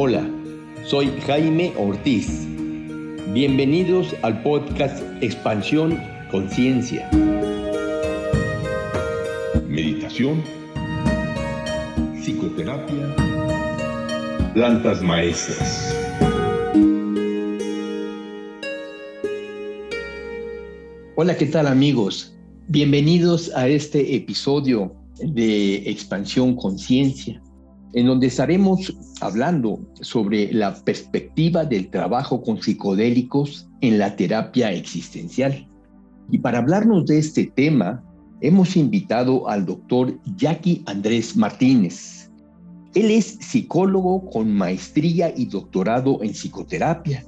Hola, 0.00 0.24
soy 0.84 1.10
Jaime 1.26 1.72
Ortiz. 1.76 2.46
Bienvenidos 3.32 4.14
al 4.22 4.40
podcast 4.44 5.02
Expansión 5.20 5.98
Conciencia. 6.30 7.10
Meditación, 9.66 10.40
psicoterapia, 12.22 13.16
plantas 14.54 15.02
maestras. 15.02 15.92
Hola, 21.16 21.36
¿qué 21.36 21.46
tal 21.46 21.66
amigos? 21.66 22.36
Bienvenidos 22.68 23.50
a 23.52 23.66
este 23.66 24.14
episodio 24.14 24.94
de 25.16 25.90
Expansión 25.90 26.54
Conciencia 26.54 27.42
en 27.94 28.06
donde 28.06 28.26
estaremos 28.26 28.94
hablando 29.20 29.80
sobre 30.00 30.52
la 30.52 30.74
perspectiva 30.74 31.64
del 31.64 31.88
trabajo 31.90 32.42
con 32.42 32.60
psicodélicos 32.60 33.68
en 33.80 33.98
la 33.98 34.14
terapia 34.14 34.72
existencial. 34.72 35.66
Y 36.30 36.38
para 36.38 36.58
hablarnos 36.58 37.06
de 37.06 37.18
este 37.18 37.46
tema, 37.46 38.04
hemos 38.40 38.76
invitado 38.76 39.48
al 39.48 39.64
doctor 39.64 40.18
Jackie 40.36 40.82
Andrés 40.86 41.36
Martínez. 41.36 42.30
Él 42.94 43.10
es 43.10 43.38
psicólogo 43.40 44.28
con 44.30 44.52
maestría 44.52 45.32
y 45.34 45.46
doctorado 45.46 46.22
en 46.22 46.32
psicoterapia. 46.32 47.24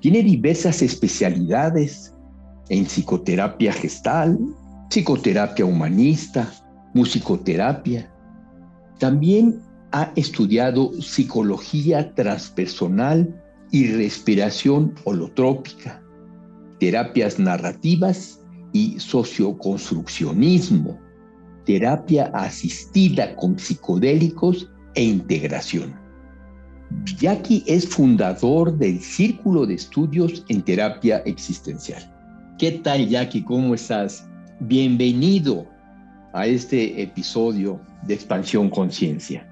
Tiene 0.00 0.22
diversas 0.22 0.82
especialidades 0.82 2.14
en 2.68 2.84
psicoterapia 2.84 3.72
gestal, 3.72 4.38
psicoterapia 4.88 5.64
humanista, 5.64 6.52
musicoterapia. 6.94 8.10
También 8.98 9.60
ha 9.92 10.12
estudiado 10.16 10.92
psicología 11.00 12.12
transpersonal 12.14 13.40
y 13.70 13.92
respiración 13.92 14.94
holotrópica, 15.04 16.02
terapias 16.80 17.38
narrativas 17.38 18.40
y 18.72 18.98
socioconstruccionismo, 18.98 20.98
terapia 21.64 22.24
asistida 22.34 23.36
con 23.36 23.58
psicodélicos 23.58 24.68
e 24.94 25.04
integración. 25.04 25.94
Jackie 27.18 27.64
es 27.66 27.88
fundador 27.88 28.76
del 28.76 29.00
Círculo 29.00 29.66
de 29.66 29.74
Estudios 29.74 30.44
en 30.48 30.62
Terapia 30.62 31.22
Existencial. 31.24 32.02
¿Qué 32.58 32.72
tal, 32.72 33.08
Jackie? 33.08 33.42
¿Cómo 33.42 33.74
estás? 33.74 34.28
Bienvenido 34.60 35.66
a 36.34 36.46
este 36.46 37.02
episodio 37.02 37.80
de 38.06 38.14
Expansión 38.14 38.68
Conciencia. 38.68 39.51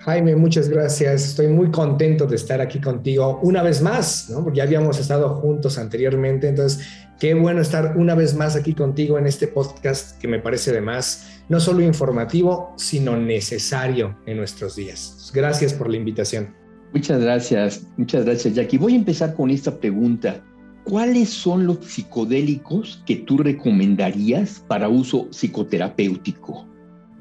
Jaime, 0.00 0.34
muchas 0.34 0.70
gracias. 0.70 1.26
Estoy 1.26 1.48
muy 1.48 1.70
contento 1.70 2.26
de 2.26 2.36
estar 2.36 2.60
aquí 2.62 2.80
contigo 2.80 3.38
una 3.42 3.62
vez 3.62 3.82
más, 3.82 4.30
¿no? 4.30 4.42
porque 4.42 4.58
ya 4.58 4.62
habíamos 4.62 4.98
estado 4.98 5.34
juntos 5.34 5.76
anteriormente. 5.76 6.48
Entonces, 6.48 6.86
qué 7.18 7.34
bueno 7.34 7.60
estar 7.60 7.98
una 7.98 8.14
vez 8.14 8.34
más 8.34 8.56
aquí 8.56 8.72
contigo 8.72 9.18
en 9.18 9.26
este 9.26 9.46
podcast 9.46 10.18
que 10.18 10.26
me 10.26 10.38
parece 10.38 10.70
además 10.70 11.42
no 11.50 11.60
solo 11.60 11.82
informativo, 11.82 12.72
sino 12.78 13.14
necesario 13.18 14.16
en 14.24 14.38
nuestros 14.38 14.74
días. 14.74 15.30
Gracias 15.34 15.74
por 15.74 15.90
la 15.90 15.98
invitación. 15.98 16.54
Muchas 16.94 17.20
gracias, 17.20 17.82
muchas 17.98 18.24
gracias, 18.24 18.54
Jackie. 18.54 18.78
Voy 18.78 18.94
a 18.94 18.96
empezar 18.96 19.34
con 19.34 19.50
esta 19.50 19.78
pregunta. 19.78 20.42
¿Cuáles 20.84 21.28
son 21.28 21.66
los 21.66 21.84
psicodélicos 21.84 23.02
que 23.04 23.16
tú 23.16 23.36
recomendarías 23.36 24.64
para 24.66 24.88
uso 24.88 25.28
psicoterapéutico? 25.30 26.69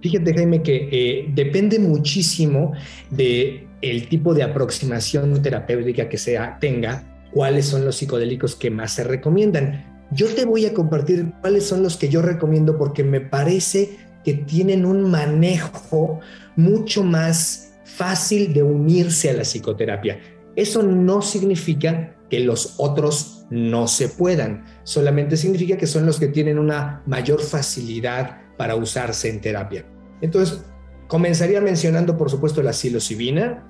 Fíjate, 0.01 0.33
Jaime, 0.33 0.63
que 0.63 0.89
eh, 0.91 1.29
depende 1.33 1.77
muchísimo 1.79 2.73
de 3.09 3.67
el 3.81 4.07
tipo 4.07 4.33
de 4.33 4.43
aproximación 4.43 5.41
terapéutica 5.41 6.09
que 6.09 6.17
se 6.17 6.39
tenga, 6.59 7.03
cuáles 7.31 7.65
son 7.65 7.85
los 7.85 7.97
psicodélicos 7.97 8.55
que 8.55 8.69
más 8.69 8.93
se 8.93 9.03
recomiendan. 9.03 10.07
Yo 10.11 10.27
te 10.27 10.45
voy 10.45 10.65
a 10.65 10.73
compartir 10.73 11.31
cuáles 11.41 11.65
son 11.65 11.83
los 11.83 11.97
que 11.97 12.09
yo 12.09 12.21
recomiendo 12.21 12.77
porque 12.77 13.03
me 13.03 13.21
parece 13.21 13.97
que 14.23 14.33
tienen 14.33 14.85
un 14.85 15.09
manejo 15.09 16.19
mucho 16.55 17.03
más 17.03 17.73
fácil 17.85 18.53
de 18.53 18.63
unirse 18.63 19.29
a 19.29 19.33
la 19.33 19.43
psicoterapia. 19.43 20.19
Eso 20.55 20.83
no 20.83 21.21
significa 21.21 22.15
que 22.29 22.39
los 22.39 22.75
otros 22.77 23.45
no 23.49 23.87
se 23.87 24.09
puedan, 24.09 24.65
solamente 24.83 25.35
significa 25.37 25.77
que 25.77 25.87
son 25.87 26.05
los 26.05 26.19
que 26.19 26.27
tienen 26.27 26.59
una 26.59 27.01
mayor 27.07 27.41
facilidad 27.41 28.37
para 28.59 28.75
usarse 28.75 29.29
en 29.29 29.39
terapia. 29.39 29.85
Entonces, 30.19 30.65
comenzaría 31.07 31.61
mencionando, 31.61 32.17
por 32.17 32.29
supuesto, 32.29 32.61
la 32.61 32.73
psilocibina, 32.73 33.65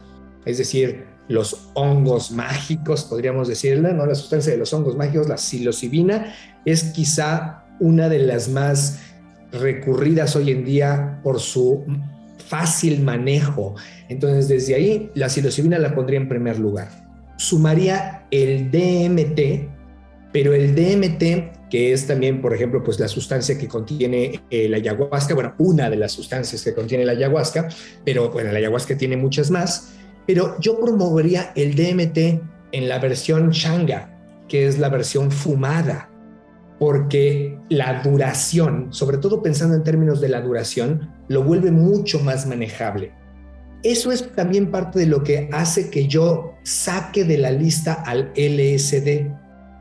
es 0.45 0.57
decir, 0.57 1.05
los 1.27 1.69
hongos 1.75 2.31
mágicos, 2.31 3.03
podríamos 3.03 3.47
decirle, 3.47 3.93
¿no? 3.93 4.07
La 4.07 4.15
sustancia 4.15 4.51
de 4.51 4.57
los 4.57 4.73
hongos 4.73 4.97
mágicos, 4.97 5.29
la 5.29 5.37
psilocibina, 5.37 6.33
es 6.65 6.85
quizá 6.85 7.65
una 7.79 8.09
de 8.09 8.17
las 8.17 8.49
más 8.49 8.99
recurridas 9.51 10.35
hoy 10.35 10.49
en 10.49 10.65
día 10.65 11.19
por 11.21 11.39
su 11.39 11.85
fácil 12.47 13.03
manejo. 13.03 13.75
Entonces, 14.07 14.47
desde 14.47 14.73
ahí, 14.73 15.11
la 15.13 15.29
psilocibina 15.29 15.77
la 15.77 15.93
pondría 15.93 16.19
en 16.19 16.27
primer 16.27 16.57
lugar. 16.57 16.89
Sumaría 17.37 18.25
el 18.31 18.71
DMT, 18.71 19.69
pero 20.33 20.55
el 20.55 20.73
DMT 20.73 21.58
que 21.69 21.93
es 21.93 22.07
también, 22.07 22.41
por 22.41 22.53
ejemplo, 22.53 22.83
pues 22.83 22.99
la 22.99 23.07
sustancia 23.07 23.57
que 23.57 23.67
contiene 23.67 24.41
eh, 24.49 24.67
la 24.67 24.77
ayahuasca, 24.77 25.35
bueno, 25.35 25.53
una 25.59 25.89
de 25.89 25.97
las 25.97 26.11
sustancias 26.11 26.63
que 26.63 26.73
contiene 26.73 27.05
la 27.05 27.11
ayahuasca, 27.11 27.69
pero 28.03 28.29
bueno, 28.29 28.51
la 28.51 28.57
ayahuasca 28.57 28.97
tiene 28.97 29.17
muchas 29.17 29.51
más, 29.51 29.93
pero 30.25 30.59
yo 30.59 30.79
promovería 30.79 31.51
el 31.55 31.75
DMT 31.75 32.41
en 32.71 32.89
la 32.89 32.99
versión 32.99 33.51
changa, 33.51 34.15
que 34.47 34.67
es 34.67 34.79
la 34.79 34.89
versión 34.89 35.31
fumada, 35.31 36.09
porque 36.79 37.57
la 37.69 38.01
duración, 38.01 38.87
sobre 38.91 39.17
todo 39.17 39.43
pensando 39.43 39.75
en 39.75 39.83
términos 39.83 40.21
de 40.21 40.29
la 40.29 40.41
duración, 40.41 41.13
lo 41.27 41.43
vuelve 41.43 41.71
mucho 41.71 42.19
más 42.19 42.47
manejable. 42.47 43.11
Eso 43.83 44.11
es 44.11 44.33
también 44.35 44.71
parte 44.71 44.99
de 44.99 45.05
lo 45.05 45.23
que 45.23 45.49
hace 45.51 45.89
que 45.89 46.07
yo 46.07 46.55
saque 46.63 47.23
de 47.23 47.37
la 47.37 47.51
lista 47.51 47.93
al 47.93 48.31
LSD 48.35 49.38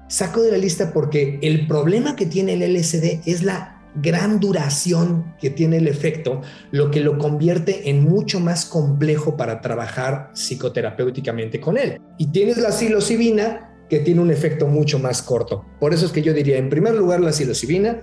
saco 0.09 0.43
de 0.43 0.51
la 0.51 0.59
lista 0.59 0.93
porque 0.93 1.39
el 1.43 1.67
problema 1.67 2.17
que 2.17 2.27
tiene 2.27 2.55
el 2.55 2.75
LSD 2.75 3.21
es 3.27 3.43
la 3.43 3.79
gran 3.95 4.41
duración 4.41 5.35
que 5.41 5.51
tiene 5.51 5.79
el 5.79 5.89
efecto, 5.89 6.43
lo 6.71 6.91
que 6.91 7.01
lo 7.01 7.19
convierte 7.19 7.91
en 7.91 8.05
mucho 8.05 8.41
más 8.41 8.67
complejo 8.67 9.37
para 9.37 9.61
trabajar 9.61 10.31
psicoterapéuticamente 10.35 11.61
con 11.61 11.79
él. 11.79 12.01
Y 12.17 12.29
tienes 12.29 12.59
la 12.59 12.73
psilocibina 12.73 13.77
que 13.89 14.01
tiene 14.01 14.21
un 14.21 14.31
efecto 14.31 14.67
mucho 14.67 14.99
más 14.99 15.23
corto. 15.23 15.65
Por 15.81 15.95
eso 15.95 16.07
es 16.07 16.13
que 16.13 16.23
yo 16.23 16.33
diría, 16.33 16.59
en 16.59 16.69
primer 16.69 16.95
lugar, 16.95 17.21
la 17.21 17.33
psilocibina, 17.33 18.03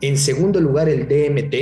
en 0.00 0.16
segundo 0.16 0.60
lugar, 0.60 0.88
el 0.88 1.08
DMT, 1.08 1.54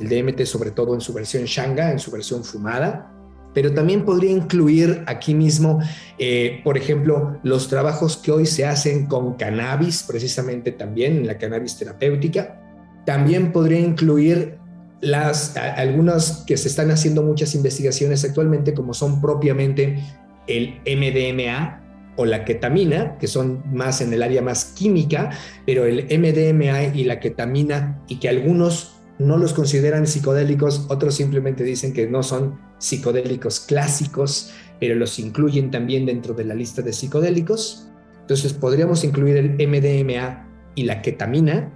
el 0.00 0.08
DMT 0.08 0.44
sobre 0.44 0.70
todo 0.70 0.94
en 0.94 1.00
su 1.00 1.12
versión 1.12 1.44
shanga, 1.44 1.90
en 1.90 1.98
su 1.98 2.10
versión 2.10 2.44
fumada, 2.44 3.13
pero 3.54 3.72
también 3.72 4.04
podría 4.04 4.32
incluir 4.32 5.04
aquí 5.06 5.34
mismo, 5.34 5.80
eh, 6.18 6.60
por 6.64 6.76
ejemplo, 6.76 7.38
los 7.42 7.68
trabajos 7.68 8.16
que 8.16 8.32
hoy 8.32 8.46
se 8.46 8.66
hacen 8.66 9.06
con 9.06 9.34
cannabis, 9.34 10.02
precisamente 10.02 10.72
también 10.72 11.18
en 11.18 11.26
la 11.26 11.38
cannabis 11.38 11.78
terapéutica. 11.78 12.60
También 13.06 13.52
podría 13.52 13.78
incluir 13.78 14.58
las, 15.00 15.56
algunas 15.56 16.44
que 16.46 16.56
se 16.56 16.68
están 16.68 16.90
haciendo 16.90 17.22
muchas 17.22 17.54
investigaciones 17.54 18.24
actualmente, 18.24 18.74
como 18.74 18.92
son 18.92 19.20
propiamente 19.20 20.02
el 20.46 20.80
MDMA 20.84 21.80
o 22.16 22.24
la 22.24 22.44
ketamina, 22.44 23.18
que 23.18 23.26
son 23.26 23.62
más 23.72 24.00
en 24.00 24.12
el 24.12 24.22
área 24.22 24.42
más 24.42 24.66
química, 24.76 25.30
pero 25.66 25.84
el 25.84 26.04
MDMA 26.04 26.94
y 26.94 27.04
la 27.04 27.20
ketamina, 27.20 28.00
y 28.08 28.16
que 28.16 28.28
algunos 28.28 28.94
no 29.18 29.36
los 29.36 29.52
consideran 29.52 30.06
psicodélicos, 30.06 30.86
otros 30.88 31.14
simplemente 31.14 31.64
dicen 31.64 31.92
que 31.92 32.08
no 32.08 32.22
son 32.22 32.58
psicodélicos 32.84 33.60
clásicos, 33.60 34.50
pero 34.78 34.94
los 34.94 35.18
incluyen 35.18 35.70
también 35.70 36.04
dentro 36.04 36.34
de 36.34 36.44
la 36.44 36.54
lista 36.54 36.82
de 36.82 36.92
psicodélicos. 36.92 37.88
Entonces 38.20 38.52
podríamos 38.52 39.04
incluir 39.04 39.36
el 39.38 39.68
MDMA 39.68 40.46
y 40.74 40.82
la 40.84 41.00
ketamina. 41.00 41.72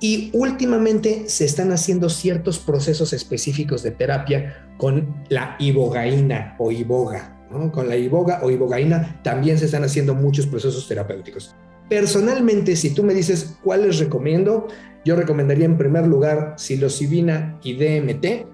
Y 0.00 0.30
últimamente 0.32 1.28
se 1.28 1.44
están 1.44 1.70
haciendo 1.70 2.10
ciertos 2.10 2.58
procesos 2.58 3.12
específicos 3.12 3.84
de 3.84 3.92
terapia 3.92 4.74
con 4.76 5.24
la 5.28 5.54
ibogaína 5.60 6.56
o 6.58 6.72
iboga. 6.72 7.30
Con 7.72 7.88
la 7.88 7.96
iboga 7.96 8.40
o 8.42 8.50
ibogaína 8.50 9.20
también 9.22 9.56
se 9.56 9.66
están 9.66 9.84
haciendo 9.84 10.14
muchos 10.14 10.46
procesos 10.48 10.88
terapéuticos. 10.88 11.54
Personalmente, 11.88 12.74
si 12.74 12.92
tú 12.92 13.04
me 13.04 13.14
dices 13.14 13.56
cuáles 13.62 14.00
recomiendo, 14.00 14.66
yo 15.04 15.14
recomendaría 15.14 15.66
en 15.66 15.78
primer 15.78 16.08
lugar 16.08 16.54
psilocibina 16.56 17.60
y 17.62 17.74
DMT. 17.74 18.53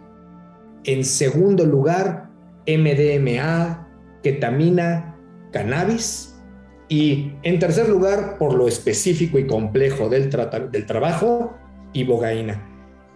En 0.84 1.04
segundo 1.04 1.66
lugar, 1.66 2.30
MDMA, 2.66 3.88
ketamina, 4.22 5.16
cannabis. 5.52 6.34
Y 6.88 7.32
en 7.42 7.58
tercer 7.58 7.88
lugar, 7.88 8.38
por 8.38 8.54
lo 8.54 8.66
específico 8.66 9.38
y 9.38 9.46
complejo 9.46 10.08
del, 10.08 10.28
trabajo, 10.86 11.54
ibogaína. 11.92 12.66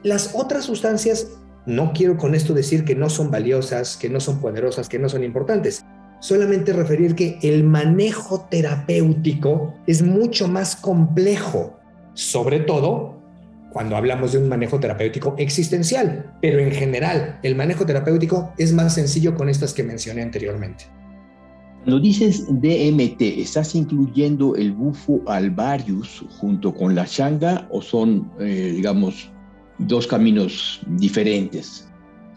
Las 0.03 0.35
otras 0.35 0.65
sustancias 0.65 1.41
No 1.67 1.95
quiero 1.95 2.19
con 2.19 2.35
esto 2.35 2.53
decir 2.53 2.85
que 2.85 2.95
no 2.95 3.09
son 3.09 3.31
valiosas, 3.31 3.97
que 3.97 4.11
no 4.11 4.21
son 4.21 4.39
poderosas, 4.39 4.91
que 4.91 4.99
no 4.99 5.09
son 5.09 5.25
importantes. 5.25 5.83
Solamente 6.21 6.75
referir 6.75 7.15
que 7.15 7.39
el 7.43 7.65
manejo 7.65 8.47
terapéutico 8.51 9.73
es 9.87 10.03
mucho 10.03 10.47
más 10.47 10.77
complejo, 10.77 11.79
sobre 12.13 12.61
todo 12.61 13.14
cuando 13.75 13.97
hablamos 13.97 14.33
de 14.33 14.39
un 14.39 14.49
manejo 14.49 14.79
terapéutico 14.79 15.35
existencial, 15.37 16.33
pero 16.41 16.61
en 16.61 16.71
general 16.71 17.41
el 17.43 17.57
manejo 17.57 17.85
terapéutico 17.85 18.55
es 18.57 18.73
más 18.73 18.95
sencillo 18.95 19.35
con 19.35 19.49
estas 19.49 19.75
que 19.75 19.83
mencioné 19.83 20.23
anteriormente. 20.23 20.85
Cuando 21.83 22.01
dices 22.01 22.47
DMT, 22.47 23.21
¿estás 23.21 23.75
incluyendo 23.75 24.55
el 24.55 24.73
bufo 24.73 25.21
alvarius 25.27 26.25
junto 26.39 26.73
con 26.73 26.95
la 26.95 27.05
changa 27.05 27.67
o 27.69 27.83
son, 27.83 28.31
eh, 28.39 28.73
digamos, 28.77 29.29
dos 29.79 30.07
caminos 30.07 30.81
diferentes? 30.87 31.89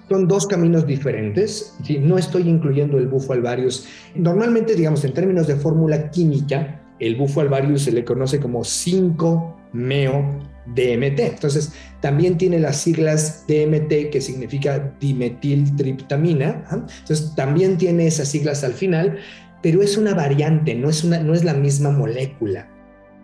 Son 0.10 0.28
dos 0.28 0.48
caminos 0.48 0.88
diferentes. 0.88 1.78
No 2.02 2.18
estoy 2.18 2.50
incluyendo 2.50 2.98
el 2.98 3.08
bufo 3.08 3.34
alvarius. 3.34 3.86
Normalmente, 4.16 4.74
digamos, 4.74 5.06
en 5.06 5.14
términos 5.14 5.46
de 5.46 5.56
fórmula 5.56 6.10
química, 6.10 6.82
el 7.00 7.16
bufo 7.16 7.42
alvarius 7.42 7.84
se 7.84 7.92
le 7.92 8.04
conoce 8.04 8.40
como 8.40 8.62
5-meo 8.62 10.57
DMT. 10.76 11.20
Entonces, 11.20 11.74
también 12.02 12.38
tiene 12.38 12.60
las 12.60 12.78
siglas 12.78 13.46
DMT, 13.48 14.10
que 14.12 14.22
significa 14.22 14.94
dimetiltriptamina. 15.00 16.66
Entonces, 16.72 17.34
también 17.36 17.78
tiene 17.78 18.08
esas 18.08 18.28
siglas 18.28 18.64
al 18.64 18.74
final, 18.74 19.18
pero 19.62 19.82
es 19.82 19.98
una 19.98 20.14
variante, 20.14 20.76
no 20.76 20.90
es, 20.90 21.04
una, 21.04 21.20
no 21.20 21.34
es 21.34 21.44
la 21.44 21.54
misma 21.54 21.92
molécula. 21.92 22.70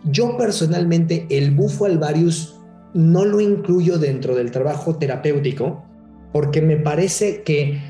Yo 0.04 0.36
personalmente, 0.36 1.26
el 1.30 1.52
bufo 1.52 1.86
alvarius 1.86 2.60
no 2.92 3.24
lo 3.24 3.40
incluyo 3.40 3.98
dentro 3.98 4.34
del 4.34 4.50
trabajo 4.50 4.96
terapéutico 4.96 5.84
porque 6.32 6.60
me 6.60 6.76
parece 6.76 7.42
que 7.42 7.80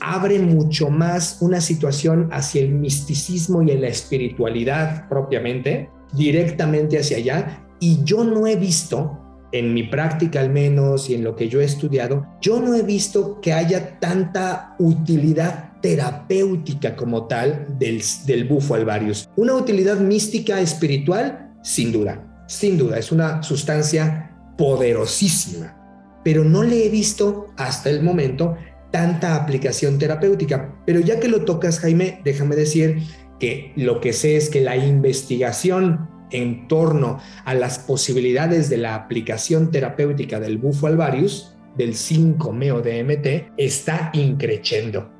abre 0.00 0.38
mucho 0.38 0.90
más 0.90 1.38
una 1.40 1.60
situación 1.60 2.28
hacia 2.32 2.62
el 2.62 2.70
misticismo 2.70 3.62
y 3.62 3.76
la 3.76 3.88
espiritualidad 3.88 5.08
propiamente, 5.08 5.90
directamente 6.12 6.98
hacia 6.98 7.18
allá, 7.18 7.66
y 7.80 8.04
yo 8.04 8.24
no 8.24 8.46
he 8.46 8.56
visto, 8.56 9.18
en 9.52 9.74
mi 9.74 9.84
práctica 9.84 10.40
al 10.40 10.50
menos 10.50 11.10
y 11.10 11.14
en 11.14 11.24
lo 11.24 11.34
que 11.34 11.48
yo 11.48 11.60
he 11.60 11.64
estudiado, 11.64 12.26
yo 12.40 12.60
no 12.60 12.74
he 12.74 12.82
visto 12.82 13.40
que 13.40 13.52
haya 13.52 13.98
tanta 13.98 14.76
utilidad 14.78 15.80
terapéutica 15.80 16.94
como 16.94 17.26
tal 17.26 17.66
del, 17.78 18.02
del 18.26 18.44
bufo 18.44 18.74
alvarius. 18.74 19.28
Una 19.36 19.54
utilidad 19.54 19.98
mística 19.98 20.60
espiritual, 20.60 21.52
sin 21.62 21.90
duda, 21.90 22.44
sin 22.46 22.78
duda, 22.78 22.98
es 22.98 23.10
una 23.10 23.42
sustancia 23.42 24.30
poderosísima, 24.56 25.74
pero 26.22 26.44
no 26.44 26.62
le 26.62 26.86
he 26.86 26.88
visto 26.90 27.46
hasta 27.56 27.88
el 27.90 28.02
momento 28.02 28.56
tanta 28.90 29.36
aplicación 29.36 29.98
terapéutica. 29.98 30.76
Pero 30.84 31.00
ya 31.00 31.18
que 31.18 31.28
lo 31.28 31.44
tocas, 31.44 31.78
Jaime, 31.80 32.20
déjame 32.24 32.56
decir 32.56 32.98
que 33.38 33.72
lo 33.76 34.00
que 34.00 34.12
sé 34.12 34.36
es 34.36 34.50
que 34.50 34.60
la 34.60 34.76
investigación 34.76 36.08
en 36.30 36.68
torno 36.68 37.18
a 37.44 37.54
las 37.54 37.78
posibilidades 37.78 38.68
de 38.68 38.78
la 38.78 38.94
aplicación 38.94 39.70
terapéutica 39.70 40.40
del 40.40 40.58
bufo 40.58 40.86
alvarius, 40.86 41.56
del 41.76 41.94
5-meo-DMT, 41.94 43.52
está 43.56 44.10
increciendo. 44.12 45.10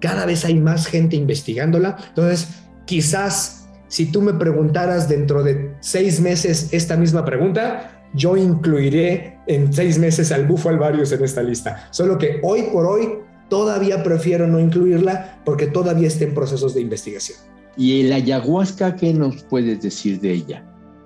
Cada 0.00 0.26
vez 0.26 0.44
hay 0.44 0.54
más 0.54 0.86
gente 0.86 1.16
investigándola. 1.16 1.96
Entonces, 2.08 2.48
quizás 2.86 3.66
si 3.88 4.06
tú 4.06 4.20
me 4.20 4.34
preguntaras 4.34 5.08
dentro 5.08 5.42
de 5.42 5.74
seis 5.80 6.20
meses 6.20 6.68
esta 6.72 6.96
misma 6.96 7.24
pregunta, 7.24 8.08
yo 8.14 8.36
incluiré 8.36 9.38
en 9.46 9.72
seis 9.72 9.98
meses 9.98 10.32
al 10.32 10.46
bufo 10.46 10.68
alvarius 10.68 11.12
en 11.12 11.24
esta 11.24 11.42
lista. 11.42 11.88
Solo 11.90 12.18
que 12.18 12.40
hoy 12.42 12.62
por 12.72 12.86
hoy 12.86 13.18
todavía 13.48 14.02
prefiero 14.02 14.46
no 14.46 14.58
incluirla 14.58 15.40
porque 15.44 15.66
todavía 15.66 16.08
está 16.08 16.24
en 16.24 16.34
procesos 16.34 16.74
de 16.74 16.80
investigación. 16.80 17.38
¿Y 17.76 18.04
la 18.04 18.16
ayahuasca 18.16 18.96
qué 18.96 19.12
nos 19.12 19.42
puedes 19.44 19.82
decir 19.82 20.20
de 20.20 20.32
ella? 20.32 20.64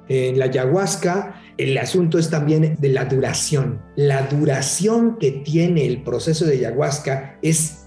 En 0.09 0.39
la 0.39 0.47
ayahuasca, 0.47 1.41
el 1.57 1.77
asunto 1.79 2.19
es 2.19 2.31
también 2.31 2.77
de 2.81 2.89
la 2.89 3.05
duración. 3.05 3.81
La 3.97 4.27
duración 4.27 5.19
que 5.19 5.31
tiene 5.31 5.87
el 5.87 6.03
proceso 6.03 6.45
de 6.47 6.59
ayahuasca 6.59 7.39
es 7.43 7.87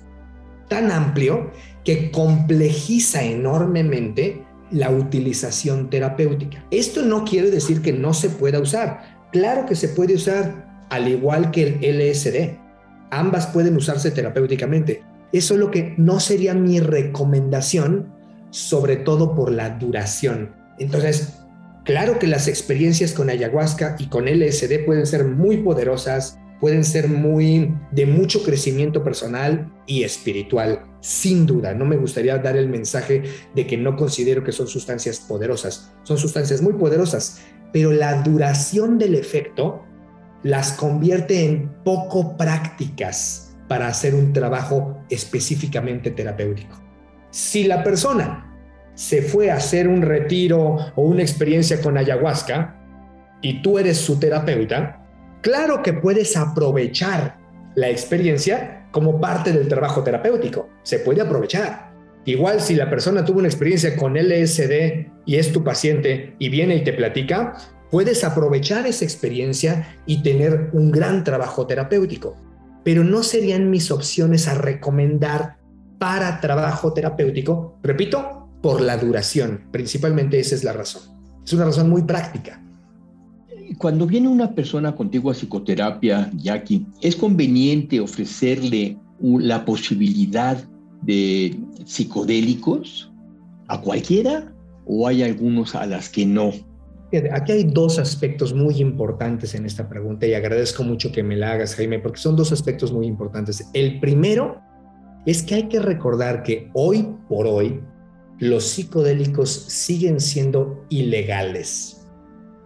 tan 0.70 0.92
amplio 0.92 1.52
que 1.84 2.12
complejiza 2.12 3.24
enormemente 3.24 4.46
la 4.72 4.90
utilización 4.90 5.90
terapéutica. 5.90 6.66
Esto 6.72 7.04
no 7.04 7.26
quiere 7.26 7.52
decir 7.52 7.82
que 7.82 7.94
no 7.94 8.14
se 8.14 8.30
pueda 8.30 8.60
usar. 8.60 9.28
Claro 9.32 9.66
que 9.66 9.76
se 9.76 9.90
puede 9.90 10.16
usar, 10.16 10.86
al 10.90 11.08
igual 11.08 11.52
que 11.52 11.78
el 11.82 12.00
LSD. 12.00 12.58
Ambas 13.12 13.48
pueden 13.48 13.76
usarse 13.76 14.12
terapéuticamente. 14.12 15.04
Eso 15.32 15.56
es 15.56 15.60
lo 15.60 15.72
que 15.72 15.94
no 15.98 16.20
sería 16.20 16.54
mi 16.54 16.80
recomendación 16.80 18.13
sobre 18.54 18.98
todo 18.98 19.34
por 19.34 19.52
la 19.52 19.72
duración. 19.72 20.54
Entonces, 20.78 21.40
claro 21.84 22.20
que 22.20 22.28
las 22.28 22.48
experiencias 22.48 23.12
con 23.12 23.32
ayahuasca 23.32 23.96
y 23.98 24.06
con 24.06 24.26
LSD 24.26 24.86
pueden 24.86 25.08
ser 25.08 25.26
muy 25.26 25.58
poderosas, 25.58 26.38
pueden 26.62 26.86
ser 26.86 27.08
muy 27.08 27.76
de 27.92 28.06
mucho 28.06 28.44
crecimiento 28.44 29.04
personal 29.04 29.74
y 29.88 30.04
espiritual, 30.04 30.86
sin 31.02 31.48
duda. 31.48 31.74
No 31.74 31.84
me 31.86 31.98
gustaría 31.98 32.38
dar 32.38 32.56
el 32.56 32.70
mensaje 32.70 33.24
de 33.56 33.66
que 33.66 33.76
no 33.76 33.96
considero 33.96 34.44
que 34.44 34.52
son 34.52 34.68
sustancias 34.68 35.20
poderosas. 35.20 35.92
Son 36.04 36.20
sustancias 36.20 36.62
muy 36.62 36.74
poderosas, 36.74 37.42
pero 37.74 37.92
la 37.92 38.22
duración 38.22 39.00
del 39.00 39.16
efecto 39.16 39.84
las 40.44 40.74
convierte 40.74 41.44
en 41.44 41.72
poco 41.84 42.38
prácticas 42.38 43.56
para 43.68 43.88
hacer 43.88 44.14
un 44.14 44.32
trabajo 44.32 45.04
específicamente 45.10 46.12
terapéutico. 46.12 46.83
Si 47.34 47.64
la 47.64 47.84
persona 47.84 48.56
se 48.94 49.24
fue 49.24 49.50
a 49.50 49.56
hacer 49.56 49.88
un 49.88 50.04
retiro 50.04 50.78
o 50.96 51.02
una 51.02 51.24
experiencia 51.24 51.82
con 51.82 51.98
ayahuasca 51.98 52.76
y 53.42 53.64
tú 53.64 53.80
eres 53.80 53.98
su 53.98 54.20
terapeuta, 54.20 55.04
claro 55.42 55.82
que 55.82 55.94
puedes 55.94 56.38
aprovechar 56.38 57.40
la 57.74 57.90
experiencia 57.90 58.88
como 58.92 59.20
parte 59.20 59.52
del 59.52 59.68
trabajo 59.68 60.04
terapéutico. 60.04 60.70
Se 60.84 61.00
puede 61.00 61.22
aprovechar. 61.22 61.92
Igual 62.26 62.62
si 62.62 62.76
la 62.76 62.88
persona 62.88 63.26
tuvo 63.26 63.40
una 63.40 63.48
experiencia 63.48 63.98
con 63.98 64.14
LSD 64.14 65.08
y 65.26 65.38
es 65.38 65.52
tu 65.52 65.64
paciente 65.64 66.36
y 66.38 66.50
viene 66.50 66.76
y 66.76 66.84
te 66.84 66.94
platica, 66.94 67.58
puedes 67.90 68.24
aprovechar 68.24 68.86
esa 68.86 69.06
experiencia 69.06 69.98
y 70.06 70.22
tener 70.22 70.70
un 70.74 70.92
gran 70.92 71.24
trabajo 71.24 71.66
terapéutico. 71.66 72.38
Pero 72.84 73.04
no 73.04 73.24
serían 73.24 73.72
mis 73.72 73.90
opciones 73.90 74.48
a 74.48 74.54
recomendar 74.54 75.63
para 76.04 76.42
trabajo 76.42 76.92
terapéutico, 76.92 77.80
repito, 77.82 78.50
por 78.62 78.82
la 78.82 78.98
duración. 78.98 79.62
Principalmente 79.72 80.38
esa 80.38 80.54
es 80.54 80.66
la 80.66 80.74
razón. 80.74 81.04
Es 81.46 81.54
una 81.54 81.64
razón 81.64 81.90
muy 81.90 82.02
práctica. 82.02 82.62
Cuando 83.78 84.06
viene 84.06 84.28
una 84.28 84.54
persona 84.54 84.94
contigo 84.94 85.32
a 85.32 85.34
psicoterapia, 85.34 86.30
Jackie, 86.36 86.86
¿es 87.02 87.16
conveniente 87.16 88.02
ofrecerle 88.02 88.98
la 89.22 89.64
posibilidad 89.64 90.62
de 91.04 91.58
psicodélicos 91.86 93.10
a 93.70 93.80
cualquiera 93.80 94.54
o 94.86 95.08
hay 95.08 95.24
algunos 95.24 95.74
a 95.74 95.86
las 95.86 96.10
que 96.10 96.26
no? 96.26 96.52
Aquí 97.32 97.54
hay 97.54 97.64
dos 97.64 97.98
aspectos 97.98 98.54
muy 98.54 98.82
importantes 98.82 99.56
en 99.56 99.66
esta 99.66 99.88
pregunta 99.88 100.28
y 100.28 100.34
agradezco 100.34 100.84
mucho 100.84 101.14
que 101.14 101.24
me 101.24 101.38
la 101.38 101.54
hagas, 101.54 101.76
Jaime, 101.76 102.00
porque 102.00 102.20
son 102.20 102.36
dos 102.36 102.52
aspectos 102.52 102.92
muy 102.92 103.08
importantes. 103.08 103.70
El 103.74 104.02
primero 104.02 104.60
es 105.26 105.44
que 105.44 105.56
hay 105.56 105.64
que 105.70 105.80
recordar 105.80 106.44
que 106.44 106.70
hoy 106.74 107.08
por 107.30 107.48
hoy 107.48 107.82
los 108.40 108.66
psicodélicos 108.66 109.50
siguen 109.50 110.20
siendo 110.20 110.86
ilegales. 110.90 112.06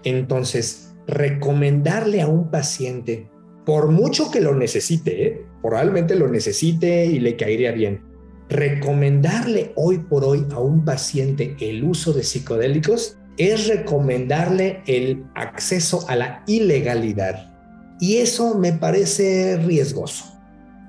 Entonces, 0.04 0.96
recomendarle 1.08 2.22
a 2.22 2.28
un 2.28 2.50
paciente, 2.50 3.30
por 3.66 3.92
mucho 3.92 4.32
que 4.32 4.42
lo 4.42 4.56
necesite, 4.56 5.28
¿eh? 5.28 5.46
probablemente 5.62 6.16
lo 6.16 6.28
necesite 6.28 7.06
y 7.06 7.20
le 7.20 7.36
caería 7.36 7.72
bien, 7.72 8.02
recomendarle 8.50 9.74
hoy 9.76 10.00
por 10.00 10.24
hoy 10.24 10.46
a 10.52 10.60
un 10.60 10.86
paciente 10.86 11.56
el 11.60 11.84
uso 11.84 12.14
de 12.14 12.24
psicodélicos 12.24 13.18
es 13.38 13.68
recomendarle 13.68 14.82
el 14.88 15.26
acceso 15.36 16.06
a 16.08 16.16
la 16.16 16.44
ilegalidad. 16.48 17.54
Y 18.00 18.18
eso 18.18 18.56
me 18.56 18.74
parece 18.74 19.58
riesgoso. 19.58 20.26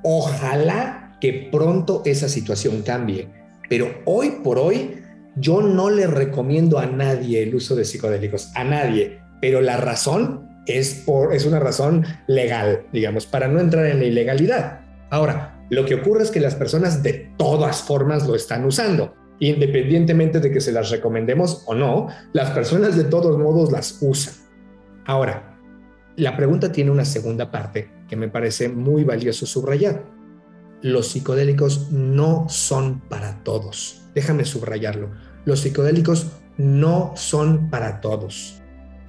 Ojalá 0.03 1.08
que 1.21 1.49
pronto 1.51 2.03
esa 2.05 2.29
situación 2.29 2.83
cambie. 2.83 3.29
Pero 3.69 4.03
hoy 4.05 4.41
por 4.43 4.59
hoy 4.59 5.03
yo 5.37 5.63
no 5.63 5.91
le 5.91 6.07
recomiendo 6.07 6.79
a 6.79 6.87
nadie 6.87 7.43
el 7.43 7.55
uso 7.55 7.77
de 7.77 7.85
psicodélicos, 7.85 8.51
a 8.55 8.65
nadie. 8.65 9.21
Pero 9.41 9.61
la 9.61 9.77
razón 9.77 10.49
es, 10.67 11.03
por, 11.07 11.35
es 11.35 11.47
una 11.47 11.61
razón 11.61 12.05
legal, 12.27 12.87
digamos, 12.93 13.27
para 13.27 13.49
no 13.49 13.61
entrar 13.61 13.87
en 13.87 13.99
la 14.01 14.05
ilegalidad. 14.05 14.81
Ahora, 15.11 15.65
lo 15.71 15.85
que 15.85 15.97
ocurre 15.97 16.23
es 16.23 16.31
que 16.31 16.41
las 16.41 16.55
personas 16.55 17.03
de 17.03 17.31
todas 17.37 17.83
formas 17.83 18.27
lo 18.27 18.35
están 18.35 18.65
usando. 18.65 19.15
Independientemente 19.41 20.41
de 20.41 20.51
que 20.51 20.61
se 20.61 20.73
las 20.73 20.91
recomendemos 20.91 21.63
o 21.67 21.75
no, 21.75 22.09
las 22.33 22.51
personas 22.51 22.97
de 22.97 23.05
todos 23.05 23.39
modos 23.39 23.71
las 23.71 23.99
usan. 24.01 24.35
Ahora, 25.07 25.57
la 26.17 26.37
pregunta 26.37 26.73
tiene 26.73 26.91
una 26.91 27.05
segunda 27.05 27.51
parte 27.51 27.89
que 28.09 28.17
me 28.17 28.29
parece 28.29 28.69
muy 28.69 29.05
valioso 29.05 29.47
subrayar. 29.47 30.05
Los 30.83 31.09
psicodélicos 31.09 31.91
no 31.91 32.49
son 32.49 33.01
para 33.01 33.43
todos. 33.43 34.03
Déjame 34.15 34.45
subrayarlo. 34.45 35.11
Los 35.45 35.61
psicodélicos 35.61 36.29
no 36.57 37.13
son 37.17 37.71
para 37.71 38.01
todos. 38.01 38.63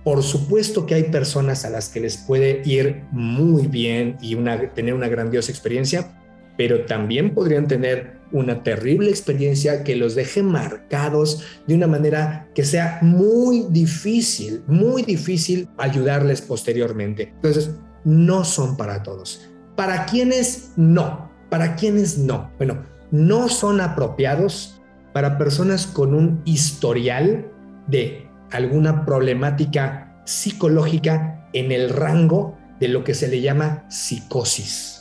Por 0.04 0.24
supuesto 0.24 0.86
que 0.86 0.96
hay 0.96 1.04
personas 1.04 1.66
a 1.66 1.70
las 1.70 1.90
que 1.90 2.00
les 2.00 2.18
puede 2.18 2.62
ir 2.66 3.04
muy 3.12 3.68
bien 3.68 4.18
y 4.22 4.36
tener 4.74 4.94
una 4.94 5.08
grandiosa 5.08 5.52
experiencia, 5.52 6.18
pero 6.58 6.86
también 6.86 7.34
podrían 7.34 7.68
tener 7.68 8.18
una 8.32 8.64
terrible 8.64 9.10
experiencia 9.10 9.84
que 9.84 9.96
los 9.96 10.16
deje 10.16 10.42
marcados 10.44 11.44
de 11.68 11.76
una 11.76 11.88
manera 11.88 12.50
que 12.56 12.64
sea 12.64 13.00
muy 13.02 13.68
difícil, 13.70 14.64
muy 14.68 15.04
difícil 15.04 15.68
ayudarles 15.78 16.42
posteriormente. 16.42 17.34
Entonces, 17.36 17.72
no 18.04 18.44
son 18.46 18.78
para 18.78 19.04
todos. 19.04 19.50
¿Para 19.76 20.06
quienes 20.06 20.72
no? 20.76 21.29
¿Para 21.50 21.76
quienes 21.76 22.18
no? 22.18 22.52
Bueno, 22.58 22.84
no 23.12 23.50
son 23.50 23.82
apropiados 23.82 24.82
para 25.14 25.38
personas 25.38 25.88
con 25.88 26.14
un 26.14 26.42
historial 26.46 27.52
de 27.88 28.28
alguna 28.52 29.06
problemática 29.06 30.22
psicológica 30.26 31.48
en 31.54 31.72
el 31.72 31.90
rango 31.90 32.58
de 32.80 32.88
lo 32.88 33.04
que 33.04 33.14
se 33.14 33.28
le 33.28 33.42
llama 33.42 33.86
psicosis 33.90 35.00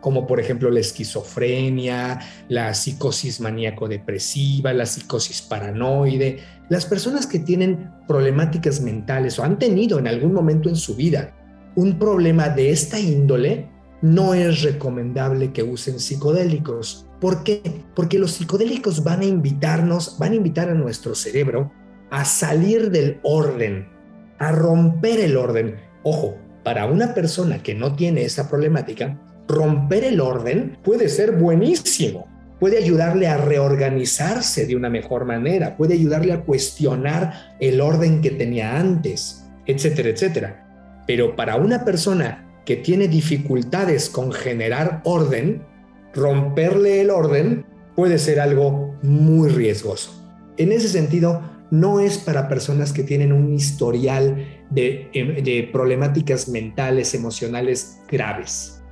como 0.00 0.26
por 0.26 0.40
ejemplo 0.40 0.70
la 0.70 0.80
esquizofrenia, 0.80 2.20
la 2.48 2.72
psicosis 2.74 3.40
maníaco-depresiva, 3.40 4.72
la 4.72 4.86
psicosis 4.86 5.42
paranoide. 5.42 6.38
Las 6.68 6.86
personas 6.86 7.26
que 7.26 7.40
tienen 7.40 7.90
problemáticas 8.06 8.80
mentales 8.80 9.38
o 9.38 9.44
han 9.44 9.58
tenido 9.58 9.98
en 9.98 10.06
algún 10.06 10.32
momento 10.32 10.68
en 10.68 10.76
su 10.76 10.94
vida 10.94 11.34
un 11.74 11.98
problema 11.98 12.48
de 12.48 12.70
esta 12.70 12.98
índole, 12.98 13.68
no 14.00 14.34
es 14.34 14.62
recomendable 14.62 15.52
que 15.52 15.62
usen 15.62 15.98
psicodélicos. 15.98 17.06
¿Por 17.20 17.42
qué? 17.42 17.62
Porque 17.94 18.18
los 18.18 18.32
psicodélicos 18.32 19.02
van 19.02 19.20
a 19.20 19.24
invitarnos, 19.24 20.18
van 20.18 20.32
a 20.32 20.36
invitar 20.36 20.68
a 20.68 20.74
nuestro 20.74 21.14
cerebro 21.14 21.72
a 22.10 22.24
salir 22.24 22.90
del 22.90 23.18
orden, 23.22 23.88
a 24.38 24.52
romper 24.52 25.20
el 25.20 25.36
orden. 25.36 25.76
Ojo, 26.02 26.36
para 26.64 26.86
una 26.86 27.12
persona 27.14 27.62
que 27.62 27.74
no 27.74 27.96
tiene 27.96 28.22
esa 28.22 28.48
problemática, 28.48 29.18
romper 29.48 30.04
el 30.04 30.20
orden 30.20 30.78
puede 30.82 31.08
ser 31.08 31.32
buenísimo. 31.32 32.26
Puede 32.60 32.78
ayudarle 32.78 33.28
a 33.28 33.36
reorganizarse 33.36 34.66
de 34.66 34.74
una 34.74 34.90
mejor 34.90 35.24
manera, 35.24 35.76
puede 35.76 35.94
ayudarle 35.94 36.32
a 36.32 36.40
cuestionar 36.40 37.56
el 37.60 37.80
orden 37.80 38.20
que 38.20 38.32
tenía 38.32 38.78
antes, 38.78 39.44
etcétera, 39.64 40.08
etcétera. 40.08 41.04
Pero 41.06 41.36
para 41.36 41.56
una 41.56 41.84
persona 41.84 42.47
que 42.68 42.76
tiene 42.76 43.08
dificultades 43.08 44.10
con 44.10 44.30
generar 44.30 45.00
orden, 45.04 45.62
romperle 46.12 47.00
el 47.00 47.08
orden 47.08 47.64
puede 47.96 48.18
ser 48.18 48.40
algo 48.40 48.94
muy 49.02 49.48
riesgoso. 49.48 50.12
En 50.58 50.72
ese 50.72 50.90
sentido, 50.90 51.40
no 51.70 51.98
es 51.98 52.18
para 52.18 52.46
personas 52.46 52.92
que 52.92 53.04
tienen 53.04 53.32
un 53.32 53.54
historial 53.54 54.66
de, 54.68 55.08
de 55.42 55.70
problemáticas 55.72 56.46
mentales, 56.50 57.14
emocionales 57.14 58.00
graves. 58.06 58.82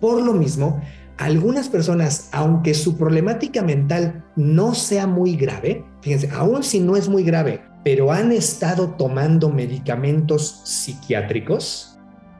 Por 0.00 0.22
lo 0.22 0.32
mismo, 0.32 0.80
algunas 1.16 1.68
personas, 1.68 2.28
aunque 2.30 2.72
su 2.72 2.96
problemática 2.96 3.62
mental 3.62 4.24
no 4.36 4.76
sea 4.76 5.08
muy 5.08 5.34
grave, 5.34 5.84
fíjense, 6.02 6.30
aún 6.32 6.62
si 6.62 6.78
no 6.78 6.94
es 6.94 7.08
muy 7.08 7.24
grave, 7.24 7.62
pero 7.82 8.12
han 8.12 8.30
estado 8.30 8.90
tomando 8.90 9.50
medicamentos 9.50 10.60
psiquiátricos, 10.62 11.87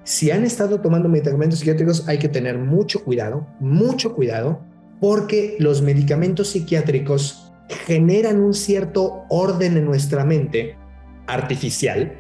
si 0.09 0.31
han 0.31 0.43
estado 0.45 0.81
tomando 0.81 1.07
medicamentos 1.07 1.59
psiquiátricos 1.59 2.09
hay 2.09 2.19
que 2.19 2.31
tener 2.31 2.57
mucho 2.57 3.05
cuidado, 3.05 3.47
mucho 3.61 4.15
cuidado, 4.15 4.59
porque 5.03 5.57
los 5.59 5.83
medicamentos 5.83 6.49
psiquiátricos 6.49 7.53
generan 7.85 8.41
un 8.41 8.55
cierto 8.55 9.27
orden 9.29 9.77
en 9.77 9.85
nuestra 9.85 10.25
mente 10.25 10.79
artificial, 11.27 12.19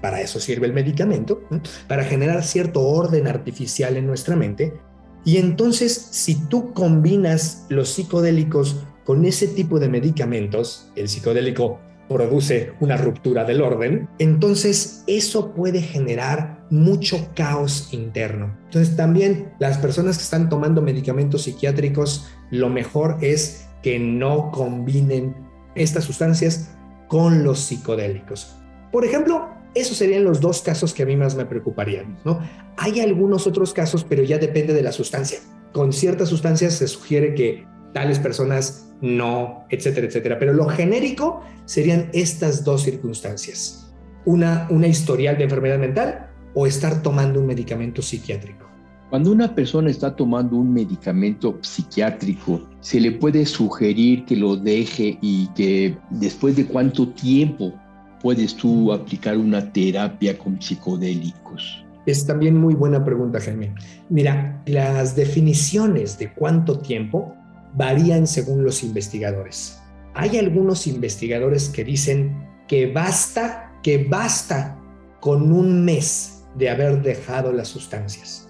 para 0.00 0.22
eso 0.22 0.40
sirve 0.40 0.66
el 0.66 0.72
medicamento, 0.72 1.42
para 1.86 2.04
generar 2.04 2.42
cierto 2.42 2.80
orden 2.80 3.26
artificial 3.26 3.98
en 3.98 4.06
nuestra 4.06 4.34
mente. 4.34 4.72
Y 5.26 5.36
entonces, 5.36 5.92
si 5.92 6.36
tú 6.48 6.72
combinas 6.72 7.66
los 7.68 7.90
psicodélicos 7.90 8.82
con 9.04 9.26
ese 9.26 9.46
tipo 9.48 9.78
de 9.78 9.90
medicamentos, 9.90 10.90
el 10.96 11.06
psicodélico 11.06 11.80
produce 12.08 12.72
una 12.80 12.96
ruptura 12.96 13.44
del 13.44 13.62
orden, 13.62 14.08
entonces 14.18 15.04
eso 15.06 15.52
puede 15.54 15.80
generar 15.80 16.64
mucho 16.70 17.28
caos 17.34 17.92
interno. 17.92 18.56
Entonces 18.64 18.96
también 18.96 19.52
las 19.58 19.78
personas 19.78 20.16
que 20.16 20.24
están 20.24 20.48
tomando 20.48 20.82
medicamentos 20.82 21.42
psiquiátricos, 21.42 22.26
lo 22.50 22.68
mejor 22.68 23.18
es 23.20 23.66
que 23.82 23.98
no 23.98 24.50
combinen 24.50 25.34
estas 25.74 26.04
sustancias 26.04 26.70
con 27.08 27.44
los 27.44 27.60
psicodélicos. 27.60 28.56
Por 28.90 29.04
ejemplo, 29.04 29.48
esos 29.74 29.96
serían 29.96 30.24
los 30.24 30.40
dos 30.40 30.62
casos 30.62 30.94
que 30.94 31.02
a 31.02 31.06
mí 31.06 31.16
más 31.16 31.36
me 31.36 31.44
preocuparían, 31.44 32.18
¿no? 32.24 32.40
Hay 32.78 33.00
algunos 33.00 33.46
otros 33.46 33.72
casos, 33.72 34.04
pero 34.08 34.22
ya 34.22 34.38
depende 34.38 34.72
de 34.72 34.82
la 34.82 34.92
sustancia. 34.92 35.38
Con 35.72 35.92
ciertas 35.92 36.30
sustancias 36.30 36.74
se 36.74 36.88
sugiere 36.88 37.34
que 37.34 37.66
tales 37.92 38.18
personas 38.18 38.85
no, 39.00 39.64
etcétera, 39.70 40.06
etcétera. 40.06 40.38
Pero 40.38 40.52
lo 40.52 40.66
genérico 40.66 41.42
serían 41.64 42.08
estas 42.12 42.64
dos 42.64 42.82
circunstancias. 42.82 43.92
Una, 44.24 44.66
una 44.70 44.86
historial 44.86 45.38
de 45.38 45.44
enfermedad 45.44 45.78
mental 45.78 46.30
o 46.54 46.66
estar 46.66 47.02
tomando 47.02 47.40
un 47.40 47.46
medicamento 47.46 48.02
psiquiátrico. 48.02 48.66
Cuando 49.10 49.30
una 49.30 49.54
persona 49.54 49.88
está 49.88 50.16
tomando 50.16 50.56
un 50.56 50.72
medicamento 50.72 51.58
psiquiátrico, 51.60 52.68
se 52.80 52.98
le 52.98 53.12
puede 53.12 53.46
sugerir 53.46 54.24
que 54.24 54.34
lo 54.34 54.56
deje 54.56 55.16
y 55.22 55.46
que 55.54 55.96
después 56.10 56.56
de 56.56 56.66
cuánto 56.66 57.08
tiempo 57.10 57.72
puedes 58.20 58.56
tú 58.56 58.92
aplicar 58.92 59.38
una 59.38 59.72
terapia 59.72 60.36
con 60.36 60.60
psicodélicos? 60.60 61.84
Es 62.06 62.26
también 62.26 62.56
muy 62.56 62.74
buena 62.74 63.04
pregunta, 63.04 63.38
Jaime. 63.38 63.72
Mira, 64.08 64.60
las 64.66 65.14
definiciones 65.14 66.18
de 66.18 66.32
cuánto 66.32 66.80
tiempo 66.80 67.35
varían 67.76 68.26
según 68.26 68.64
los 68.64 68.82
investigadores. 68.82 69.78
Hay 70.14 70.38
algunos 70.38 70.86
investigadores 70.86 71.68
que 71.68 71.84
dicen 71.84 72.48
que 72.66 72.90
basta, 72.92 73.72
que 73.82 74.04
basta 74.04 74.80
con 75.20 75.52
un 75.52 75.84
mes 75.84 76.44
de 76.56 76.70
haber 76.70 77.02
dejado 77.02 77.52
las 77.52 77.68
sustancias. 77.68 78.48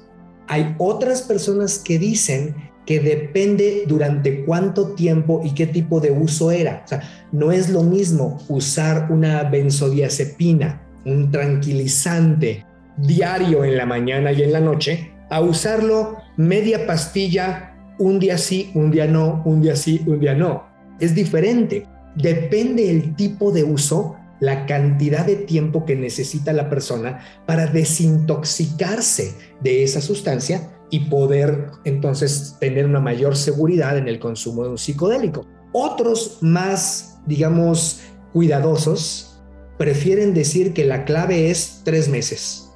Hay 0.48 0.74
otras 0.78 1.22
personas 1.22 1.78
que 1.78 1.98
dicen 1.98 2.54
que 2.86 3.00
depende 3.00 3.82
durante 3.88 4.44
cuánto 4.44 4.94
tiempo 4.94 5.42
y 5.44 5.54
qué 5.54 5.66
tipo 5.66 6.00
de 6.00 6.12
uso 6.12 6.52
era. 6.52 6.82
O 6.84 6.88
sea, 6.88 7.02
no 7.32 7.50
es 7.50 7.68
lo 7.68 7.82
mismo 7.82 8.38
usar 8.48 9.10
una 9.10 9.42
benzodiazepina, 9.42 10.86
un 11.04 11.32
tranquilizante 11.32 12.64
diario 12.96 13.64
en 13.64 13.76
la 13.76 13.86
mañana 13.86 14.30
y 14.30 14.42
en 14.42 14.52
la 14.52 14.60
noche, 14.60 15.12
a 15.28 15.40
usarlo 15.40 16.18
media 16.36 16.86
pastilla 16.86 17.75
un 17.98 18.18
día 18.18 18.38
sí, 18.38 18.70
un 18.74 18.90
día 18.90 19.06
no, 19.06 19.42
un 19.44 19.62
día 19.62 19.76
sí, 19.76 20.02
un 20.06 20.20
día 20.20 20.34
no. 20.34 20.64
Es 21.00 21.14
diferente. 21.14 21.86
Depende 22.14 22.90
el 22.90 23.14
tipo 23.14 23.52
de 23.52 23.64
uso, 23.64 24.16
la 24.40 24.66
cantidad 24.66 25.24
de 25.24 25.36
tiempo 25.36 25.84
que 25.84 25.96
necesita 25.96 26.52
la 26.52 26.68
persona 26.68 27.20
para 27.46 27.66
desintoxicarse 27.66 29.34
de 29.62 29.82
esa 29.82 30.00
sustancia 30.00 30.70
y 30.90 31.00
poder 31.00 31.70
entonces 31.84 32.56
tener 32.60 32.86
una 32.86 33.00
mayor 33.00 33.36
seguridad 33.36 33.98
en 33.98 34.08
el 34.08 34.18
consumo 34.18 34.62
de 34.64 34.70
un 34.70 34.78
psicodélico. 34.78 35.46
Otros 35.72 36.38
más, 36.40 37.18
digamos, 37.26 38.00
cuidadosos, 38.32 39.40
prefieren 39.78 40.32
decir 40.32 40.72
que 40.72 40.84
la 40.84 41.04
clave 41.04 41.50
es 41.50 41.82
tres 41.84 42.08
meses, 42.08 42.70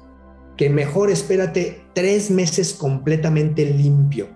que 0.57 0.69
mejor 0.69 1.09
espérate 1.09 1.83
tres 1.93 2.29
meses 2.29 2.73
completamente 2.73 3.65
limpio. 3.65 4.27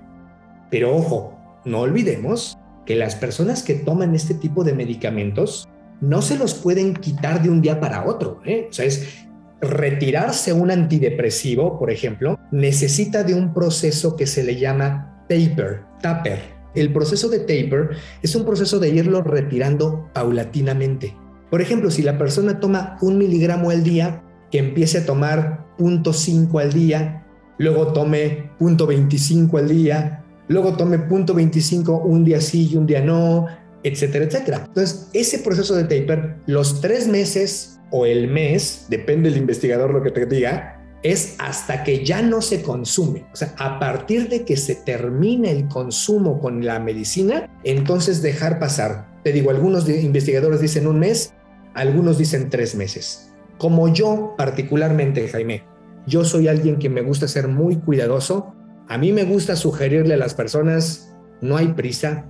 Pero 0.75 0.93
ojo, 0.93 1.39
no 1.63 1.79
olvidemos 1.79 2.57
que 2.85 2.97
las 2.97 3.15
personas 3.15 3.63
que 3.63 3.75
toman 3.75 4.13
este 4.13 4.33
tipo 4.33 4.65
de 4.65 4.73
medicamentos 4.73 5.69
no 6.01 6.21
se 6.21 6.37
los 6.37 6.53
pueden 6.53 6.95
quitar 6.95 7.41
de 7.41 7.49
un 7.49 7.61
día 7.61 7.79
para 7.79 8.05
otro. 8.05 8.41
¿eh? 8.43 8.67
O 8.69 8.73
sea, 8.73 8.83
es 8.83 9.25
retirarse 9.61 10.51
un 10.51 10.71
antidepresivo, 10.71 11.79
por 11.79 11.91
ejemplo, 11.91 12.37
necesita 12.51 13.23
de 13.23 13.35
un 13.35 13.53
proceso 13.53 14.17
que 14.17 14.27
se 14.27 14.43
le 14.43 14.57
llama 14.57 15.23
taper, 15.29 15.83
taper. 16.01 16.41
El 16.75 16.91
proceso 16.91 17.29
de 17.29 17.39
taper 17.39 17.91
es 18.21 18.35
un 18.35 18.43
proceso 18.43 18.77
de 18.77 18.89
irlo 18.89 19.21
retirando 19.21 20.09
paulatinamente. 20.11 21.15
Por 21.49 21.61
ejemplo, 21.61 21.89
si 21.89 22.01
la 22.01 22.17
persona 22.17 22.59
toma 22.59 22.97
un 22.99 23.17
miligramo 23.17 23.69
al 23.69 23.85
día, 23.85 24.23
que 24.51 24.59
empiece 24.59 24.97
a 24.97 25.05
tomar 25.05 25.67
0.5 25.79 26.61
al 26.61 26.73
día, 26.73 27.25
luego 27.59 27.93
tome 27.93 28.51
0.25 28.59 29.57
al 29.57 29.69
día, 29.69 30.24
luego 30.47 30.75
tome 30.75 30.97
0.25 30.97 32.01
un 32.03 32.23
día 32.23 32.41
sí 32.41 32.69
y 32.71 32.77
un 32.77 32.85
día 32.85 33.01
no, 33.01 33.47
etcétera, 33.83 34.25
etcétera. 34.25 34.63
Entonces, 34.67 35.09
ese 35.13 35.39
proceso 35.39 35.75
de 35.75 35.83
taper, 35.83 36.37
los 36.47 36.81
tres 36.81 37.07
meses 37.07 37.79
o 37.91 38.05
el 38.05 38.27
mes, 38.27 38.87
depende 38.89 39.29
del 39.29 39.39
investigador 39.39 39.93
lo 39.93 40.01
que 40.01 40.11
te 40.11 40.25
diga, 40.25 40.81
es 41.03 41.35
hasta 41.37 41.83
que 41.83 42.03
ya 42.03 42.23
no 42.23 42.41
se 42.41 42.63
consume. 42.63 43.27
O 43.31 43.35
sea, 43.35 43.53
a 43.59 43.77
partir 43.77 44.27
de 44.27 44.43
que 44.43 44.57
se 44.57 44.73
termine 44.73 45.51
el 45.51 45.67
consumo 45.67 46.39
con 46.39 46.65
la 46.65 46.79
medicina, 46.79 47.47
entonces 47.63 48.23
dejar 48.23 48.57
pasar. 48.57 49.13
Te 49.23 49.31
digo, 49.31 49.51
algunos 49.51 49.87
investigadores 49.87 50.61
dicen 50.61 50.87
un 50.87 50.97
mes, 50.97 51.33
algunos 51.75 52.17
dicen 52.17 52.49
tres 52.49 52.73
meses. 52.73 53.31
Como 53.59 53.87
yo 53.93 54.33
particularmente, 54.35 55.27
Jaime, 55.27 55.63
yo 56.07 56.25
soy 56.25 56.47
alguien 56.47 56.79
que 56.79 56.89
me 56.89 57.01
gusta 57.01 57.27
ser 57.27 57.47
muy 57.47 57.75
cuidadoso. 57.75 58.54
A 58.87 58.97
mí 58.97 59.11
me 59.11 59.23
gusta 59.23 59.55
sugerirle 59.55 60.13
a 60.13 60.17
las 60.17 60.35
personas, 60.35 61.11
no 61.41 61.57
hay 61.57 61.69
prisa, 61.69 62.25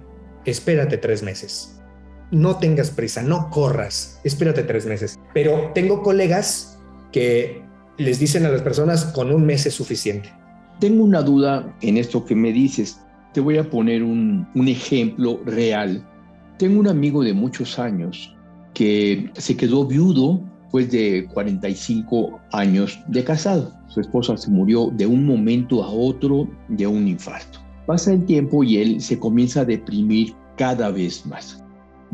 espérate 0.45 0.97
tres 0.97 1.21
meses. 1.21 1.79
No 2.31 2.57
tengas 2.57 2.91
prisa, 2.91 3.21
no 3.21 3.49
corras, 3.49 4.21
espérate 4.23 4.63
tres 4.63 4.85
meses. 4.85 5.19
Pero 5.33 5.71
tengo 5.73 6.01
colegas 6.01 6.79
que 7.11 7.61
les 7.97 8.19
dicen 8.19 8.45
a 8.45 8.49
las 8.49 8.61
personas 8.61 9.05
con 9.05 9.31
un 9.31 9.45
mes 9.45 9.65
es 9.65 9.73
suficiente. 9.73 10.29
Tengo 10.79 11.03
una 11.03 11.21
duda 11.21 11.75
en 11.81 11.97
esto 11.97 12.25
que 12.25 12.35
me 12.35 12.51
dices. 12.53 12.99
Te 13.33 13.41
voy 13.41 13.57
a 13.57 13.69
poner 13.69 14.01
un, 14.01 14.47
un 14.55 14.67
ejemplo 14.67 15.41
real. 15.45 16.07
Tengo 16.57 16.79
un 16.79 16.87
amigo 16.87 17.21
de 17.23 17.33
muchos 17.33 17.79
años 17.79 18.33
que 18.73 19.29
se 19.33 19.57
quedó 19.57 19.85
viudo 19.85 20.41
después 20.63 20.91
de 20.91 21.27
45 21.33 22.41
años 22.51 22.99
de 23.07 23.23
casado. 23.23 23.73
Su 23.95 24.01
esposa 24.01 24.35
se 24.35 24.51
murió 24.51 24.91
de 24.91 25.07
un 25.07 25.25
momento 25.25 25.81
a 25.81 25.89
otro 25.89 26.49
de 26.67 26.85
un 26.85 27.07
infarto. 27.07 27.59
Pasa 27.85 28.11
el 28.11 28.25
tiempo 28.25 28.61
y 28.61 28.75
él 28.75 28.99
se 28.99 29.17
comienza 29.17 29.61
a 29.61 29.65
deprimir 29.65 30.33
cada 30.57 30.91
vez 30.91 31.25
más. 31.25 31.63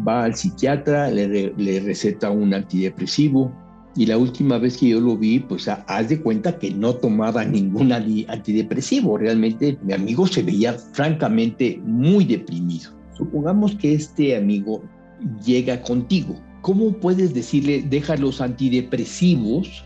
Va 0.07 0.25
al 0.25 0.35
psiquiatra, 0.35 1.09
le, 1.09 1.79
receta 1.79 2.29
un 2.29 2.53
antidepresivo, 2.53 3.51
y 3.95 4.05
la 4.05 4.19
última 4.19 4.59
vez 4.59 4.77
que 4.77 4.89
yo 4.89 5.01
lo 5.01 5.17
vi, 5.17 5.39
pues 5.39 5.67
haz 5.67 6.07
de 6.07 6.21
cuenta 6.21 6.59
que 6.59 6.69
no 6.69 6.93
tomaba 6.93 7.43
ningún 7.45 7.91
antidepresivo. 7.91 9.17
Realmente 9.17 9.79
mi 9.81 9.93
amigo 9.93 10.27
se 10.27 10.43
veía 10.43 10.73
francamente 10.73 11.81
muy 11.83 12.25
deprimido. 12.25 12.91
Supongamos 13.17 13.73
que 13.73 13.95
este 13.95 14.37
amigo 14.37 14.83
llega 15.43 15.81
contigo. 15.81 16.39
¿Cómo 16.61 16.91
puedes 16.93 17.33
decirle, 17.33 17.83
deja 17.89 18.17
los 18.17 18.39
antidepresivos 18.39 19.83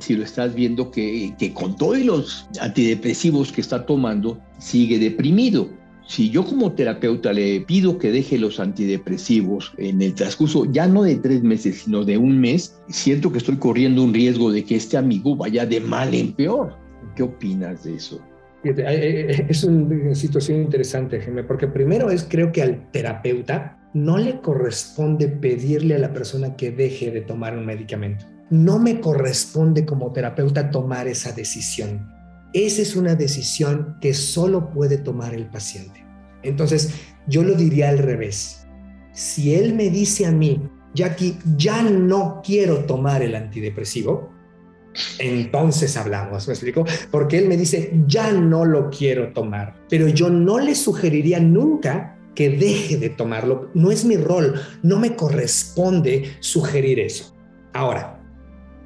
si 0.00 0.16
lo 0.16 0.24
estás 0.24 0.54
viendo 0.54 0.90
que, 0.90 1.34
con 1.54 1.76
todos 1.76 1.98
los 1.98 2.48
antidepresivos 2.60 3.52
que 3.52 3.60
está 3.60 3.86
tomando 3.86 4.38
sigue 4.58 4.98
deprimido? 4.98 5.68
si 6.06 6.30
yo 6.30 6.44
como 6.44 6.72
terapeuta 6.72 7.32
le 7.32 7.60
pido 7.60 7.98
que 7.98 8.12
deje 8.12 8.38
los 8.38 8.60
antidepresivos 8.60 9.72
en 9.78 10.02
el 10.02 10.14
transcurso 10.14 10.70
ya 10.70 10.86
no 10.86 11.02
de 11.02 11.16
tres 11.16 11.42
meses, 11.42 11.82
sino 11.84 12.04
de 12.04 12.18
un 12.18 12.38
mes, 12.38 12.78
siento 12.88 13.32
que 13.32 13.38
estoy 13.38 13.56
corriendo 13.56 14.02
un 14.02 14.12
riesgo 14.12 14.52
de 14.52 14.64
que 14.64 14.76
este 14.76 14.96
amigo 14.96 15.34
vaya 15.34 15.64
de 15.64 15.80
mal 15.80 16.14
en 16.14 16.32
peor. 16.32 16.76
¿Qué 17.16 17.22
opinas 17.22 17.84
de 17.84 17.94
eso? 17.94 18.20
Es 18.64 19.64
una 19.64 20.14
situación 20.14 20.62
interesante, 20.62 21.20
Jaime, 21.20 21.44
porque 21.44 21.66
primero 21.66 22.10
es 22.10 22.24
creo 22.24 22.50
que 22.50 22.62
al 22.62 22.90
terapeuta 22.90 23.78
no 23.92 24.16
le 24.18 24.40
corresponde 24.40 25.28
pedirle 25.28 25.94
a 25.94 25.98
la 25.98 26.12
persona 26.12 26.56
que 26.56 26.70
deje 26.70 27.10
de 27.10 27.20
tomar 27.20 27.56
un 27.56 27.66
medicamento. 27.66 28.24
No 28.50 28.78
me 28.78 29.00
corresponde 29.00 29.86
como 29.86 30.12
terapeuta 30.12 30.70
tomar 30.70 31.08
esa 31.08 31.32
decisión. 31.32 32.10
Esa 32.52 32.82
es 32.82 32.94
una 32.94 33.14
decisión 33.14 33.96
que 34.00 34.14
solo 34.14 34.70
puede 34.70 34.98
tomar 34.98 35.34
el 35.34 35.46
paciente. 35.46 36.04
Entonces, 36.42 36.94
yo 37.26 37.42
lo 37.42 37.54
diría 37.54 37.88
al 37.88 37.98
revés. 37.98 38.66
Si 39.12 39.54
él 39.54 39.74
me 39.74 39.90
dice 39.90 40.26
a 40.26 40.32
mí, 40.32 40.62
Jackie, 40.94 41.38
ya 41.56 41.82
no 41.82 42.42
quiero 42.44 42.84
tomar 42.84 43.22
el 43.22 43.34
antidepresivo, 43.34 44.30
entonces 45.18 45.96
hablamos, 45.96 46.46
¿me 46.46 46.54
explico? 46.54 46.84
Porque 47.10 47.38
él 47.38 47.48
me 47.48 47.56
dice, 47.56 47.92
ya 48.06 48.30
no 48.32 48.64
lo 48.64 48.90
quiero 48.90 49.32
tomar, 49.32 49.74
pero 49.88 50.06
yo 50.08 50.30
no 50.30 50.58
le 50.58 50.74
sugeriría 50.74 51.40
nunca 51.40 52.16
que 52.34 52.50
deje 52.50 52.96
de 52.96 53.10
tomarlo. 53.10 53.70
No 53.74 53.90
es 53.90 54.04
mi 54.04 54.16
rol, 54.16 54.60
no 54.82 54.98
me 54.98 55.16
corresponde 55.16 56.36
sugerir 56.40 57.00
eso. 57.00 57.34
Ahora, 57.72 58.13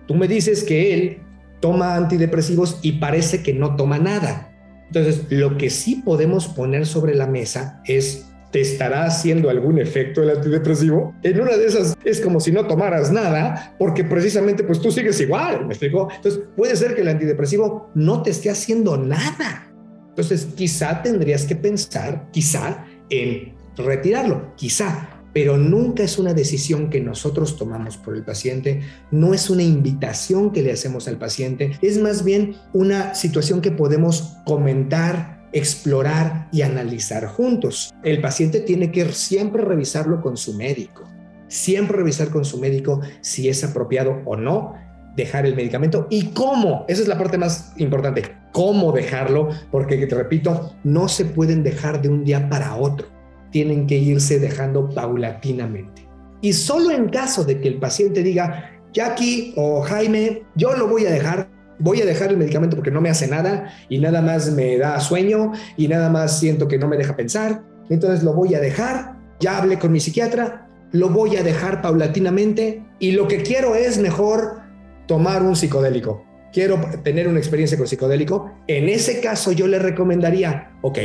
tú 0.09 0.15
me 0.15 0.27
dices 0.27 0.65
que 0.65 0.95
él 0.95 1.19
toma 1.61 1.95
antidepresivos 1.95 2.81
y 2.83 2.93
parece 2.93 3.43
que 3.43 3.53
no 3.53 3.77
toma 3.77 3.99
nada. 3.99 4.53
Entonces, 4.87 5.27
lo 5.29 5.59
que 5.59 5.71
sí 5.71 6.03
podemos 6.05 6.49
poner 6.49 6.87
sobre 6.87 7.15
la 7.15 7.27
mesa 7.27 7.83
es, 7.85 8.27
¿te 8.51 8.63
estará 8.63 9.05
haciendo 9.05 9.51
algún 9.51 9.79
efecto 9.79 10.23
el 10.23 10.31
antidepresivo? 10.31 11.15
En 11.23 11.41
una 11.41 11.57
de 11.57 11.67
esas 11.67 11.95
es 12.05 12.23
como 12.23 12.41
si 12.41 12.51
no 12.51 12.67
tomaras 12.67 13.13
nada, 13.13 13.77
porque 13.79 14.03
precisamente 14.03 14.65
pues 14.65 14.81
tú 14.81 14.91
sigues 14.91 15.21
igual, 15.21 15.67
¿me 15.67 15.75
explico? 15.75 16.09
Entonces, 16.17 16.41
puede 16.57 16.75
ser 16.75 16.95
que 16.95 17.03
el 17.03 17.09
antidepresivo 17.09 17.91
no 17.95 18.23
te 18.23 18.31
esté 18.31 18.49
haciendo 18.49 18.97
nada. 18.97 19.71
Entonces, 20.09 20.49
quizá 20.57 21.03
tendrías 21.03 21.45
que 21.45 21.55
pensar, 21.55 22.29
quizá, 22.33 22.87
en 23.11 23.55
retirarlo, 23.77 24.55
quizá, 24.57 25.18
pero 25.39 25.57
nunca 25.57 26.03
es 26.03 26.19
una 26.19 26.35
decisión 26.35 26.91
que 26.91 27.01
nosotros 27.01 27.57
tomamos 27.57 27.97
por 27.97 28.17
el 28.17 28.25
paciente, 28.25 28.81
no 29.13 29.35
es 29.35 29.51
una 29.51 29.63
invitación 29.63 30.51
que 30.51 30.63
le 30.63 30.73
hacemos 30.73 31.07
al 31.07 31.17
paciente, 31.17 31.79
es 31.81 31.97
más 32.01 32.25
bien 32.25 32.57
una 32.73 33.15
situación 33.15 33.61
que 33.61 33.71
podemos 33.71 34.35
comentar, 34.45 35.47
explorar 35.53 36.49
y 36.51 36.63
analizar 36.63 37.25
juntos. 37.29 37.95
El 38.03 38.21
paciente 38.21 38.59
tiene 38.59 38.91
que 38.91 39.13
siempre 39.13 39.63
revisarlo 39.63 40.21
con 40.21 40.37
su 40.37 40.55
médico, 40.55 41.05
siempre 41.47 41.99
revisar 41.99 42.31
con 42.31 42.45
su 42.45 42.59
médico 42.59 43.01
si 43.21 43.49
es 43.49 43.63
apropiado 43.63 44.21
o 44.25 44.35
no 44.35 44.75
dejar 45.15 45.47
el 45.47 45.55
medicamento 45.55 46.09
y 46.11 46.31
cómo. 46.31 46.85
Esa 46.89 47.03
es 47.03 47.07
la 47.07 47.17
parte 47.17 47.39
más 47.39 47.75
importante, 47.77 48.25
cómo 48.51 48.91
dejarlo, 48.91 49.51
porque 49.71 50.05
te 50.05 50.17
repito, 50.17 50.75
no 50.83 51.07
se 51.07 51.27
pueden 51.27 51.63
dejar 51.63 52.03
de 52.03 52.09
un 52.09 52.25
día 52.25 52.49
para 52.49 52.75
otro 52.75 53.18
tienen 53.51 53.87
que 53.87 53.97
irse 53.97 54.39
dejando 54.39 54.89
paulatinamente. 54.91 56.09
Y 56.41 56.53
solo 56.53 56.91
en 56.91 57.09
caso 57.09 57.45
de 57.45 57.61
que 57.61 57.69
el 57.69 57.79
paciente 57.79 58.23
diga, 58.23 58.71
Jackie 58.93 59.55
o 59.57 59.83
Jaime, 59.83 60.45
yo 60.55 60.77
lo 60.77 60.89
voy 60.89 61.07
a 61.07 61.11
dejar, 61.11 61.49
voy 61.79 62.01
a 62.01 62.07
dejar 62.07 62.31
el 62.31 62.37
medicamento 62.37 62.77
porque 62.77 62.91
no 62.91 63.01
me 63.01 63.11
hace 63.11 63.27
nada 63.27 63.73
y 63.89 63.99
nada 63.99 64.23
más 64.23 64.53
me 64.53 64.79
da 64.79 65.01
sueño 65.01 65.53
y 65.77 65.89
nada 65.89 66.11
más 66.11 66.39
siento 66.39 66.69
que 66.69 66.79
no 66.79 66.89
me 66.89 66.97
deja 66.97 67.17
pensar, 67.17 67.65
entonces 67.91 68.23
lo 68.23 68.35
voy 68.35 68.55
a 68.55 68.61
dejar, 68.61 69.17
ya 69.41 69.59
hablé 69.59 69.79
con 69.79 69.93
mi 69.93 70.01
psiquiatra, 70.01 70.69
lo 70.93 71.11
voy 71.11 71.37
a 71.37 71.43
dejar 71.43 71.83
paulatinamente 71.83 72.85
y 72.99 73.13
lo 73.13 73.29
que 73.29 73.43
quiero 73.43 73.75
es 73.75 73.99
mejor 73.99 74.61
tomar 75.07 75.43
un 75.43 75.57
psicodélico. 75.57 76.25
Quiero 76.53 76.81
tener 77.03 77.29
una 77.29 77.39
experiencia 77.39 77.77
con 77.77 77.87
psicodélico. 77.87 78.51
En 78.67 78.89
ese 78.89 79.21
caso 79.21 79.53
yo 79.53 79.67
le 79.67 79.79
recomendaría, 79.79 80.73
ok, 80.83 80.99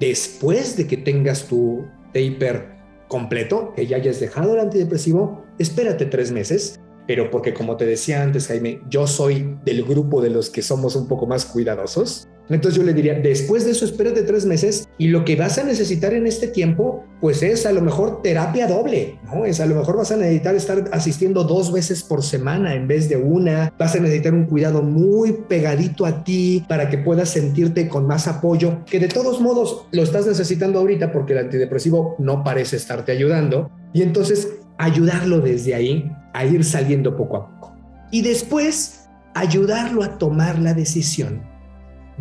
después 0.00 0.76
de 0.76 0.86
que 0.86 0.96
tengas 0.96 1.46
tu 1.46 1.86
taper 2.12 2.80
completo, 3.08 3.72
que 3.76 3.86
ya 3.86 3.98
hayas 3.98 4.18
dejado 4.18 4.54
el 4.54 4.60
antidepresivo, 4.60 5.44
espérate 5.58 6.06
tres 6.06 6.32
meses, 6.32 6.80
pero 7.06 7.30
porque 7.30 7.52
como 7.52 7.76
te 7.76 7.86
decía 7.86 8.22
antes, 8.22 8.48
Jaime, 8.48 8.80
yo 8.88 9.06
soy 9.06 9.58
del 9.64 9.84
grupo 9.84 10.22
de 10.22 10.30
los 10.30 10.48
que 10.48 10.62
somos 10.62 10.96
un 10.96 11.06
poco 11.06 11.26
más 11.26 11.44
cuidadosos. 11.44 12.28
Entonces 12.50 12.78
yo 12.78 12.84
le 12.84 12.92
diría, 12.92 13.14
después 13.14 13.64
de 13.64 13.70
eso, 13.70 13.84
espérate 13.84 14.22
tres 14.22 14.44
meses 14.44 14.88
y 14.98 15.08
lo 15.08 15.24
que 15.24 15.36
vas 15.36 15.56
a 15.58 15.64
necesitar 15.64 16.12
en 16.14 16.26
este 16.26 16.48
tiempo, 16.48 17.04
pues 17.20 17.42
es 17.42 17.64
a 17.64 17.72
lo 17.72 17.80
mejor 17.80 18.22
terapia 18.22 18.66
doble, 18.66 19.18
¿no? 19.24 19.44
Es 19.44 19.60
a 19.60 19.66
lo 19.66 19.76
mejor 19.76 19.96
vas 19.96 20.10
a 20.10 20.16
necesitar 20.16 20.56
estar 20.56 20.90
asistiendo 20.92 21.44
dos 21.44 21.72
veces 21.72 22.02
por 22.02 22.24
semana 22.24 22.74
en 22.74 22.88
vez 22.88 23.08
de 23.08 23.16
una, 23.16 23.72
vas 23.78 23.94
a 23.94 24.00
necesitar 24.00 24.34
un 24.34 24.46
cuidado 24.46 24.82
muy 24.82 25.32
pegadito 25.48 26.04
a 26.06 26.24
ti 26.24 26.64
para 26.68 26.88
que 26.88 26.98
puedas 26.98 27.28
sentirte 27.28 27.88
con 27.88 28.06
más 28.06 28.26
apoyo, 28.26 28.84
que 28.84 28.98
de 28.98 29.08
todos 29.08 29.40
modos 29.40 29.86
lo 29.92 30.02
estás 30.02 30.26
necesitando 30.26 30.80
ahorita 30.80 31.12
porque 31.12 31.34
el 31.34 31.38
antidepresivo 31.38 32.16
no 32.18 32.42
parece 32.42 32.76
estarte 32.76 33.12
ayudando. 33.12 33.70
Y 33.92 34.02
entonces 34.02 34.48
ayudarlo 34.78 35.40
desde 35.40 35.74
ahí 35.74 36.10
a 36.32 36.44
ir 36.44 36.64
saliendo 36.64 37.16
poco 37.16 37.36
a 37.36 37.48
poco. 37.48 37.76
Y 38.10 38.22
después 38.22 39.08
ayudarlo 39.34 40.02
a 40.02 40.18
tomar 40.18 40.58
la 40.58 40.74
decisión 40.74 41.49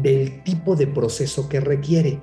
del 0.01 0.43
tipo 0.43 0.75
de 0.75 0.88
proceso 0.88 1.49
que 1.49 1.59
requiere. 1.59 2.21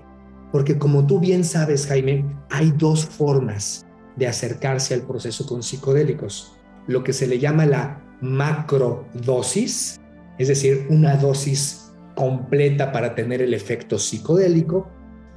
Porque 0.52 0.78
como 0.78 1.06
tú 1.06 1.20
bien 1.20 1.44
sabes, 1.44 1.86
Jaime, 1.86 2.24
hay 2.50 2.72
dos 2.72 3.04
formas 3.04 3.86
de 4.16 4.26
acercarse 4.26 4.94
al 4.94 5.02
proceso 5.02 5.46
con 5.46 5.62
psicodélicos. 5.62 6.56
Lo 6.86 7.04
que 7.04 7.12
se 7.12 7.26
le 7.26 7.38
llama 7.38 7.66
la 7.66 8.02
macrodosis, 8.20 10.00
es 10.38 10.48
decir, 10.48 10.86
una 10.88 11.16
dosis 11.16 11.92
completa 12.14 12.92
para 12.92 13.14
tener 13.14 13.42
el 13.42 13.52
efecto 13.52 13.98
psicodélico, 13.98 14.88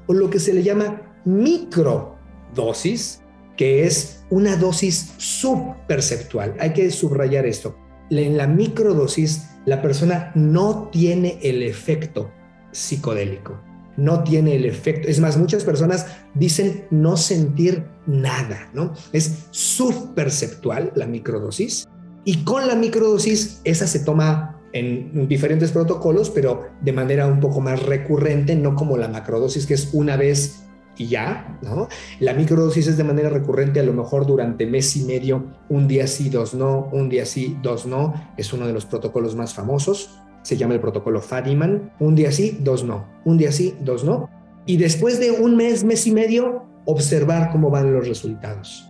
o 0.07 0.13
lo 0.13 0.29
que 0.29 0.39
se 0.39 0.53
le 0.53 0.63
llama 0.63 1.01
microdosis, 1.25 3.21
que 3.57 3.85
es 3.85 4.23
una 4.29 4.55
dosis 4.55 5.13
subperceptual. 5.17 6.55
Hay 6.59 6.71
que 6.71 6.89
subrayar 6.91 7.45
esto. 7.45 7.75
En 8.09 8.37
la 8.37 8.47
microdosis 8.47 9.49
la 9.69 9.83
persona 9.83 10.31
no 10.33 10.89
tiene 10.91 11.37
el 11.43 11.61
efecto 11.61 12.31
psicodélico, 12.71 13.61
no 13.97 14.23
tiene 14.23 14.55
el 14.55 14.65
efecto. 14.65 15.07
Es 15.07 15.19
más, 15.19 15.37
muchas 15.37 15.63
personas 15.63 16.07
dicen 16.33 16.87
no 16.89 17.15
sentir 17.17 17.85
nada, 18.07 18.69
¿no? 18.73 18.93
Es 19.13 19.45
subperceptual 19.51 20.91
la 20.95 21.05
microdosis 21.05 21.87
y 22.25 22.43
con 22.43 22.67
la 22.67 22.73
microdosis 22.73 23.61
esa 23.63 23.85
se 23.85 23.99
toma 23.99 24.59
en 24.73 25.27
diferentes 25.27 25.71
protocolos, 25.71 26.31
pero 26.31 26.67
de 26.81 26.91
manera 26.91 27.27
un 27.27 27.39
poco 27.39 27.61
más 27.61 27.83
recurrente, 27.83 28.55
no 28.55 28.75
como 28.75 28.97
la 28.97 29.07
macrodosis, 29.07 29.67
que 29.67 29.75
es 29.75 29.89
una 29.93 30.17
vez 30.17 30.63
y 30.99 31.07
ya, 31.07 31.57
¿no? 31.61 31.87
La 32.19 32.33
microdosis 32.33 32.87
es 32.87 32.97
de 32.97 33.03
manera 33.03 33.29
recurrente, 33.29 33.79
a 33.79 33.83
lo 33.83 33.93
mejor 33.93 34.27
durante 34.27 34.65
mes 34.65 34.95
y 34.97 35.05
medio, 35.05 35.45
un 35.69 35.87
día 35.87 36.05
sí, 36.07 36.29
dos 36.29 36.53
no, 36.53 36.89
un 36.91 37.09
día 37.09 37.25
sí, 37.25 37.57
dos 37.63 37.85
no, 37.85 38.13
es 38.37 38.51
uno 38.53 38.67
de 38.67 38.73
los 38.73 38.85
protocolos 38.85 39.35
más 39.35 39.53
famosos, 39.53 40.19
se 40.43 40.57
llama 40.57 40.73
el 40.73 40.81
protocolo 40.81 41.21
Fadiman, 41.21 41.93
un 41.99 42.15
día 42.15 42.31
sí, 42.31 42.57
dos 42.61 42.83
no, 42.83 43.07
un 43.23 43.37
día 43.37 43.51
sí, 43.51 43.75
dos 43.79 44.03
no, 44.03 44.29
y 44.65 44.77
después 44.77 45.19
de 45.19 45.31
un 45.31 45.55
mes, 45.55 45.83
mes 45.83 46.05
y 46.05 46.11
medio, 46.11 46.65
observar 46.85 47.51
cómo 47.51 47.69
van 47.69 47.93
los 47.93 48.07
resultados. 48.07 48.89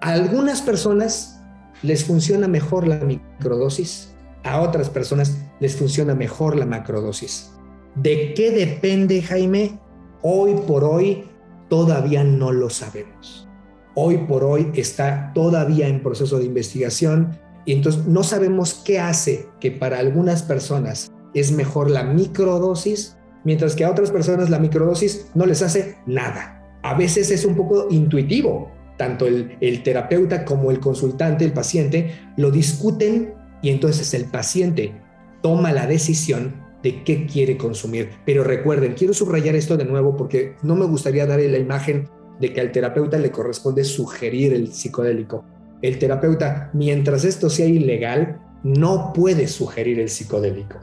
A 0.00 0.12
algunas 0.12 0.62
personas 0.62 1.40
les 1.82 2.04
funciona 2.04 2.48
mejor 2.48 2.88
la 2.88 2.96
microdosis, 2.96 4.14
a 4.44 4.60
otras 4.60 4.88
personas 4.88 5.36
les 5.60 5.76
funciona 5.76 6.14
mejor 6.14 6.56
la 6.56 6.64
macrodosis. 6.64 7.52
¿De 7.94 8.32
qué 8.34 8.50
depende, 8.50 9.20
Jaime? 9.20 9.78
Hoy 10.22 10.54
por 10.66 10.84
hoy 10.84 11.24
todavía 11.70 12.22
no 12.22 12.52
lo 12.52 12.68
sabemos. 12.68 13.48
Hoy 13.94 14.18
por 14.28 14.44
hoy 14.44 14.70
está 14.74 15.32
todavía 15.34 15.88
en 15.88 16.02
proceso 16.02 16.38
de 16.38 16.44
investigación 16.44 17.38
y 17.64 17.72
entonces 17.72 18.06
no 18.06 18.22
sabemos 18.22 18.74
qué 18.84 19.00
hace 19.00 19.48
que 19.60 19.70
para 19.70 19.98
algunas 19.98 20.42
personas 20.42 21.10
es 21.32 21.52
mejor 21.52 21.90
la 21.90 22.04
microdosis, 22.04 23.16
mientras 23.44 23.74
que 23.74 23.84
a 23.84 23.90
otras 23.90 24.10
personas 24.10 24.50
la 24.50 24.58
microdosis 24.58 25.28
no 25.34 25.46
les 25.46 25.62
hace 25.62 25.96
nada. 26.06 26.78
A 26.82 26.94
veces 26.94 27.30
es 27.30 27.44
un 27.44 27.56
poco 27.56 27.86
intuitivo. 27.90 28.70
Tanto 28.96 29.26
el, 29.26 29.56
el 29.60 29.82
terapeuta 29.82 30.44
como 30.44 30.70
el 30.70 30.78
consultante, 30.78 31.44
el 31.44 31.52
paciente, 31.52 32.12
lo 32.36 32.50
discuten 32.50 33.32
y 33.62 33.70
entonces 33.70 34.12
el 34.12 34.26
paciente 34.26 34.94
toma 35.40 35.72
la 35.72 35.86
decisión 35.86 36.54
de 36.82 37.02
qué 37.04 37.26
quiere 37.26 37.56
consumir. 37.56 38.10
Pero 38.24 38.44
recuerden, 38.44 38.94
quiero 38.94 39.12
subrayar 39.12 39.54
esto 39.54 39.76
de 39.76 39.84
nuevo 39.84 40.16
porque 40.16 40.56
no 40.62 40.74
me 40.74 40.86
gustaría 40.86 41.26
darle 41.26 41.48
la 41.48 41.58
imagen 41.58 42.08
de 42.40 42.52
que 42.52 42.60
al 42.60 42.72
terapeuta 42.72 43.18
le 43.18 43.30
corresponde 43.30 43.84
sugerir 43.84 44.54
el 44.54 44.72
psicodélico. 44.72 45.44
El 45.82 45.98
terapeuta, 45.98 46.70
mientras 46.72 47.24
esto 47.24 47.50
sea 47.50 47.66
ilegal, 47.66 48.40
no 48.62 49.12
puede 49.12 49.46
sugerir 49.46 50.00
el 50.00 50.08
psicodélico. 50.08 50.78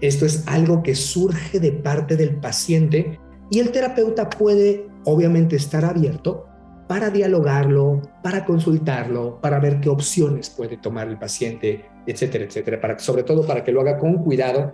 Esto 0.00 0.26
es 0.26 0.44
algo 0.46 0.82
que 0.82 0.94
surge 0.94 1.60
de 1.60 1.72
parte 1.72 2.16
del 2.16 2.36
paciente 2.36 3.18
y 3.50 3.60
el 3.60 3.70
terapeuta 3.70 4.28
puede 4.28 4.86
obviamente 5.04 5.56
estar 5.56 5.84
abierto 5.84 6.46
para 6.88 7.10
dialogarlo, 7.10 8.02
para 8.22 8.44
consultarlo, 8.44 9.40
para 9.40 9.58
ver 9.60 9.80
qué 9.80 9.88
opciones 9.88 10.50
puede 10.50 10.76
tomar 10.76 11.08
el 11.08 11.18
paciente, 11.18 11.84
etcétera, 12.06 12.44
etcétera, 12.44 12.80
para, 12.80 12.98
sobre 12.98 13.22
todo 13.22 13.46
para 13.46 13.62
que 13.64 13.72
lo 13.72 13.80
haga 13.80 13.98
con 13.98 14.22
cuidado 14.24 14.72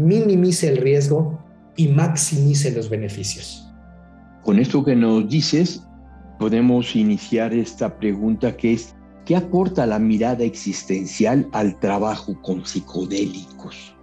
minimice 0.00 0.68
el 0.68 0.78
riesgo 0.78 1.38
y 1.76 1.88
maximice 1.88 2.72
los 2.72 2.88
beneficios. 2.88 3.66
Con 4.42 4.58
esto 4.58 4.84
que 4.84 4.96
nos 4.96 5.28
dices, 5.28 5.82
podemos 6.38 6.96
iniciar 6.96 7.52
esta 7.52 7.98
pregunta 7.98 8.56
que 8.56 8.72
es, 8.72 8.94
¿qué 9.26 9.36
aporta 9.36 9.86
la 9.86 9.98
mirada 9.98 10.44
existencial 10.44 11.48
al 11.52 11.78
trabajo 11.78 12.40
con 12.42 12.64
psicodélicos? 12.64 13.94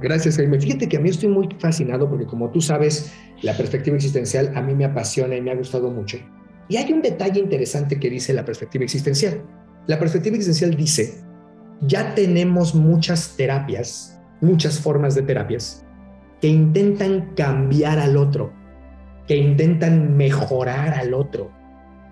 Gracias, 0.00 0.36
Jaime. 0.36 0.60
Fíjate 0.60 0.88
que 0.88 0.96
a 0.96 1.00
mí 1.00 1.10
estoy 1.10 1.28
muy 1.28 1.48
fascinado 1.58 2.08
porque 2.08 2.26
como 2.26 2.50
tú 2.50 2.60
sabes, 2.60 3.12
la 3.42 3.56
perspectiva 3.56 3.96
existencial 3.96 4.52
a 4.54 4.62
mí 4.62 4.74
me 4.74 4.84
apasiona 4.84 5.36
y 5.36 5.42
me 5.42 5.50
ha 5.50 5.56
gustado 5.56 5.90
mucho. 5.90 6.18
Y 6.68 6.76
hay 6.76 6.92
un 6.92 7.02
detalle 7.02 7.40
interesante 7.40 7.98
que 7.98 8.08
dice 8.08 8.32
la 8.32 8.44
perspectiva 8.44 8.84
existencial. 8.84 9.42
La 9.86 9.98
perspectiva 9.98 10.36
existencial 10.36 10.76
dice, 10.76 11.20
ya 11.82 12.14
tenemos 12.14 12.74
muchas 12.74 13.36
terapias 13.36 14.17
muchas 14.40 14.80
formas 14.80 15.14
de 15.14 15.22
terapias 15.22 15.84
que 16.40 16.48
intentan 16.48 17.32
cambiar 17.34 17.98
al 17.98 18.16
otro, 18.16 18.52
que 19.26 19.36
intentan 19.36 20.16
mejorar 20.16 20.94
al 20.94 21.14
otro, 21.14 21.50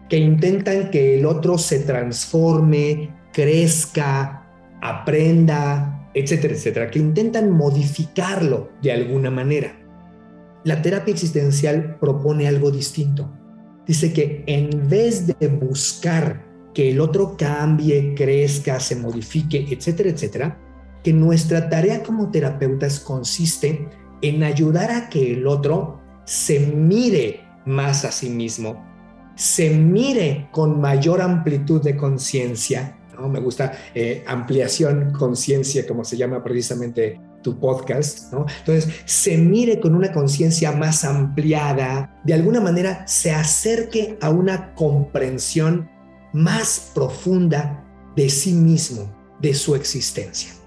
que 0.08 0.18
intentan 0.18 0.90
que 0.90 1.18
el 1.18 1.26
otro 1.26 1.58
se 1.58 1.80
transforme, 1.80 3.14
crezca, 3.32 4.46
aprenda, 4.80 6.10
etcétera, 6.14 6.54
etcétera, 6.54 6.90
que 6.90 6.98
intentan 6.98 7.50
modificarlo 7.50 8.70
de 8.82 8.92
alguna 8.92 9.30
manera. 9.30 9.76
La 10.64 10.82
terapia 10.82 11.12
existencial 11.12 11.96
propone 12.00 12.48
algo 12.48 12.70
distinto. 12.70 13.30
Dice 13.86 14.12
que 14.12 14.42
en 14.46 14.88
vez 14.88 15.26
de 15.26 15.48
buscar 15.48 16.44
que 16.74 16.90
el 16.90 17.00
otro 17.00 17.36
cambie, 17.36 18.14
crezca, 18.14 18.80
se 18.80 18.96
modifique, 18.96 19.66
etcétera, 19.70 20.10
etcétera, 20.10 20.58
que 21.07 21.12
nuestra 21.12 21.69
tarea 21.69 22.03
como 22.03 22.33
terapeutas 22.33 22.99
consiste 22.99 23.88
en 24.23 24.42
ayudar 24.42 24.90
a 24.90 25.09
que 25.09 25.35
el 25.35 25.47
otro 25.47 26.01
se 26.25 26.59
mire 26.59 27.45
más 27.64 28.05
a 28.05 28.11
sí 28.11 28.29
mismo, 28.29 28.85
se 29.37 29.71
mire 29.71 30.49
con 30.51 30.81
mayor 30.81 31.23
amplitud 31.23 31.81
de 31.81 31.97
conciencia. 31.97 32.99
¿no? 33.14 33.29
Me 33.29 33.38
gusta 33.38 33.71
eh, 33.95 34.25
ampliación 34.27 35.12
conciencia, 35.12 35.87
como 35.87 36.03
se 36.03 36.16
llama 36.16 36.42
precisamente 36.42 37.21
tu 37.40 37.61
podcast, 37.61 38.33
¿no? 38.33 38.45
Entonces, 38.59 38.92
se 39.05 39.38
mire 39.38 39.79
con 39.79 39.95
una 39.95 40.11
conciencia 40.11 40.73
más 40.73 41.05
ampliada, 41.05 42.21
de 42.25 42.35
alguna 42.35 42.61
manera 42.61 43.07
se 43.07 43.31
acerque 43.31 44.19
a 44.21 44.31
una 44.31 44.75
comprensión 44.75 45.88
más 46.33 46.90
profunda 46.92 47.85
de 48.16 48.29
sí 48.29 48.55
mismo, 48.55 49.09
de 49.40 49.55
su 49.55 49.77
existencia. 49.77 50.65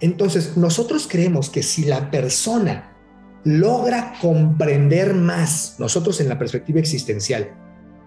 Entonces, 0.00 0.56
nosotros 0.56 1.06
creemos 1.08 1.50
que 1.50 1.62
si 1.62 1.84
la 1.84 2.10
persona 2.10 2.96
logra 3.44 4.14
comprender 4.20 5.14
más, 5.14 5.76
nosotros 5.78 6.20
en 6.20 6.28
la 6.28 6.38
perspectiva 6.38 6.80
existencial, 6.80 7.54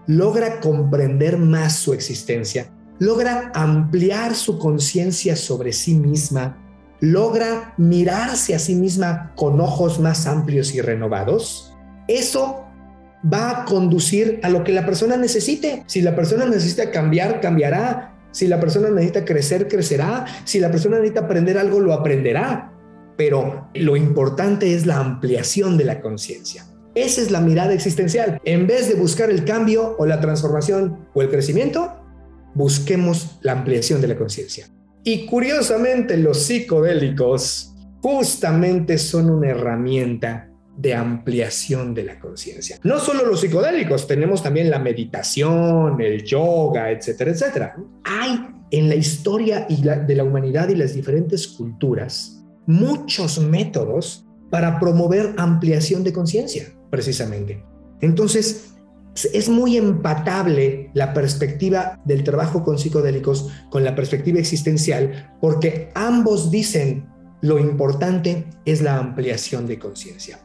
logra 0.06 0.60
comprender 0.60 1.38
más 1.38 1.76
su 1.76 1.92
existencia, 1.92 2.70
logra 2.98 3.50
ampliar 3.54 4.34
su 4.34 4.58
conciencia 4.58 5.36
sobre 5.36 5.72
sí 5.72 5.94
misma, 5.94 6.58
logra 7.00 7.74
mirarse 7.76 8.54
a 8.54 8.58
sí 8.58 8.74
misma 8.74 9.32
con 9.36 9.60
ojos 9.60 9.98
más 9.98 10.26
amplios 10.26 10.74
y 10.74 10.80
renovados, 10.80 11.74
eso 12.08 12.64
va 13.32 13.50
a 13.50 13.64
conducir 13.64 14.40
a 14.42 14.50
lo 14.50 14.64
que 14.64 14.72
la 14.72 14.84
persona 14.84 15.16
necesite. 15.16 15.82
Si 15.86 16.02
la 16.02 16.14
persona 16.14 16.44
necesita 16.46 16.90
cambiar, 16.90 17.40
cambiará. 17.40 18.13
Si 18.34 18.48
la 18.48 18.58
persona 18.58 18.90
necesita 18.90 19.24
crecer, 19.24 19.68
crecerá. 19.68 20.26
Si 20.44 20.58
la 20.58 20.68
persona 20.68 20.96
necesita 20.96 21.20
aprender 21.20 21.56
algo, 21.56 21.78
lo 21.78 21.92
aprenderá. 21.92 22.72
Pero 23.16 23.70
lo 23.74 23.96
importante 23.96 24.74
es 24.74 24.86
la 24.86 24.98
ampliación 24.98 25.78
de 25.78 25.84
la 25.84 26.00
conciencia. 26.00 26.66
Esa 26.96 27.22
es 27.22 27.30
la 27.30 27.40
mirada 27.40 27.72
existencial. 27.72 28.40
En 28.44 28.66
vez 28.66 28.88
de 28.88 28.96
buscar 28.96 29.30
el 29.30 29.44
cambio 29.44 29.94
o 29.98 30.04
la 30.04 30.20
transformación 30.20 31.06
o 31.14 31.22
el 31.22 31.30
crecimiento, 31.30 31.94
busquemos 32.54 33.38
la 33.42 33.52
ampliación 33.52 34.00
de 34.00 34.08
la 34.08 34.16
conciencia. 34.16 34.66
Y 35.04 35.26
curiosamente 35.26 36.16
los 36.16 36.42
psicodélicos 36.42 37.72
justamente 38.02 38.98
son 38.98 39.30
una 39.30 39.50
herramienta 39.50 40.50
de 40.76 40.94
ampliación 40.94 41.94
de 41.94 42.04
la 42.04 42.18
conciencia. 42.18 42.78
No 42.82 42.98
solo 42.98 43.24
los 43.24 43.40
psicodélicos, 43.40 44.06
tenemos 44.06 44.42
también 44.42 44.70
la 44.70 44.78
meditación, 44.78 46.00
el 46.00 46.24
yoga, 46.24 46.90
etcétera, 46.90 47.30
etcétera. 47.30 47.76
Hay 48.04 48.46
en 48.70 48.88
la 48.88 48.96
historia 48.96 49.66
de 49.68 50.14
la 50.14 50.24
humanidad 50.24 50.68
y 50.68 50.74
las 50.74 50.94
diferentes 50.94 51.46
culturas 51.46 52.44
muchos 52.66 53.38
métodos 53.38 54.26
para 54.50 54.80
promover 54.80 55.34
ampliación 55.36 56.02
de 56.02 56.12
conciencia, 56.12 56.72
precisamente. 56.90 57.64
Entonces, 58.00 58.74
es 59.32 59.48
muy 59.48 59.76
empatable 59.76 60.90
la 60.94 61.14
perspectiva 61.14 62.00
del 62.04 62.24
trabajo 62.24 62.64
con 62.64 62.78
psicodélicos 62.78 63.48
con 63.70 63.84
la 63.84 63.94
perspectiva 63.94 64.40
existencial, 64.40 65.36
porque 65.40 65.90
ambos 65.94 66.50
dicen 66.50 67.06
lo 67.42 67.58
importante 67.58 68.46
es 68.64 68.80
la 68.80 68.98
ampliación 68.98 69.66
de 69.66 69.78
conciencia 69.78 70.43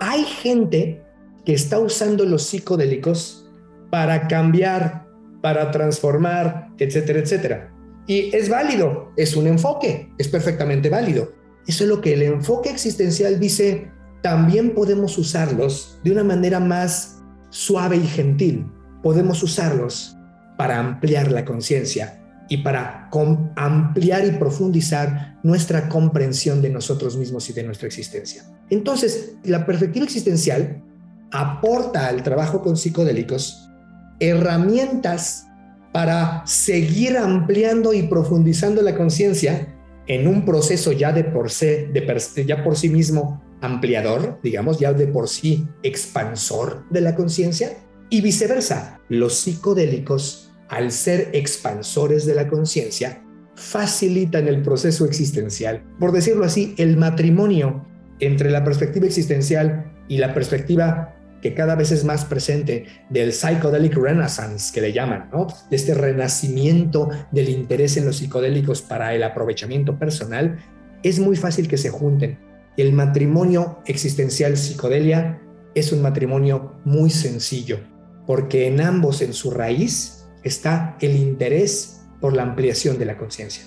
hay 0.00 0.24
gente 0.24 1.02
que 1.44 1.54
está 1.54 1.78
usando 1.78 2.24
los 2.24 2.42
psicodélicos 2.44 3.48
para 3.90 4.26
cambiar, 4.28 5.06
para 5.42 5.70
transformar, 5.70 6.70
etcétera, 6.78 7.20
etcétera. 7.20 7.74
Y 8.06 8.34
es 8.34 8.48
válido, 8.48 9.12
es 9.16 9.36
un 9.36 9.46
enfoque, 9.46 10.10
es 10.18 10.28
perfectamente 10.28 10.88
válido. 10.88 11.32
Eso 11.66 11.84
es 11.84 11.90
lo 11.90 12.00
que 12.00 12.14
el 12.14 12.22
enfoque 12.22 12.70
existencial 12.70 13.38
dice, 13.38 13.90
también 14.22 14.74
podemos 14.74 15.16
usarlos 15.18 16.00
de 16.02 16.12
una 16.12 16.24
manera 16.24 16.60
más 16.60 17.22
suave 17.50 17.96
y 17.96 18.06
gentil. 18.06 18.66
Podemos 19.02 19.42
usarlos 19.42 20.16
para 20.56 20.78
ampliar 20.78 21.30
la 21.30 21.44
conciencia 21.44 22.19
y 22.50 22.58
para 22.58 23.08
ampliar 23.54 24.26
y 24.26 24.32
profundizar 24.32 25.38
nuestra 25.44 25.88
comprensión 25.88 26.60
de 26.60 26.68
nosotros 26.68 27.16
mismos 27.16 27.48
y 27.48 27.52
de 27.52 27.62
nuestra 27.62 27.86
existencia. 27.86 28.44
Entonces, 28.68 29.36
la 29.44 29.64
perspectiva 29.64 30.04
existencial 30.04 30.82
aporta 31.30 32.08
al 32.08 32.24
trabajo 32.24 32.60
con 32.60 32.76
psicodélicos 32.76 33.70
herramientas 34.18 35.46
para 35.92 36.42
seguir 36.44 37.16
ampliando 37.16 37.94
y 37.94 38.02
profundizando 38.02 38.82
la 38.82 38.96
conciencia 38.96 39.68
en 40.08 40.26
un 40.26 40.44
proceso 40.44 40.90
ya 40.90 41.12
de 41.12 41.22
por, 41.22 41.50
sí, 41.50 41.66
de 41.66 42.44
ya 42.44 42.64
por 42.64 42.76
sí 42.76 42.88
mismo 42.88 43.40
ampliador, 43.60 44.40
digamos, 44.42 44.80
ya 44.80 44.92
de 44.92 45.06
por 45.06 45.28
sí 45.28 45.68
expansor 45.84 46.84
de 46.90 47.00
la 47.00 47.14
conciencia, 47.14 47.78
y 48.08 48.22
viceversa, 48.22 48.98
los 49.08 49.34
psicodélicos, 49.36 50.49
al 50.70 50.92
ser 50.92 51.30
expansores 51.32 52.24
de 52.24 52.34
la 52.34 52.48
conciencia, 52.48 53.22
facilitan 53.56 54.48
el 54.48 54.62
proceso 54.62 55.04
existencial. 55.04 55.82
Por 55.98 56.12
decirlo 56.12 56.44
así, 56.44 56.74
el 56.78 56.96
matrimonio 56.96 57.86
entre 58.20 58.50
la 58.50 58.64
perspectiva 58.64 59.06
existencial 59.06 59.92
y 60.08 60.18
la 60.18 60.32
perspectiva 60.32 61.16
que 61.42 61.54
cada 61.54 61.74
vez 61.74 61.90
es 61.90 62.04
más 62.04 62.24
presente 62.24 62.86
del 63.08 63.32
psychedelic 63.32 63.96
renaissance, 63.96 64.72
que 64.72 64.80
le 64.80 64.92
llaman, 64.92 65.28
¿no? 65.32 65.48
De 65.70 65.76
este 65.76 65.94
renacimiento 65.94 67.08
del 67.32 67.48
interés 67.48 67.96
en 67.96 68.04
los 68.04 68.16
psicodélicos 68.18 68.82
para 68.82 69.14
el 69.14 69.22
aprovechamiento 69.22 69.98
personal, 69.98 70.58
es 71.02 71.18
muy 71.18 71.36
fácil 71.36 71.66
que 71.66 71.78
se 71.78 71.90
junten. 71.90 72.38
El 72.76 72.92
matrimonio 72.92 73.78
existencial 73.86 74.56
psicodelia 74.56 75.40
es 75.74 75.92
un 75.92 76.02
matrimonio 76.02 76.76
muy 76.84 77.10
sencillo, 77.10 77.80
porque 78.26 78.66
en 78.66 78.80
ambos, 78.80 79.22
en 79.22 79.32
su 79.32 79.50
raíz, 79.50 80.19
está 80.42 80.96
el 81.00 81.16
interés 81.16 82.02
por 82.20 82.34
la 82.34 82.42
ampliación 82.42 82.98
de 82.98 83.06
la 83.06 83.16
conciencia. 83.16 83.64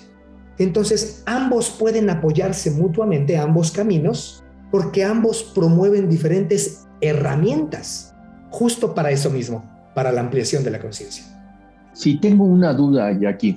Entonces, 0.58 1.22
ambos 1.26 1.70
pueden 1.70 2.10
apoyarse 2.10 2.70
mutuamente, 2.70 3.36
ambos 3.36 3.72
caminos, 3.72 4.44
porque 4.70 5.04
ambos 5.04 5.42
promueven 5.54 6.08
diferentes 6.08 6.86
herramientas 7.00 8.14
justo 8.50 8.94
para 8.94 9.10
eso 9.10 9.30
mismo, 9.30 9.64
para 9.94 10.12
la 10.12 10.20
ampliación 10.20 10.62
de 10.62 10.70
la 10.70 10.80
conciencia. 10.80 11.24
Si 11.92 12.18
tengo 12.20 12.44
una 12.44 12.72
duda, 12.72 13.12
Jackie, 13.18 13.56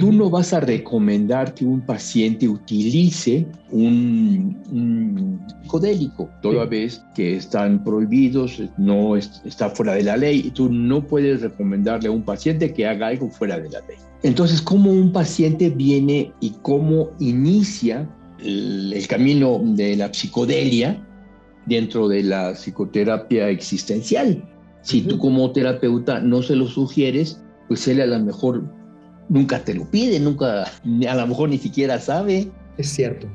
tú 0.00 0.12
no 0.12 0.28
vas 0.28 0.52
a 0.52 0.58
recomendar 0.58 1.54
que 1.54 1.64
un 1.64 1.80
paciente 1.80 2.48
utilice 2.48 3.46
un, 3.70 4.58
un 4.72 5.40
psicodélico, 5.62 6.28
toda 6.42 6.64
vez 6.64 7.00
que 7.14 7.36
están 7.36 7.84
prohibidos, 7.84 8.60
no 8.78 9.16
está 9.16 9.70
fuera 9.70 9.94
de 9.94 10.02
la 10.02 10.16
ley, 10.16 10.42
y 10.46 10.50
tú 10.50 10.68
no 10.68 11.06
puedes 11.06 11.42
recomendarle 11.42 12.08
a 12.08 12.12
un 12.12 12.24
paciente 12.24 12.72
que 12.72 12.86
haga 12.86 13.08
algo 13.08 13.30
fuera 13.30 13.60
de 13.60 13.70
la 13.70 13.80
ley. 13.80 13.98
Entonces, 14.24 14.60
¿cómo 14.60 14.90
un 14.90 15.12
paciente 15.12 15.70
viene 15.70 16.32
y 16.40 16.50
cómo 16.62 17.10
inicia 17.20 18.08
el 18.42 19.06
camino 19.06 19.60
de 19.62 19.96
la 19.96 20.12
psicodelia 20.12 21.00
dentro 21.66 22.08
de 22.08 22.22
la 22.22 22.52
psicoterapia 22.54 23.48
existencial. 23.48 24.42
Si 24.82 25.02
tú 25.02 25.18
como 25.18 25.52
terapeuta 25.52 26.20
no 26.20 26.42
se 26.42 26.56
lo 26.56 26.66
sugieres, 26.66 27.40
pues 27.68 27.86
él 27.86 28.00
a 28.00 28.06
lo 28.06 28.18
mejor 28.20 28.64
nunca 29.30 29.64
te 29.64 29.72
lo 29.72 29.90
pide, 29.90 30.20
nunca, 30.20 30.64
a 30.64 31.14
lo 31.14 31.26
mejor 31.26 31.48
ni 31.48 31.56
siquiera 31.56 31.98
sabe. 31.98 32.50
Es 32.76 32.90
cierto, 32.90 33.26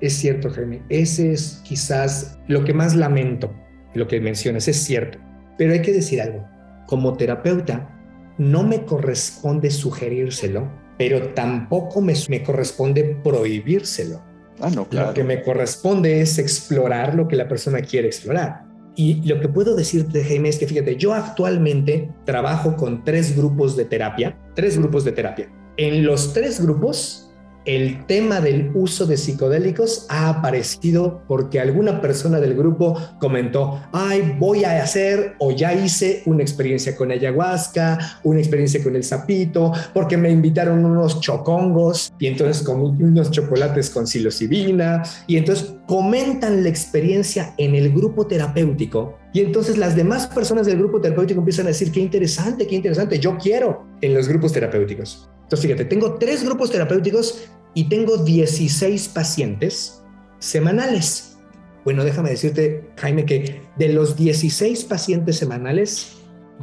es 0.00 0.14
cierto, 0.14 0.48
Jaime. 0.50 0.82
Ese 0.88 1.32
es 1.32 1.60
quizás 1.64 2.38
lo 2.48 2.64
que 2.64 2.72
más 2.72 2.94
lamento, 2.94 3.52
lo 3.94 4.06
que 4.06 4.20
mencionas, 4.20 4.68
es 4.68 4.82
cierto. 4.82 5.18
Pero 5.58 5.72
hay 5.72 5.82
que 5.82 5.92
decir 5.92 6.22
algo, 6.22 6.46
como 6.86 7.14
terapeuta, 7.14 7.92
no 8.38 8.62
me 8.62 8.84
corresponde 8.84 9.70
sugerírselo, 9.70 10.70
pero 10.98 11.34
tampoco 11.34 12.00
me, 12.00 12.14
me 12.28 12.42
corresponde 12.42 13.18
prohibírselo. 13.22 14.22
Ah, 14.60 14.70
no, 14.70 14.88
claro. 14.88 15.08
Lo 15.08 15.14
que 15.14 15.24
me 15.24 15.42
corresponde 15.42 16.20
es 16.20 16.38
explorar 16.38 17.14
lo 17.14 17.28
que 17.28 17.36
la 17.36 17.48
persona 17.48 17.80
quiere 17.82 18.08
explorar. 18.08 18.65
Y 18.96 19.22
lo 19.28 19.40
que 19.40 19.48
puedo 19.48 19.76
decirte, 19.76 20.24
Jaime, 20.24 20.48
es 20.48 20.58
que 20.58 20.66
fíjate, 20.66 20.96
yo 20.96 21.12
actualmente 21.12 22.10
trabajo 22.24 22.76
con 22.76 23.04
tres 23.04 23.36
grupos 23.36 23.76
de 23.76 23.84
terapia, 23.84 24.38
tres 24.54 24.78
grupos 24.78 25.04
de 25.04 25.12
terapia. 25.12 25.52
En 25.76 26.06
los 26.06 26.32
tres 26.32 26.60
grupos 26.62 27.25
el 27.66 28.06
tema 28.06 28.40
del 28.40 28.70
uso 28.74 29.06
de 29.06 29.16
psicodélicos 29.16 30.06
ha 30.08 30.28
aparecido 30.28 31.22
porque 31.26 31.60
alguna 31.60 32.00
persona 32.00 32.40
del 32.40 32.54
grupo 32.54 32.96
comentó, 33.18 33.82
ay, 33.92 34.36
voy 34.38 34.64
a 34.64 34.82
hacer 34.82 35.34
o 35.38 35.50
ya 35.50 35.74
hice 35.74 36.22
una 36.26 36.42
experiencia 36.42 36.96
con 36.96 37.10
ayahuasca, 37.10 38.20
una 38.22 38.38
experiencia 38.38 38.82
con 38.82 38.94
el 38.94 39.02
sapito, 39.02 39.72
porque 39.92 40.16
me 40.16 40.30
invitaron 40.30 40.84
unos 40.84 41.20
chocongos 41.20 42.12
y 42.18 42.28
entonces 42.28 42.62
comí 42.62 43.02
unos 43.02 43.30
chocolates 43.30 43.90
con 43.90 44.06
psilocibina 44.06 45.02
y 45.26 45.36
entonces 45.36 45.74
comentan 45.86 46.62
la 46.62 46.68
experiencia 46.68 47.54
en 47.58 47.74
el 47.74 47.92
grupo 47.92 48.26
terapéutico 48.26 49.18
y 49.32 49.40
entonces 49.40 49.76
las 49.76 49.96
demás 49.96 50.28
personas 50.28 50.66
del 50.66 50.78
grupo 50.78 51.00
terapéutico 51.00 51.40
empiezan 51.40 51.66
a 51.66 51.68
decir, 51.68 51.90
qué 51.90 52.00
interesante, 52.00 52.66
qué 52.66 52.76
interesante, 52.76 53.18
yo 53.18 53.36
quiero 53.36 53.84
en 54.00 54.14
los 54.14 54.28
grupos 54.28 54.52
terapéuticos. 54.52 55.28
Entonces, 55.46 55.70
fíjate, 55.70 55.84
tengo 55.84 56.14
tres 56.14 56.44
grupos 56.44 56.72
terapéuticos 56.72 57.44
y 57.72 57.84
tengo 57.84 58.16
16 58.16 59.08
pacientes 59.08 60.02
semanales. 60.40 61.38
Bueno, 61.84 62.02
déjame 62.02 62.30
decirte, 62.30 62.90
Jaime, 62.96 63.24
que 63.24 63.62
de 63.76 63.90
los 63.90 64.16
16 64.16 64.84
pacientes 64.86 65.36
semanales, 65.36 66.16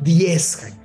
10, 0.04 0.56
Jaime, 0.58 0.78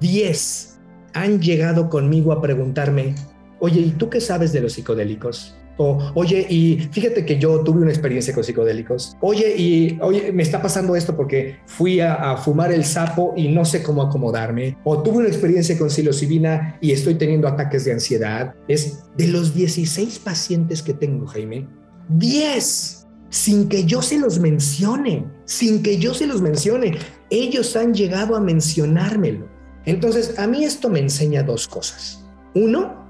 10 0.00 0.78
han 1.14 1.40
llegado 1.40 1.88
conmigo 1.88 2.32
a 2.32 2.42
preguntarme, 2.42 3.14
oye, 3.58 3.80
¿y 3.80 3.90
tú 3.92 4.10
qué 4.10 4.20
sabes 4.20 4.52
de 4.52 4.60
los 4.60 4.74
psicodélicos? 4.74 5.56
Oye, 5.76 6.46
y 6.48 6.88
fíjate 6.90 7.24
que 7.24 7.38
yo 7.38 7.60
tuve 7.60 7.82
una 7.82 7.90
experiencia 7.90 8.34
con 8.34 8.44
psicodélicos. 8.44 9.16
Oye, 9.20 9.54
y 9.56 9.98
oye, 10.00 10.32
me 10.32 10.42
está 10.42 10.62
pasando 10.62 10.94
esto 10.94 11.16
porque 11.16 11.56
fui 11.66 12.00
a, 12.00 12.36
fumar 12.36 12.72
el 12.72 12.84
sapo 12.84 13.32
y 13.36 13.48
no 13.48 13.64
sé 13.64 13.82
cómo 13.82 14.02
acomodarme. 14.02 14.76
O 14.84 15.02
tuve 15.02 15.18
una 15.18 15.28
experiencia 15.28 15.78
con 15.78 15.90
psilocibina 15.90 16.78
y 16.80 16.92
estoy 16.92 17.14
teniendo 17.14 17.48
ataques 17.48 17.84
de 17.84 17.92
ansiedad. 17.92 18.54
Es 18.68 19.04
de 19.16 19.28
los 19.28 19.54
16 19.54 20.18
pacientes 20.20 20.82
que 20.82 20.94
tengo, 20.94 21.26
Jaime, 21.26 21.66
10 22.08 23.00
sin 23.30 23.68
que 23.68 23.84
yo 23.84 24.00
se 24.00 24.18
los 24.18 24.38
mencione, 24.38 25.26
sin 25.44 25.82
que 25.82 25.98
yo 25.98 26.14
se 26.14 26.28
los 26.28 26.40
mencione. 26.40 26.98
Ellos 27.30 27.74
han 27.74 27.92
llegado 27.92 28.36
a 28.36 28.40
mencionármelo. 28.40 29.48
Entonces, 29.86 30.38
a 30.38 30.46
mí 30.46 30.64
esto 30.64 30.88
me 30.88 31.00
enseña 31.00 31.42
dos 31.42 31.66
cosas. 31.66 32.24
Uno, 32.54 33.03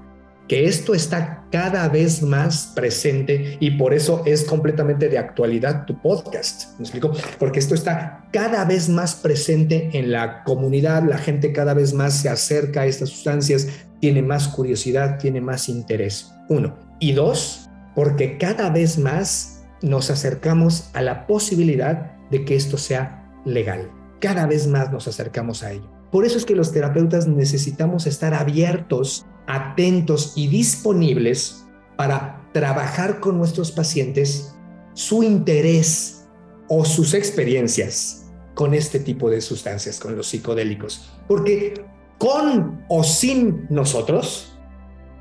que 0.47 0.65
esto 0.65 0.93
está 0.93 1.45
cada 1.51 1.87
vez 1.89 2.21
más 2.21 2.71
presente 2.75 3.57
y 3.59 3.71
por 3.71 3.93
eso 3.93 4.23
es 4.25 4.43
completamente 4.43 5.09
de 5.09 5.17
actualidad 5.17 5.85
tu 5.85 6.01
podcast. 6.01 6.77
¿Me 6.77 6.83
explico? 6.83 7.11
Porque 7.39 7.59
esto 7.59 7.73
está 7.73 8.27
cada 8.31 8.65
vez 8.65 8.89
más 8.89 9.15
presente 9.15 9.89
en 9.93 10.11
la 10.11 10.43
comunidad, 10.43 11.03
la 11.03 11.17
gente 11.17 11.53
cada 11.53 11.73
vez 11.73 11.93
más 11.93 12.13
se 12.13 12.29
acerca 12.29 12.81
a 12.81 12.85
estas 12.85 13.09
sustancias, 13.09 13.67
tiene 13.99 14.21
más 14.21 14.47
curiosidad, 14.47 15.17
tiene 15.17 15.41
más 15.41 15.69
interés. 15.69 16.31
Uno. 16.49 16.77
Y 16.99 17.13
dos, 17.13 17.69
porque 17.95 18.37
cada 18.37 18.69
vez 18.69 18.97
más 18.97 19.63
nos 19.81 20.09
acercamos 20.11 20.89
a 20.93 21.01
la 21.01 21.25
posibilidad 21.27 22.11
de 22.29 22.45
que 22.45 22.55
esto 22.55 22.77
sea 22.77 23.31
legal. 23.45 23.89
Cada 24.19 24.45
vez 24.45 24.67
más 24.67 24.91
nos 24.91 25.07
acercamos 25.07 25.63
a 25.63 25.71
ello. 25.71 25.89
Por 26.11 26.25
eso 26.25 26.37
es 26.37 26.45
que 26.45 26.55
los 26.55 26.71
terapeutas 26.71 27.27
necesitamos 27.27 28.07
estar 28.07 28.33
abiertos 28.33 29.25
atentos 29.47 30.33
y 30.35 30.47
disponibles 30.47 31.65
para 31.95 32.41
trabajar 32.53 33.19
con 33.19 33.37
nuestros 33.37 33.71
pacientes 33.71 34.55
su 34.93 35.23
interés 35.23 36.25
o 36.67 36.85
sus 36.85 37.13
experiencias 37.13 38.25
con 38.53 38.73
este 38.73 38.99
tipo 38.99 39.29
de 39.29 39.41
sustancias, 39.41 39.99
con 39.99 40.15
los 40.15 40.27
psicodélicos. 40.27 41.11
Porque 41.27 41.85
con 42.17 42.85
o 42.87 43.03
sin 43.03 43.67
nosotros, 43.69 44.57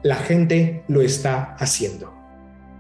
la 0.03 0.17
gente 0.17 0.85
lo 0.89 1.03
está 1.03 1.55
haciendo. 1.59 2.15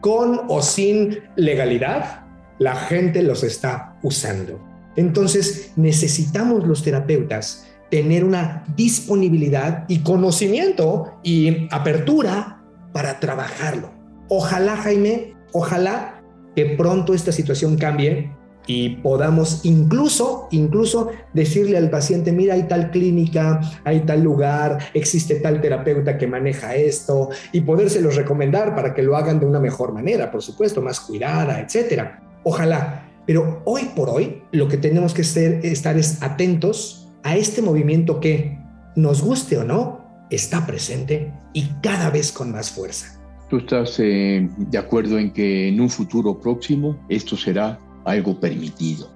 Con 0.01 0.43
o 0.49 0.63
sin 0.63 1.19
legalidad, 1.37 2.25
la 2.59 2.77
gente 2.77 3.23
los 3.23 3.43
está 3.43 3.99
usando. 4.03 4.61
Entonces 4.97 5.73
necesitamos 5.77 6.67
los 6.67 6.83
terapeutas 6.83 7.67
tener 7.91 8.25
una 8.25 8.65
disponibilidad 8.77 9.85
y 9.89 10.01
conocimiento 10.01 11.15
y 11.23 11.69
apertura 11.71 12.63
para 12.93 13.21
trabajarlo. 13.21 13.91
Ojalá, 14.29 14.77
Jaime, 14.77 15.35
ojalá 15.53 16.23
que 16.55 16.67
pronto 16.67 17.15
esta 17.15 17.33
situación 17.33 17.77
cambie 17.77 18.31
y 18.67 18.97
podamos 18.97 19.65
incluso, 19.65 20.49
incluso 20.51 21.11
decirle 21.35 21.77
al 21.77 21.91
paciente, 21.91 22.33
mira, 22.33 22.55
hay 22.55 22.63
tal 22.65 22.91
clínica, 22.91 23.61
hay 23.85 24.01
tal 24.01 24.23
lugar, 24.23 24.79
existe 24.95 25.37
tal 25.37 25.61
terapeuta 25.61 26.17
que 26.17 26.27
maneja 26.27 26.75
esto 26.75 27.29
y 27.53 27.61
podérselos 27.61 28.17
recomendar 28.17 28.75
para 28.75 28.95
que 28.95 29.03
lo 29.03 29.17
hagan 29.17 29.39
de 29.39 29.47
una 29.47 29.61
mejor 29.61 29.93
manera, 29.93 30.31
por 30.31 30.43
supuesto, 30.43 30.81
más 30.81 31.01
cuidada, 31.01 31.61
etcétera. 31.61 32.23
Ojalá. 32.43 33.11
Pero 33.27 33.63
hoy 33.65 33.91
por 33.97 34.11
hoy 34.11 34.43
lo 34.53 34.69
que 34.69 34.77
tenemos 34.77 35.15
que 35.15 35.23
hacer, 35.23 35.65
estar 35.65 35.97
es 35.97 36.23
atentos 36.23 37.04
a 37.25 37.37
este 37.37 37.61
movimiento 37.61 38.21
que, 38.21 38.57
nos 38.97 39.23
guste 39.23 39.59
o 39.59 39.65
no, 39.65 40.05
está 40.31 40.67
presente 40.67 41.33
y 41.53 41.67
cada 41.83 42.11
vez 42.11 42.31
con 42.31 42.53
más 42.53 42.71
fuerza. 42.71 43.21
¿Tú 43.51 43.59
estás 43.59 43.99
eh, 43.99 44.49
de 44.57 44.79
acuerdo 44.79 45.19
en 45.19 45.33
que 45.33 45.69
en 45.69 45.81
un 45.81 45.91
futuro 45.91 46.41
próximo 46.41 46.97
esto 47.09 47.37
será 47.37 47.79
algo 48.05 48.39
permitido? 48.39 49.11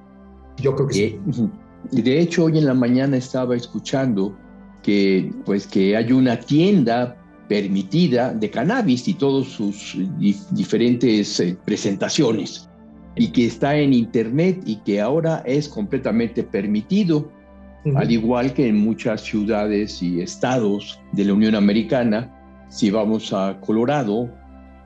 Yo 0.58 0.74
creo 0.74 0.88
que 0.88 0.94
sí. 0.94 1.02
Eh, 1.02 1.20
de 2.02 2.20
hecho, 2.20 2.44
hoy 2.44 2.58
en 2.58 2.66
la 2.66 2.74
mañana 2.74 3.16
estaba 3.16 3.56
escuchando 3.56 4.36
que, 4.82 5.32
pues, 5.44 5.66
que 5.66 5.96
hay 5.96 6.12
una 6.12 6.38
tienda 6.38 7.16
permitida 7.48 8.34
de 8.34 8.50
cannabis 8.50 9.08
y 9.08 9.14
todas 9.14 9.48
sus 9.48 9.96
diferentes 10.50 11.40
eh, 11.40 11.56
presentaciones 11.64 12.68
y 13.16 13.28
que 13.28 13.46
está 13.46 13.76
en 13.76 13.92
internet 13.94 14.60
y 14.66 14.76
que 14.76 15.00
ahora 15.00 15.42
es 15.46 15.68
completamente 15.68 16.42
permitido, 16.42 17.30
al 17.94 18.10
igual 18.10 18.52
que 18.52 18.68
en 18.68 18.76
muchas 18.76 19.22
ciudades 19.22 20.02
y 20.02 20.20
estados 20.20 21.00
de 21.12 21.24
la 21.24 21.34
Unión 21.34 21.54
Americana. 21.54 22.34
Si 22.68 22.90
vamos 22.90 23.32
a 23.32 23.58
Colorado, 23.60 24.28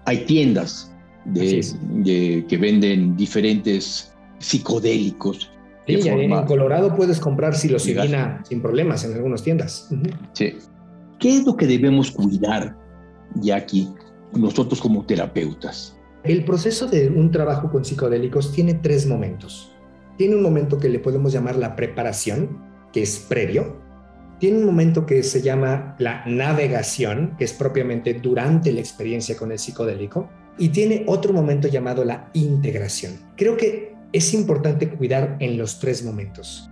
hay 0.04 0.18
tiendas 0.24 0.94
de, 1.24 2.44
que 2.48 2.56
venden 2.56 3.16
diferentes 3.16 4.12
psicodélicos. 4.38 5.50
Sí, 5.86 6.08
en 6.08 6.44
Colorado 6.44 6.94
puedes 6.94 7.18
comprar 7.18 7.56
psilocibina 7.56 8.42
sin 8.48 8.60
problemas 8.62 9.04
en 9.04 9.14
algunas 9.14 9.42
tiendas. 9.42 9.88
Sí. 10.32 10.54
¿Qué 11.18 11.36
es 11.36 11.44
lo 11.44 11.56
que 11.56 11.66
debemos 11.66 12.10
cuidar, 12.10 12.76
Jackie, 13.36 13.88
nosotros 14.32 14.80
como 14.80 15.04
terapeutas? 15.04 15.96
El 16.24 16.44
proceso 16.44 16.86
de 16.86 17.08
un 17.08 17.32
trabajo 17.32 17.70
con 17.70 17.84
psicodélicos 17.84 18.52
tiene 18.52 18.74
tres 18.74 19.06
momentos. 19.06 19.72
Tiene 20.16 20.36
un 20.36 20.42
momento 20.42 20.78
que 20.78 20.88
le 20.88 21.00
podemos 21.00 21.32
llamar 21.32 21.56
la 21.56 21.74
preparación, 21.74 22.71
que 22.92 23.02
es 23.02 23.18
previo. 23.18 23.80
Tiene 24.38 24.58
un 24.58 24.66
momento 24.66 25.06
que 25.06 25.22
se 25.22 25.40
llama 25.40 25.94
la 25.98 26.24
navegación, 26.26 27.36
que 27.38 27.44
es 27.44 27.52
propiamente 27.52 28.14
durante 28.14 28.72
la 28.72 28.80
experiencia 28.80 29.36
con 29.36 29.52
el 29.52 29.58
psicodélico. 29.58 30.28
Y 30.58 30.68
tiene 30.68 31.04
otro 31.06 31.32
momento 31.32 31.68
llamado 31.68 32.04
la 32.04 32.28
integración. 32.34 33.18
Creo 33.36 33.56
que 33.56 33.94
es 34.12 34.34
importante 34.34 34.90
cuidar 34.90 35.36
en 35.40 35.56
los 35.56 35.78
tres 35.78 36.04
momentos. 36.04 36.68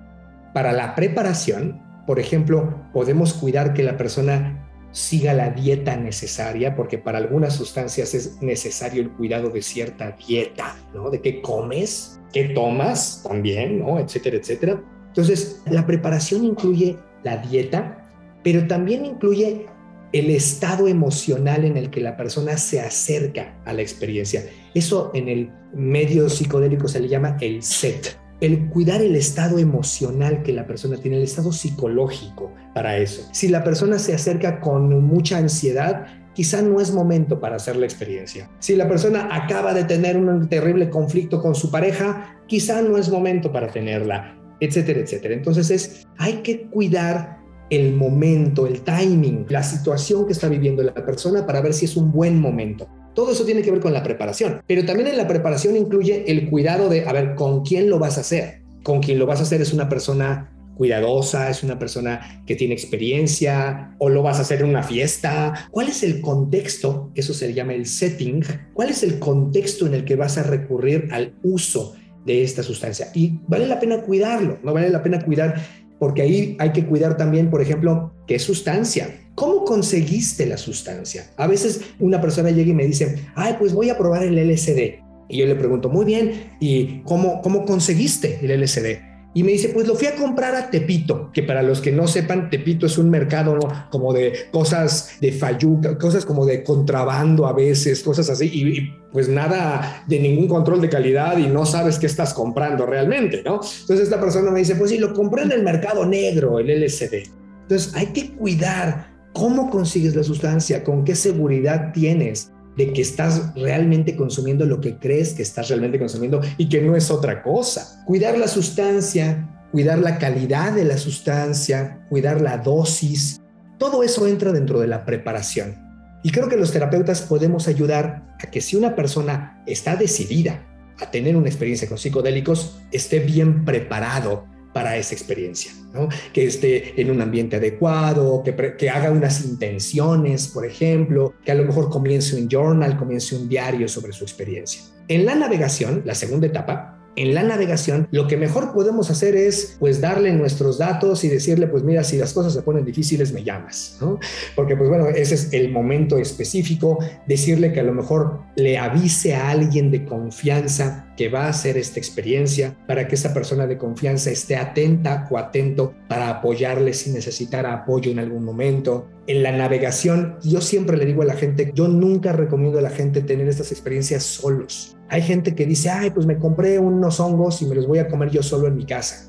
Para 0.52 0.72
la 0.72 0.94
preparación, 0.94 1.80
por 2.06 2.18
ejemplo, 2.18 2.82
podemos 2.92 3.32
cuidar 3.32 3.72
que 3.72 3.82
la 3.82 3.96
persona 3.96 4.66
siga 4.92 5.32
la 5.32 5.50
dieta 5.50 5.96
necesaria, 5.96 6.74
porque 6.74 6.98
para 6.98 7.18
algunas 7.18 7.54
sustancias 7.54 8.14
es 8.14 8.42
necesario 8.42 9.02
el 9.02 9.10
cuidado 9.12 9.50
de 9.50 9.62
cierta 9.62 10.12
dieta, 10.12 10.76
¿no? 10.92 11.10
De 11.10 11.20
qué 11.20 11.40
comes, 11.40 12.20
qué 12.32 12.44
tomas 12.48 13.22
también, 13.22 13.78
¿no? 13.78 13.98
Etcétera, 13.98 14.36
etcétera. 14.36 14.82
Entonces, 15.10 15.62
la 15.66 15.86
preparación 15.86 16.44
incluye 16.44 16.96
la 17.22 17.36
dieta, 17.36 18.10
pero 18.42 18.66
también 18.66 19.04
incluye 19.04 19.66
el 20.12 20.30
estado 20.30 20.88
emocional 20.88 21.64
en 21.64 21.76
el 21.76 21.90
que 21.90 22.00
la 22.00 22.16
persona 22.16 22.56
se 22.56 22.80
acerca 22.80 23.60
a 23.64 23.72
la 23.72 23.82
experiencia. 23.82 24.44
Eso 24.74 25.10
en 25.14 25.28
el 25.28 25.50
medio 25.72 26.28
psicodélico 26.28 26.88
se 26.88 27.00
le 27.00 27.08
llama 27.08 27.36
el 27.40 27.62
set 27.62 28.18
el 28.40 28.68
cuidar 28.70 29.02
el 29.02 29.16
estado 29.16 29.58
emocional 29.58 30.42
que 30.42 30.52
la 30.52 30.66
persona 30.66 30.96
tiene, 30.96 31.18
el 31.18 31.24
estado 31.24 31.52
psicológico 31.52 32.52
para 32.74 32.96
eso. 32.96 33.28
Si 33.32 33.48
la 33.48 33.62
persona 33.62 33.98
se 33.98 34.14
acerca 34.14 34.60
con 34.60 35.02
mucha 35.04 35.36
ansiedad, 35.36 36.06
quizá 36.34 36.62
no 36.62 36.80
es 36.80 36.92
momento 36.92 37.38
para 37.38 37.56
hacer 37.56 37.76
la 37.76 37.84
experiencia. 37.84 38.50
Si 38.58 38.76
la 38.76 38.88
persona 38.88 39.28
acaba 39.30 39.74
de 39.74 39.84
tener 39.84 40.16
un 40.16 40.48
terrible 40.48 40.88
conflicto 40.88 41.42
con 41.42 41.54
su 41.54 41.70
pareja, 41.70 42.40
quizá 42.46 42.80
no 42.80 42.96
es 42.96 43.10
momento 43.10 43.52
para 43.52 43.68
tenerla, 43.68 44.39
etcétera, 44.60 45.00
etcétera. 45.00 45.34
Entonces 45.34 45.70
es, 45.70 46.06
hay 46.18 46.42
que 46.42 46.62
cuidar 46.68 47.40
el 47.70 47.94
momento, 47.94 48.66
el 48.66 48.82
timing, 48.82 49.46
la 49.48 49.62
situación 49.62 50.26
que 50.26 50.32
está 50.32 50.48
viviendo 50.48 50.82
la 50.82 50.94
persona 50.94 51.46
para 51.46 51.60
ver 51.60 51.72
si 51.72 51.84
es 51.86 51.96
un 51.96 52.12
buen 52.12 52.38
momento. 52.38 52.88
Todo 53.14 53.32
eso 53.32 53.44
tiene 53.44 53.62
que 53.62 53.70
ver 53.70 53.80
con 53.80 53.92
la 53.92 54.02
preparación, 54.02 54.62
pero 54.66 54.84
también 54.84 55.08
en 55.08 55.16
la 55.16 55.26
preparación 55.26 55.76
incluye 55.76 56.24
el 56.30 56.48
cuidado 56.48 56.88
de, 56.88 57.06
a 57.06 57.12
ver, 57.12 57.34
¿con 57.34 57.64
quién 57.64 57.88
lo 57.88 57.98
vas 57.98 58.18
a 58.18 58.20
hacer? 58.22 58.62
Con 58.82 59.00
quién 59.00 59.18
lo 59.18 59.26
vas 59.26 59.40
a 59.40 59.42
hacer 59.44 59.60
es 59.60 59.72
una 59.72 59.88
persona 59.88 60.50
cuidadosa, 60.80 61.50
es 61.50 61.62
una 61.62 61.78
persona 61.78 62.42
que 62.46 62.56
tiene 62.56 62.72
experiencia 62.72 63.94
o 63.98 64.08
lo 64.08 64.22
vas 64.22 64.38
a 64.38 64.42
hacer 64.42 64.62
en 64.62 64.70
una 64.70 64.82
fiesta. 64.82 65.68
¿Cuál 65.70 65.88
es 65.88 66.02
el 66.02 66.22
contexto? 66.22 67.10
Eso 67.14 67.34
se 67.34 67.52
llama 67.52 67.74
el 67.74 67.84
setting. 67.84 68.42
¿Cuál 68.72 68.88
es 68.88 69.02
el 69.02 69.18
contexto 69.18 69.86
en 69.86 69.92
el 69.92 70.06
que 70.06 70.16
vas 70.16 70.38
a 70.38 70.42
recurrir 70.42 71.08
al 71.12 71.34
uso 71.42 71.96
de 72.24 72.42
esta 72.42 72.62
sustancia? 72.62 73.08
Y 73.14 73.40
vale 73.48 73.66
la 73.66 73.80
pena 73.80 74.02
cuidarlo, 74.02 74.58
no 74.62 74.72
vale 74.72 74.90
la 74.90 75.02
pena 75.02 75.24
cuidar 75.24 75.54
porque 76.00 76.22
ahí 76.22 76.56
hay 76.58 76.72
que 76.72 76.86
cuidar 76.86 77.16
también, 77.18 77.50
por 77.50 77.60
ejemplo, 77.60 78.12
qué 78.26 78.38
sustancia. 78.38 79.20
¿Cómo 79.34 79.64
conseguiste 79.64 80.46
la 80.46 80.56
sustancia? 80.56 81.30
A 81.36 81.46
veces 81.46 81.82
una 81.98 82.20
persona 82.20 82.50
llega 82.50 82.70
y 82.70 82.74
me 82.74 82.86
dice, 82.86 83.16
ay, 83.34 83.56
pues 83.58 83.74
voy 83.74 83.90
a 83.90 83.98
probar 83.98 84.22
el 84.22 84.36
LSD. 84.36 84.98
Y 85.28 85.36
yo 85.36 85.46
le 85.46 85.54
pregunto, 85.54 85.90
muy 85.90 86.06
bien, 86.06 86.56
¿y 86.58 87.02
cómo, 87.02 87.42
cómo 87.42 87.66
conseguiste 87.66 88.38
el 88.42 88.60
LSD? 88.62 89.09
Y 89.32 89.44
me 89.44 89.52
dice, 89.52 89.68
pues 89.68 89.86
lo 89.86 89.94
fui 89.94 90.08
a 90.08 90.16
comprar 90.16 90.56
a 90.56 90.70
Tepito, 90.70 91.30
que 91.32 91.44
para 91.44 91.62
los 91.62 91.80
que 91.80 91.92
no 91.92 92.08
sepan, 92.08 92.50
Tepito 92.50 92.86
es 92.86 92.98
un 92.98 93.10
mercado 93.10 93.56
como 93.90 94.12
de 94.12 94.32
cosas 94.50 95.12
de 95.20 95.30
fayuca, 95.30 95.96
cosas 95.98 96.24
como 96.26 96.44
de 96.44 96.64
contrabando 96.64 97.46
a 97.46 97.52
veces, 97.52 98.02
cosas 98.02 98.28
así, 98.28 98.46
y, 98.52 98.92
pues 99.12 99.28
nada 99.28 100.04
de 100.08 100.18
ningún 100.18 100.48
control 100.48 100.80
de 100.80 100.88
calidad 100.88 101.38
y 101.38 101.46
no 101.46 101.64
sabes 101.64 101.98
qué 101.98 102.06
estás 102.06 102.34
comprando 102.34 102.86
realmente, 102.86 103.42
¿no? 103.44 103.60
Entonces 103.80 104.00
esta 104.00 104.20
persona 104.20 104.50
me 104.50 104.60
dice, 104.60 104.74
pues 104.74 104.90
sí, 104.90 104.98
lo 104.98 105.14
compré 105.14 105.42
en 105.42 105.52
el 105.52 105.62
mercado 105.62 106.04
negro, 106.06 106.58
el 106.58 106.70
LCD. 106.70 107.30
Entonces 107.62 107.94
hay 107.94 108.06
que 108.06 108.32
cuidar 108.32 109.10
cómo 109.32 109.70
consigues 109.70 110.16
la 110.16 110.24
sustancia, 110.24 110.82
con 110.82 111.04
qué 111.04 111.14
seguridad 111.14 111.92
tienes 111.92 112.52
de 112.80 112.94
que 112.94 113.02
estás 113.02 113.52
realmente 113.54 114.16
consumiendo 114.16 114.64
lo 114.64 114.80
que 114.80 114.96
crees 114.96 115.34
que 115.34 115.42
estás 115.42 115.68
realmente 115.68 115.98
consumiendo 115.98 116.40
y 116.56 116.70
que 116.70 116.80
no 116.80 116.96
es 116.96 117.10
otra 117.10 117.42
cosa. 117.42 118.02
Cuidar 118.06 118.38
la 118.38 118.48
sustancia, 118.48 119.66
cuidar 119.70 119.98
la 119.98 120.16
calidad 120.16 120.72
de 120.72 120.86
la 120.86 120.96
sustancia, 120.96 122.06
cuidar 122.08 122.40
la 122.40 122.56
dosis, 122.56 123.38
todo 123.76 124.02
eso 124.02 124.26
entra 124.26 124.50
dentro 124.50 124.80
de 124.80 124.86
la 124.86 125.04
preparación. 125.04 125.76
Y 126.22 126.30
creo 126.30 126.48
que 126.48 126.56
los 126.56 126.72
terapeutas 126.72 127.20
podemos 127.20 127.68
ayudar 127.68 128.34
a 128.42 128.50
que 128.50 128.62
si 128.62 128.76
una 128.76 128.96
persona 128.96 129.62
está 129.66 129.94
decidida 129.94 130.66
a 130.98 131.10
tener 131.10 131.36
una 131.36 131.48
experiencia 131.48 131.86
con 131.86 131.98
psicodélicos, 131.98 132.78
esté 132.92 133.18
bien 133.18 133.66
preparado 133.66 134.46
para 134.72 134.96
esa 134.96 135.14
experiencia, 135.14 135.72
¿no? 135.92 136.08
que 136.32 136.44
esté 136.44 137.00
en 137.00 137.10
un 137.10 137.20
ambiente 137.20 137.56
adecuado, 137.56 138.42
que, 138.44 138.76
que, 138.76 138.90
haga 138.90 139.10
unas 139.10 139.44
intenciones, 139.44 140.48
por 140.48 140.64
ejemplo, 140.64 141.34
que 141.44 141.52
a 141.52 141.54
lo 141.54 141.64
mejor 141.64 141.90
comience 141.90 142.36
un 142.36 142.48
journal, 142.48 142.96
comience 142.96 143.34
un 143.34 143.48
diario 143.48 143.88
sobre 143.88 144.12
su 144.12 144.24
experiencia. 144.24 144.82
En 145.08 145.26
la 145.26 145.34
navegación, 145.34 146.02
la 146.04 146.14
segunda 146.14 146.46
etapa, 146.46 146.99
en 147.16 147.34
la 147.34 147.42
navegación, 147.42 148.08
lo 148.10 148.26
que 148.28 148.36
mejor 148.36 148.72
podemos 148.72 149.10
hacer 149.10 149.36
es 149.36 149.76
pues 149.78 150.00
darle 150.00 150.32
nuestros 150.32 150.78
datos 150.78 151.24
y 151.24 151.28
decirle, 151.28 151.66
pues 151.66 151.82
mira, 151.82 152.04
si 152.04 152.16
las 152.16 152.32
cosas 152.32 152.52
se 152.52 152.62
ponen 152.62 152.84
difíciles, 152.84 153.32
me 153.32 153.42
llamas, 153.42 153.98
¿no? 154.00 154.18
Porque 154.54 154.76
pues 154.76 154.88
bueno, 154.88 155.08
ese 155.08 155.34
es 155.34 155.52
el 155.52 155.70
momento 155.70 156.18
específico, 156.18 156.98
decirle 157.26 157.72
que 157.72 157.80
a 157.80 157.84
lo 157.84 157.92
mejor 157.92 158.40
le 158.56 158.78
avise 158.78 159.34
a 159.34 159.50
alguien 159.50 159.90
de 159.90 160.04
confianza 160.04 161.12
que 161.16 161.28
va 161.28 161.46
a 161.46 161.48
hacer 161.48 161.76
esta 161.76 161.98
experiencia 161.98 162.76
para 162.86 163.06
que 163.06 163.16
esa 163.16 163.34
persona 163.34 163.66
de 163.66 163.76
confianza 163.76 164.30
esté 164.30 164.56
atenta 164.56 165.28
o 165.30 165.36
atento 165.36 165.94
para 166.08 166.30
apoyarle 166.30 166.94
si 166.94 167.10
necesitara 167.10 167.74
apoyo 167.74 168.10
en 168.10 168.20
algún 168.20 168.44
momento. 168.44 169.08
En 169.26 169.42
la 169.42 169.52
navegación, 169.52 170.38
yo 170.42 170.60
siempre 170.60 170.96
le 170.96 171.04
digo 171.04 171.22
a 171.22 171.26
la 171.26 171.34
gente, 171.34 171.72
yo 171.74 171.88
nunca 171.88 172.32
recomiendo 172.32 172.78
a 172.78 172.82
la 172.82 172.90
gente 172.90 173.20
tener 173.20 173.48
estas 173.48 173.70
experiencias 173.70 174.22
solos 174.22 174.96
hay 175.10 175.22
gente 175.22 175.56
que 175.56 175.66
dice, 175.66 175.90
ay, 175.90 176.10
pues 176.10 176.24
me 176.24 176.38
compré 176.38 176.78
unos 176.78 177.18
hongos 177.18 177.60
y 177.62 177.66
me 177.66 177.74
los 177.74 177.88
voy 177.88 177.98
a 177.98 178.06
comer 178.06 178.30
yo 178.30 178.44
solo 178.44 178.68
en 178.68 178.76
mi 178.76 178.86
casa. 178.86 179.28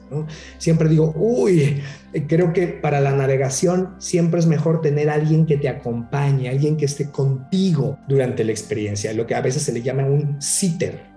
Siempre 0.60 0.88
digo, 0.88 1.12
uy, 1.18 1.82
creo 2.28 2.54
que 2.54 2.68
para 2.68 3.02
la 3.02 3.14
navegación 3.14 3.96
siempre 3.98 4.40
es 4.40 4.46
mejor 4.46 4.82
tener 4.82 5.10
alguien 5.10 5.48
que 5.48 5.58
te 5.58 5.68
acompañe, 5.68 6.50
alguien 6.50 6.78
que 6.78 6.86
esté 6.86 7.10
contigo 7.10 7.98
durante 8.08 8.44
la 8.44 8.52
experiencia, 8.52 9.12
lo 9.14 9.26
que 9.26 9.34
a 9.34 9.42
veces 9.42 9.64
se 9.64 9.74
le 9.74 9.82
llama 9.82 10.06
un 10.06 10.40
sitter. 10.40 11.10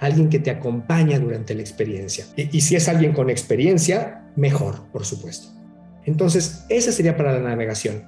Alguien 0.00 0.30
que 0.30 0.38
te 0.38 0.50
acompaña 0.50 1.18
durante 1.18 1.54
la 1.54 1.60
experiencia. 1.60 2.24
Y, 2.34 2.56
y 2.56 2.60
si 2.62 2.76
es 2.76 2.88
alguien 2.88 3.12
con 3.12 3.28
experiencia, 3.28 4.24
mejor, 4.34 4.90
por 4.90 5.04
supuesto. 5.04 5.48
Entonces, 6.06 6.64
esa 6.70 6.90
sería 6.90 7.14
para 7.18 7.34
la 7.34 7.50
navegación. 7.50 8.02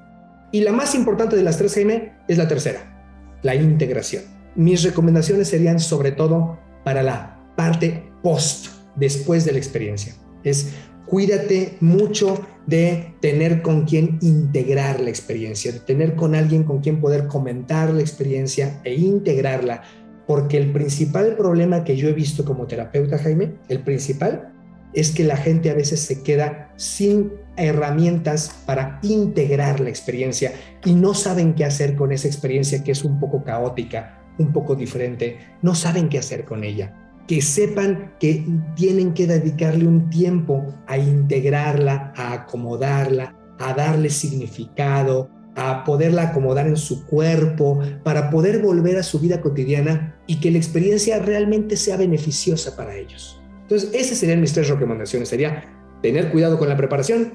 Y 0.51 0.63
la 0.63 0.73
más 0.73 0.95
importante 0.95 1.37
de 1.37 1.43
las 1.43 1.59
tres, 1.59 1.75
Jaime, 1.75 2.15
es 2.27 2.39
la 2.39 2.49
tercera, 2.49 3.39
la 3.43 3.55
integración 3.55 4.23
mis 4.55 4.83
recomendaciones 4.83 5.49
serían 5.49 5.81
sobre 5.81 6.13
todo 6.13 6.59
para 6.85 7.03
la 7.03 7.39
parte 7.57 8.11
post, 8.23 8.69
después 8.97 9.45
de 9.45 9.53
la 9.53 9.59
experiencia. 9.59 10.15
Es 10.45 10.73
cuídate 11.07 11.77
mucho 11.81 12.41
de 12.67 13.15
tener 13.21 13.63
con 13.63 13.85
quien 13.85 14.19
integrar 14.23 15.01
la 15.01 15.11
experiencia, 15.11 15.73
de 15.73 15.81
tener 15.81 16.15
con 16.15 16.35
alguien 16.35 16.65
con 16.65 16.81
quien 16.81 17.01
poder 17.01 17.27
comentar 17.27 17.93
la 17.93 18.01
experiencia 18.01 18.81
e 18.85 18.95
integrarla, 18.95 19.83
porque 20.27 20.57
el 20.57 20.73
principal 20.73 21.37
problema 21.37 21.85
que 21.85 21.97
yo 21.97 22.09
he 22.09 22.13
visto 22.13 22.45
como 22.45 22.67
terapeuta, 22.67 23.19
Jaime, 23.19 23.55
el 23.69 23.81
principal 23.81 24.53
es 24.95 25.11
que 25.11 25.25
la 25.25 25.37
gente 25.37 25.71
a 25.71 25.75
veces 25.75 26.01
se 26.01 26.23
queda 26.23 26.73
sin 26.77 27.33
herramientas 27.57 28.63
para 28.67 29.01
integrar 29.03 29.81
la 29.81 29.89
experiencia 29.89 30.53
y 30.85 30.95
no 30.95 31.15
saben 31.15 31.55
qué 31.55 31.65
hacer 31.65 31.97
con 31.97 32.13
esa 32.13 32.29
experiencia 32.29 32.85
que 32.85 32.93
es 32.93 33.05
un 33.05 33.19
poco 33.19 33.43
caótica, 33.43 34.22
un 34.39 34.53
poco 34.53 34.75
diferente, 34.75 35.39
no 35.63 35.75
saben 35.75 36.09
qué 36.09 36.19
hacer 36.19 36.45
con 36.45 36.65
ella. 36.65 36.99
Que 37.27 37.41
sepan 37.41 38.15
que 38.19 38.45
tienen 38.75 39.15
que 39.15 39.27
dedicarle 39.27 39.87
un 39.87 40.11
tiempo 40.11 40.67
a 40.87 40.99
integrarla, 40.99 42.13
a 42.17 42.33
acomodarla, 42.33 43.37
a 43.59 43.75
darle 43.75 44.11
significado, 44.11 45.31
a 45.55 45.85
poderla 45.85 46.25
acomodar 46.25 46.67
en 46.67 46.77
su 46.77 47.07
cuerpo, 47.07 47.81
para 48.03 48.31
poder 48.31 48.61
volver 48.61 48.97
a 48.97 49.03
su 49.03 49.21
vida 49.21 49.41
cotidiana 49.41 50.17
y 50.27 50.41
que 50.41 50.51
la 50.51 50.59
experiencia 50.59 51.19
realmente 51.19 51.77
sea 51.77 51.97
beneficiosa 51.97 52.75
para 52.77 52.97
ellos. 52.97 53.41
Entonces, 53.63 53.91
esas 53.95 54.19
serían 54.19 54.41
mis 54.41 54.53
tres 54.53 54.69
recomendaciones. 54.69 55.29
Sería 55.29 55.65
tener 56.03 56.31
cuidado 56.31 56.59
con 56.59 56.69
la 56.69 56.77
preparación, 56.77 57.35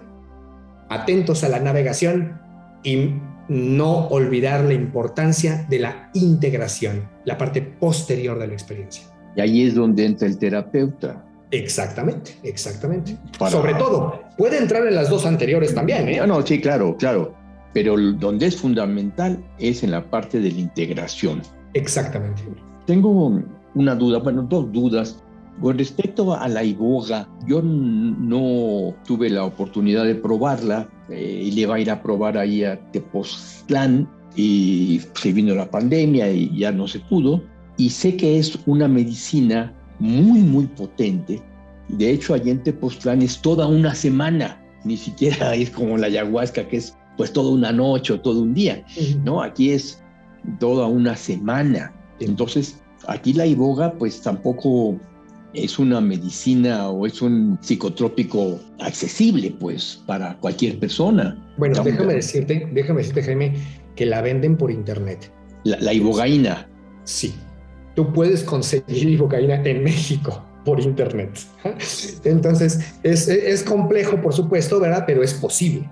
atentos 0.90 1.44
a 1.44 1.50
la 1.50 1.60
navegación 1.60 2.40
y 2.84 3.14
no 3.50 4.08
olvidar 4.08 4.64
la 4.64 4.74
importancia 4.74 5.66
de 5.70 5.80
la 5.80 6.10
integración, 6.14 7.08
la 7.26 7.38
parte 7.38 7.62
posterior 7.62 8.38
de 8.40 8.48
la 8.48 8.54
experiencia. 8.54 9.04
Y 9.36 9.42
ahí 9.42 9.68
es 9.68 9.76
donde 9.76 10.06
entra 10.06 10.28
el 10.28 10.38
terapeuta. 10.38 11.24
Exactamente, 11.52 12.38
exactamente. 12.44 13.18
Sobre 13.50 13.74
todo, 13.76 14.22
puede 14.38 14.58
entrar 14.58 14.86
en 14.86 14.96
las 14.96 15.10
dos 15.10 15.26
anteriores 15.26 15.74
también. 15.74 16.10
¿eh? 16.10 16.18
No, 16.18 16.28
no, 16.28 16.46
sí, 16.46 16.60
claro, 16.60 16.98
claro. 16.98 17.34
Pero 17.74 17.96
donde 17.98 18.48
es 18.48 18.58
fundamental 18.58 19.42
es 19.60 19.84
en 19.84 19.92
la 19.92 20.04
parte 20.10 20.40
de 20.40 20.52
la 20.52 20.60
integración. 20.60 21.42
Exactamente. 21.74 22.44
Tengo 22.86 23.40
una 23.76 23.96
duda, 23.96 24.20
bueno, 24.20 24.42
dos 24.44 24.72
dudas. 24.72 25.24
Con 25.62 25.78
respecto 25.78 26.36
a 26.36 26.48
la 26.48 26.64
iboga, 26.64 27.28
yo 27.48 27.62
no 27.62 28.96
tuve 29.06 29.30
la 29.30 29.44
oportunidad 29.44 30.06
de 30.06 30.16
probarla 30.16 30.88
eh, 31.10 31.42
y 31.46 31.52
le 31.52 31.66
va 31.66 31.76
a 31.76 31.80
ir 31.80 31.92
a 31.92 32.02
probar 32.02 32.38
ahí 32.38 32.64
a 32.64 32.80
Tepoztlán 32.92 34.10
y 34.36 35.02
se 35.16 35.34
vino 35.34 35.56
la 35.56 35.70
pandemia 35.70 36.32
y 36.32 36.56
ya 36.58 36.72
no 36.72 36.88
se 36.88 37.00
pudo. 37.00 37.44
Y 37.78 37.90
sé 37.90 38.16
que 38.16 38.40
es 38.40 38.58
una 38.66 38.88
medicina 38.88 39.74
muy, 40.00 40.40
muy 40.40 40.66
potente. 40.68 41.42
De 41.90 42.12
hecho, 42.12 42.34
allá 42.34 42.52
en 42.52 42.64
Tepoztlán 42.64 43.22
es 43.22 43.40
toda 43.42 43.68
una 43.68 43.96
semana, 43.96 44.62
ni 44.84 44.98
siquiera 44.98 45.56
es 45.56 45.70
como 45.70 45.98
la 45.98 46.08
ayahuasca, 46.08 46.68
que 46.68 46.78
es 46.78 46.96
pues 47.18 47.34
toda 47.34 47.52
una 47.52 47.72
noche 47.72 48.14
o 48.14 48.22
todo 48.22 48.42
un 48.42 48.54
día, 48.54 48.86
¿no? 49.24 49.42
Aquí 49.42 49.72
es 49.72 50.04
toda 50.60 50.86
una 50.86 51.16
semana. 51.16 51.92
Entonces, 52.20 52.80
aquí 53.08 53.34
la 53.34 53.46
iboga 53.48 53.94
pues 53.94 54.22
tampoco 54.22 55.00
es 55.64 55.80
una 55.80 56.02
medicina 56.02 56.90
o 56.90 57.06
es 57.06 57.22
un 57.22 57.58
psicotrópico 57.62 58.60
accesible, 58.80 59.56
pues, 59.60 60.02
para 60.06 60.38
cualquier 60.38 60.80
persona. 60.80 61.38
Bueno, 61.58 61.84
déjame 61.84 62.14
decirte, 62.16 62.68
déjame 62.72 63.00
decirte, 63.02 63.24
Jaime, 63.24 63.54
que 63.96 64.06
la 64.06 64.22
venden 64.22 64.58
por 64.58 64.72
internet. 64.72 65.32
La, 65.64 65.94
ibogaína. 65.94 66.70
Sí. 67.04 67.34
Tú 67.96 68.14
puedes 68.14 68.44
conseguir 68.44 69.10
ibogaína 69.10 69.64
en 69.64 69.84
México 69.84 70.44
por 70.64 70.80
internet. 70.80 71.40
Entonces, 72.24 72.80
es, 73.04 73.28
es 73.28 73.64
complejo, 73.64 74.22
por 74.22 74.34
supuesto, 74.34 74.80
¿verdad? 74.80 75.04
Pero 75.08 75.24
es 75.24 75.34
posible. 75.34 75.90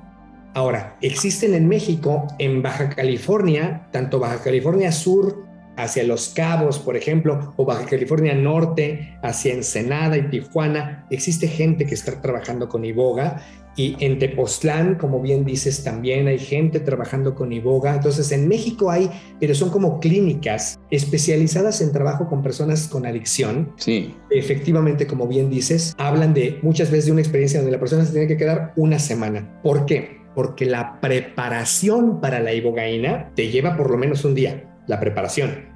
Ahora, 0.54 0.98
existen 1.02 1.54
en 1.54 1.68
México, 1.68 2.28
en 2.40 2.62
Baja 2.62 2.90
California, 2.90 3.88
tanto 3.92 4.20
Baja 4.20 4.42
California 4.42 4.92
Sur 4.92 5.45
hacia 5.78 6.04
Los 6.04 6.30
Cabos, 6.30 6.80
por 6.80 6.96
ejemplo, 6.98 7.54
o 7.58 7.66
Baja 7.66 7.86
California 7.86 8.34
Norte, 8.34 9.18
hacia 9.22 9.54
Ensenada 9.54 10.18
y 10.18 10.30
Tijuana, 10.30 11.06
existe 11.10 11.48
gente 11.48 11.86
que 11.86 11.96
está 11.96 12.22
trabajando 12.22 12.70
con 12.70 12.86
iboga 12.86 13.42
y 13.78 13.98
en 14.00 14.20
Tepoztlán, 14.20 14.96
como 14.96 15.22
bien 15.22 15.44
dices, 15.44 15.84
también 15.84 16.28
hay 16.28 16.40
gente 16.40 16.80
trabajando 16.80 17.36
con 17.36 17.52
iboga. 17.52 17.96
Entonces, 17.96 18.32
en 18.32 18.48
México 18.48 18.90
hay, 18.90 19.10
pero 19.40 19.54
son 19.54 19.70
como 19.70 20.00
clínicas 20.00 20.80
especializadas 20.92 21.82
en 21.82 21.92
trabajo 21.92 22.30
con 22.30 22.42
personas 22.42 22.88
con 22.88 23.06
adicción. 23.06 23.74
Sí. 23.76 24.16
Efectivamente, 24.30 25.08
como 25.08 25.28
bien 25.28 25.50
dices, 25.50 25.94
hablan 25.98 26.34
de 26.34 26.60
muchas 26.62 26.90
veces 26.90 27.08
de 27.08 27.12
una 27.12 27.22
experiencia 27.22 27.60
donde 27.60 27.74
la 27.74 27.80
persona 27.80 28.06
se 28.06 28.14
tiene 28.14 28.28
que 28.28 28.38
quedar 28.38 28.72
una 28.78 28.98
semana. 28.98 29.60
¿Por 29.62 29.86
qué? 29.86 30.22
Porque 30.34 30.66
la 30.66 31.00
preparación 31.02 32.22
para 32.22 32.40
la 32.40 32.54
ibogaína 32.54 33.32
te 33.36 33.50
lleva 33.50 33.76
por 33.76 33.90
lo 33.90 33.98
menos 33.98 34.24
un 34.24 34.36
día 34.36 34.75
la 34.88 35.00
preparación. 35.00 35.70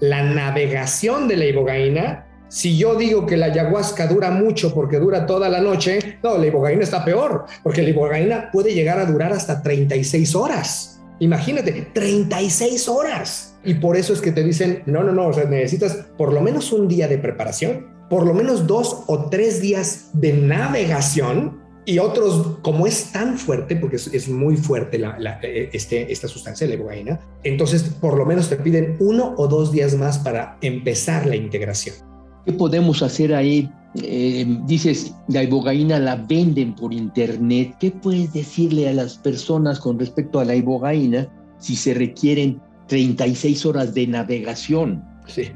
La 0.00 0.22
navegación 0.22 1.28
de 1.28 1.36
la 1.36 1.46
ibogaína, 1.46 2.26
si 2.48 2.78
yo 2.78 2.94
digo 2.94 3.26
que 3.26 3.36
la 3.36 3.46
ayahuasca 3.46 4.06
dura 4.06 4.30
mucho 4.30 4.74
porque 4.74 4.98
dura 4.98 5.26
toda 5.26 5.48
la 5.48 5.60
noche, 5.60 6.18
no, 6.22 6.38
la 6.38 6.46
ibogaína 6.46 6.82
está 6.82 7.04
peor, 7.04 7.46
porque 7.62 7.82
la 7.82 7.90
ibogaína 7.90 8.50
puede 8.52 8.74
llegar 8.74 8.98
a 8.98 9.06
durar 9.06 9.32
hasta 9.32 9.62
36 9.62 10.34
horas. 10.34 11.00
Imagínate, 11.20 11.88
36 11.92 12.88
horas. 12.88 13.58
Y 13.64 13.74
por 13.74 13.96
eso 13.96 14.12
es 14.12 14.20
que 14.20 14.32
te 14.32 14.44
dicen, 14.44 14.82
no, 14.86 15.02
no, 15.02 15.12
no, 15.12 15.26
o 15.26 15.44
necesitas 15.44 16.06
por 16.16 16.32
lo 16.32 16.40
menos 16.40 16.72
un 16.72 16.86
día 16.86 17.08
de 17.08 17.18
preparación, 17.18 17.88
por 18.08 18.24
lo 18.24 18.32
menos 18.32 18.66
dos 18.66 19.04
o 19.08 19.28
tres 19.28 19.60
días 19.60 20.10
de 20.12 20.32
navegación 20.32 21.67
y 21.88 21.98
otros, 22.00 22.58
como 22.60 22.86
es 22.86 23.12
tan 23.12 23.38
fuerte, 23.38 23.74
porque 23.74 23.96
es, 23.96 24.28
muy 24.28 24.58
fuerte 24.58 24.98
la, 24.98 25.40
eh, 25.42 25.70
este, 25.72 26.12
esta 26.12 26.28
sustancia, 26.28 26.66
la 26.66 26.74
ibogaína, 26.74 27.18
entonces 27.44 27.82
por 27.82 28.18
lo 28.18 28.26
menos 28.26 28.50
te 28.50 28.56
piden 28.56 28.96
uno 29.00 29.32
o 29.38 29.48
dos 29.48 29.72
días 29.72 29.94
más 29.94 30.18
para 30.18 30.58
empezar 30.60 31.24
la 31.24 31.34
integración. 31.34 31.96
¿Qué 32.44 32.52
podemos 32.52 33.02
hacer 33.02 33.34
ahí? 33.34 33.72
Eh, 34.02 34.44
dices, 34.66 35.14
la 35.28 35.42
ibogaína 35.44 35.98
la 35.98 36.16
venden 36.16 36.74
por 36.74 36.92
internet. 36.92 37.74
¿Qué 37.80 37.90
puedes 37.90 38.34
decirle 38.34 38.86
a 38.90 38.92
las 38.92 39.16
personas 39.16 39.80
con 39.80 39.98
respecto 39.98 40.40
a 40.40 40.44
la 40.44 40.56
ibogaína 40.56 41.26
si 41.58 41.74
se 41.74 41.94
requieren 41.94 42.60
36 42.88 43.64
horas 43.64 43.94
de 43.94 44.06
navegación? 44.08 45.02
Sí. 45.28 45.50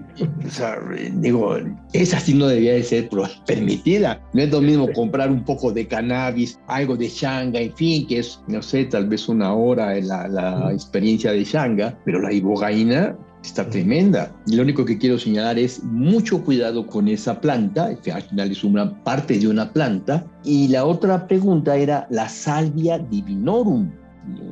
O 0.47 0.51
sea, 0.51 0.79
digo, 1.15 1.57
esa 1.93 2.21
sí 2.21 2.35
no 2.35 2.47
debía 2.47 2.75
de 2.75 2.83
ser 2.83 3.09
permitida. 3.47 4.21
No 4.35 4.43
es 4.43 4.51
lo 4.51 4.61
mismo 4.61 4.93
comprar 4.93 5.31
un 5.31 5.45
poco 5.45 5.73
de 5.73 5.89
cannabis, 5.89 6.61
algo 6.69 6.97
de 6.97 7.09
shanga, 7.09 7.59
en 7.59 7.75
fin, 7.75 8.07
que 8.07 8.19
es, 8.19 8.41
no 8.49 8.63
sé, 8.63 8.85
tal 8.85 9.09
vez 9.09 9.29
una 9.29 9.55
hora 9.55 9.97
en 9.97 10.09
la, 10.09 10.29
la 10.29 10.71
experiencia 10.73 11.33
de 11.33 11.45
shanga, 11.45 11.99
pero 12.05 12.21
la 12.21 12.33
ibogaína 12.33 13.17
está 13.43 13.69
tremenda. 13.69 14.31
Y 14.47 14.57
lo 14.57 14.63
único 14.63 14.85
que 14.85 14.99
quiero 14.99 15.19
señalar 15.19 15.59
es 15.59 15.83
mucho 15.83 16.43
cuidado 16.45 16.87
con 16.87 17.09
esa 17.09 17.41
planta, 17.41 17.95
que 17.97 18.13
al 18.13 18.23
final 18.23 18.51
es 18.51 18.63
una 18.63 19.03
parte 19.03 19.39
de 19.39 19.49
una 19.49 19.73
planta. 19.73 20.25
Y 20.45 20.69
la 20.69 20.85
otra 20.85 21.27
pregunta 21.27 21.77
era 21.77 22.07
la 22.11 22.29
salvia 22.29 22.99
divinorum. 22.99 23.91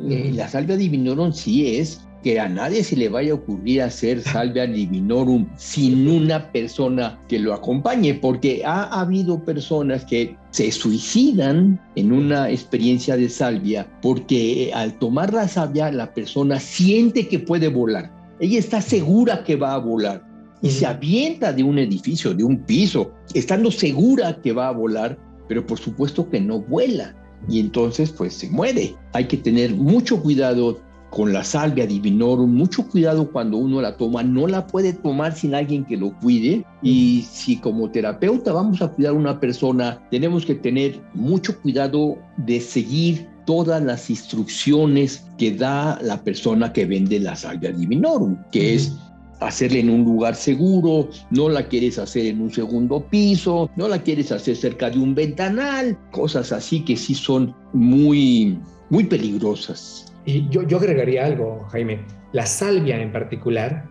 Eh, 0.09 0.33
la 0.35 0.49
salvia 0.49 0.77
divinorum 0.77 1.33
sí 1.33 1.77
es 1.77 2.01
que 2.23 2.39
a 2.39 2.49
nadie 2.49 2.85
se 2.85 2.97
le 2.97 3.09
vaya 3.09 3.33
a 3.33 3.37
ocurrir 3.37 3.83
hacer 3.83 4.23
salvia 4.23 4.67
divinorum 4.67 5.47
sin 5.57 6.09
una 6.09 6.51
persona 6.53 7.19
que 7.29 7.39
lo 7.39 7.55
acompañe, 7.55 8.15
porque 8.15 8.63
ha 8.65 9.01
habido 9.01 9.43
personas 9.45 10.05
que 10.05 10.37
se 10.51 10.71
suicidan 10.71 11.81
en 11.97 12.13
una 12.13 12.51
experiencia 12.51 13.17
de 13.17 13.29
salvia 13.29 13.87
porque 14.03 14.71
al 14.75 14.99
tomar 14.99 15.33
la 15.33 15.49
salvia 15.49 15.91
la 15.93 16.13
persona 16.13 16.59
siente 16.59 17.29
que 17.29 17.39
puede 17.39 17.69
volar. 17.69 18.11
Ella 18.41 18.59
está 18.59 18.81
segura 18.81 19.45
que 19.45 19.57
va 19.57 19.75
a 19.75 19.79
volar 19.79 20.23
y 20.63 20.71
se 20.71 20.87
avienta 20.87 21.53
de 21.53 21.63
un 21.63 21.79
edificio, 21.79 22.35
de 22.35 22.45
un 22.45 22.59
piso, 22.59 23.13
estando 23.35 23.71
segura 23.71 24.41
que 24.43 24.53
va 24.53 24.69
a 24.69 24.73
volar, 24.73 25.19
pero 25.49 25.67
por 25.67 25.79
supuesto 25.79 26.29
que 26.29 26.41
no 26.41 26.61
vuela 26.61 27.15
y 27.49 27.61
entonces 27.61 28.11
pues 28.11 28.35
se 28.35 28.51
muere. 28.51 28.95
Hay 29.13 29.27
que 29.27 29.37
tener 29.37 29.75
mucho 29.75 30.21
cuidado 30.23 30.81
con 31.11 31.33
la 31.33 31.45
salvia 31.45 31.87
divinorum, 31.87 32.55
mucho 32.55 32.87
cuidado 32.87 33.31
cuando 33.31 33.57
uno 33.57 33.83
la 33.83 33.97
toma, 33.97 34.23
no 34.23 34.47
la 34.47 34.67
puede 34.67 34.93
tomar 34.93 35.35
sin 35.35 35.55
alguien 35.55 35.85
que 35.85 35.97
lo 35.97 36.17
cuide 36.19 36.65
y 36.83 37.27
si 37.31 37.57
como 37.57 37.91
terapeuta 37.91 38.53
vamos 38.53 38.81
a 38.81 38.89
cuidar 38.89 39.13
a 39.13 39.17
una 39.17 39.41
persona, 39.41 40.01
tenemos 40.11 40.47
que 40.47 40.55
tener 40.55 41.01
mucho 41.15 41.61
cuidado 41.61 42.17
de 42.37 42.61
seguir 42.61 43.29
todas 43.45 43.83
las 43.83 44.09
instrucciones 44.09 45.25
que 45.37 45.53
da 45.53 45.99
la 46.03 46.23
persona 46.23 46.73
que 46.73 46.87
vende 46.87 47.19
la 47.19 47.35
salvia 47.35 47.73
divinorum, 47.73 48.37
que 48.53 48.77
es 48.77 48.97
hacerla 49.41 49.79
en 49.79 49.91
un 49.91 50.05
lugar 50.05 50.37
seguro, 50.37 51.09
no 51.31 51.49
la 51.49 51.67
quieres 51.67 51.99
hacer 51.99 52.27
en 52.27 52.41
un 52.41 52.53
segundo 52.53 53.05
piso, 53.09 53.71
no 53.75 53.89
la 53.89 54.01
quieres 54.03 54.31
hacer 54.31 54.55
cerca 54.55 54.91
de 54.91 54.99
un 54.99 55.15
ventanal, 55.15 55.99
cosas 56.13 56.53
así 56.53 56.85
que 56.85 56.97
sí 56.97 57.15
son 57.15 57.55
muy, 57.73 58.59
muy 58.91 59.05
peligrosas. 59.05 60.10
Y 60.25 60.49
yo, 60.49 60.63
yo 60.63 60.79
agregaría 60.79 61.25
algo, 61.27 61.67
Jaime. 61.71 62.05
La 62.33 62.47
salvia 62.47 63.01
en 63.01 63.13
particular 63.13 63.89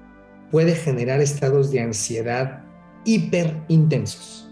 puede 0.51 0.75
generar 0.75 1.21
estados 1.21 1.71
de 1.71 1.81
ansiedad 1.81 2.63
hiper 3.05 3.55
intensos. 3.67 4.49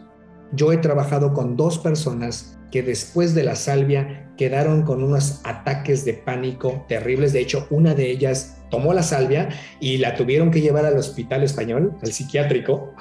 Yo 0.54 0.72
he 0.72 0.78
trabajado 0.78 1.34
con 1.34 1.58
dos 1.58 1.78
personas 1.78 2.58
que 2.72 2.84
después 2.84 3.34
de 3.34 3.44
la 3.44 3.56
salvia 3.56 4.32
quedaron 4.38 4.84
con 4.84 5.04
unos 5.04 5.42
ataques 5.44 6.06
de 6.06 6.14
pánico 6.14 6.86
terribles. 6.88 7.34
De 7.34 7.40
hecho, 7.40 7.68
una 7.70 7.94
de 7.94 8.12
ellas 8.12 8.57
tomó 8.70 8.94
la 8.94 9.04
salvia 9.04 9.50
y 9.80 9.98
la 9.98 10.16
tuvieron 10.16 10.52
que 10.52 10.62
llevar 10.62 10.86
al 10.86 10.98
hospital 10.98 11.44
español, 11.44 11.98
al 12.02 12.12
psiquiátrico, 12.12 12.94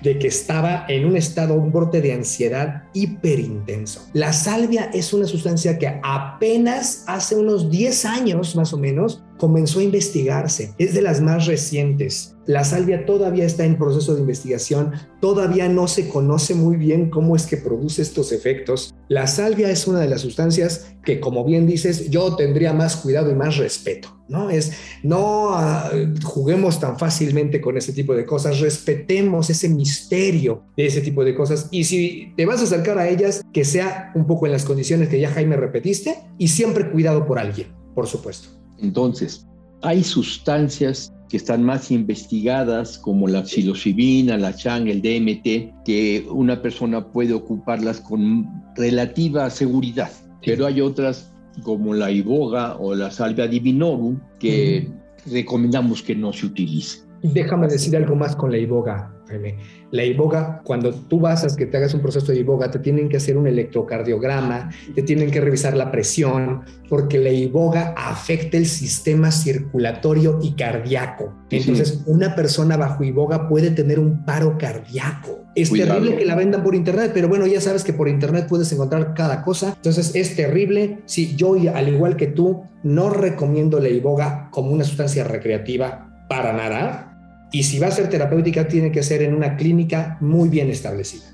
de 0.00 0.18
que 0.18 0.28
estaba 0.28 0.84
en 0.88 1.04
un 1.04 1.16
estado, 1.16 1.54
un 1.54 1.72
brote 1.72 2.00
de 2.00 2.12
ansiedad 2.12 2.84
hiperintenso. 2.92 4.06
La 4.12 4.32
salvia 4.32 4.90
es 4.92 5.12
una 5.12 5.26
sustancia 5.26 5.78
que 5.78 6.00
apenas 6.02 7.04
hace 7.06 7.36
unos 7.36 7.70
10 7.70 8.04
años 8.04 8.56
más 8.56 8.72
o 8.72 8.78
menos 8.78 9.22
comenzó 9.38 9.80
a 9.80 9.84
investigarse, 9.84 10.74
es 10.78 10.94
de 10.94 11.02
las 11.02 11.20
más 11.20 11.46
recientes. 11.46 12.34
La 12.46 12.64
salvia 12.64 13.06
todavía 13.06 13.44
está 13.44 13.64
en 13.64 13.78
proceso 13.78 14.14
de 14.14 14.20
investigación, 14.20 14.92
todavía 15.20 15.68
no 15.68 15.88
se 15.88 16.08
conoce 16.08 16.54
muy 16.54 16.76
bien 16.76 17.10
cómo 17.10 17.36
es 17.36 17.46
que 17.46 17.56
produce 17.56 18.02
estos 18.02 18.32
efectos. 18.32 18.94
La 19.08 19.26
salvia 19.26 19.70
es 19.70 19.86
una 19.86 20.00
de 20.00 20.08
las 20.08 20.22
sustancias 20.22 20.94
que, 21.04 21.20
como 21.20 21.44
bien 21.44 21.66
dices, 21.66 22.10
yo 22.10 22.36
tendría 22.36 22.72
más 22.72 22.96
cuidado 22.96 23.30
y 23.30 23.34
más 23.34 23.56
respeto. 23.56 24.18
¿no? 24.28 24.50
Es 24.50 24.72
no 25.02 25.54
ah, 25.54 25.90
juguemos 26.22 26.78
tan 26.80 26.98
fácilmente 26.98 27.60
con 27.60 27.76
ese 27.76 27.92
tipo 27.92 28.14
de 28.14 28.26
cosas, 28.26 28.60
respetemos 28.60 29.50
ese 29.50 29.68
misterio 29.68 30.64
de 30.76 30.86
ese 30.86 31.00
tipo 31.00 31.24
de 31.24 31.34
cosas 31.34 31.68
y 31.70 31.84
si 31.84 32.32
te 32.36 32.46
vas 32.46 32.60
a 32.60 32.64
acercar 32.64 32.98
a 32.98 33.08
ellas, 33.08 33.42
que 33.52 33.64
sea 33.64 34.12
un 34.14 34.26
poco 34.26 34.46
en 34.46 34.52
las 34.52 34.64
condiciones 34.64 35.08
que 35.08 35.20
ya 35.20 35.30
Jaime 35.30 35.56
repetiste 35.56 36.16
y 36.36 36.48
siempre 36.48 36.90
cuidado 36.90 37.26
por 37.26 37.38
alguien, 37.38 37.68
por 37.94 38.06
supuesto. 38.06 38.57
Entonces, 38.80 39.46
hay 39.82 40.02
sustancias 40.02 41.12
que 41.28 41.36
están 41.36 41.62
más 41.62 41.90
investigadas, 41.90 42.98
como 42.98 43.28
la 43.28 43.44
psilocibina, 43.44 44.38
la 44.38 44.54
chang, 44.54 44.88
el 44.88 45.02
DMT, 45.02 45.84
que 45.84 46.26
una 46.30 46.62
persona 46.62 47.06
puede 47.06 47.34
ocuparlas 47.34 48.00
con 48.00 48.46
relativa 48.76 49.50
seguridad. 49.50 50.10
Pero 50.44 50.66
hay 50.66 50.80
otras 50.80 51.32
como 51.62 51.92
la 51.92 52.10
iboga 52.10 52.76
o 52.76 52.94
la 52.94 53.10
salvia 53.10 53.46
divinorum 53.46 54.20
que 54.38 54.88
recomendamos 55.26 56.02
que 56.02 56.14
no 56.14 56.32
se 56.32 56.46
utilice. 56.46 57.00
Déjame 57.22 57.66
decir 57.66 57.96
algo 57.96 58.14
más 58.14 58.36
con 58.36 58.50
la 58.50 58.58
iboga, 58.58 59.12
Jaime. 59.26 59.58
La 59.90 60.04
iboga, 60.04 60.60
cuando 60.64 60.92
tú 60.92 61.20
vas 61.20 61.44
a 61.44 61.56
que 61.56 61.66
te 61.66 61.76
hagas 61.78 61.94
un 61.94 62.02
proceso 62.02 62.32
de 62.32 62.40
iboga, 62.40 62.70
te 62.70 62.78
tienen 62.78 63.08
que 63.08 63.16
hacer 63.16 63.36
un 63.36 63.46
electrocardiograma, 63.46 64.70
te 64.94 65.02
tienen 65.02 65.30
que 65.30 65.40
revisar 65.40 65.76
la 65.76 65.90
presión, 65.90 66.62
porque 66.88 67.18
la 67.18 67.30
iboga 67.30 67.94
afecta 67.96 68.58
el 68.58 68.66
sistema 68.66 69.30
circulatorio 69.30 70.38
y 70.42 70.52
cardíaco. 70.52 71.34
Entonces, 71.50 72.02
una 72.06 72.34
persona 72.34 72.76
bajo 72.76 73.02
iboga 73.02 73.48
puede 73.48 73.70
tener 73.70 73.98
un 73.98 74.24
paro 74.24 74.58
cardíaco. 74.58 75.44
Es 75.54 75.72
terrible 75.72 76.16
que 76.16 76.26
la 76.26 76.34
vendan 76.34 76.62
por 76.62 76.74
internet, 76.74 77.12
pero 77.14 77.28
bueno, 77.28 77.46
ya 77.46 77.60
sabes 77.60 77.82
que 77.82 77.92
por 77.92 78.08
internet 78.08 78.46
puedes 78.48 78.70
encontrar 78.72 79.14
cada 79.14 79.42
cosa. 79.42 79.72
Entonces, 79.76 80.14
es 80.14 80.36
terrible. 80.36 81.00
Si 81.06 81.34
yo, 81.34 81.56
al 81.74 81.88
igual 81.88 82.16
que 82.16 82.26
tú, 82.26 82.62
no 82.82 83.10
recomiendo 83.10 83.80
la 83.80 83.88
iboga 83.88 84.50
como 84.52 84.70
una 84.70 84.84
sustancia 84.84 85.24
recreativa 85.24 86.26
para 86.28 86.52
nada 86.52 87.08
y 87.52 87.62
si 87.62 87.78
va 87.78 87.86
a 87.86 87.90
ser 87.90 88.08
terapéutica, 88.08 88.68
tiene 88.68 88.92
que 88.92 89.02
ser 89.02 89.22
en 89.22 89.34
una 89.34 89.56
clínica 89.56 90.18
muy 90.20 90.48
bien 90.48 90.68
establecida. 90.68 91.24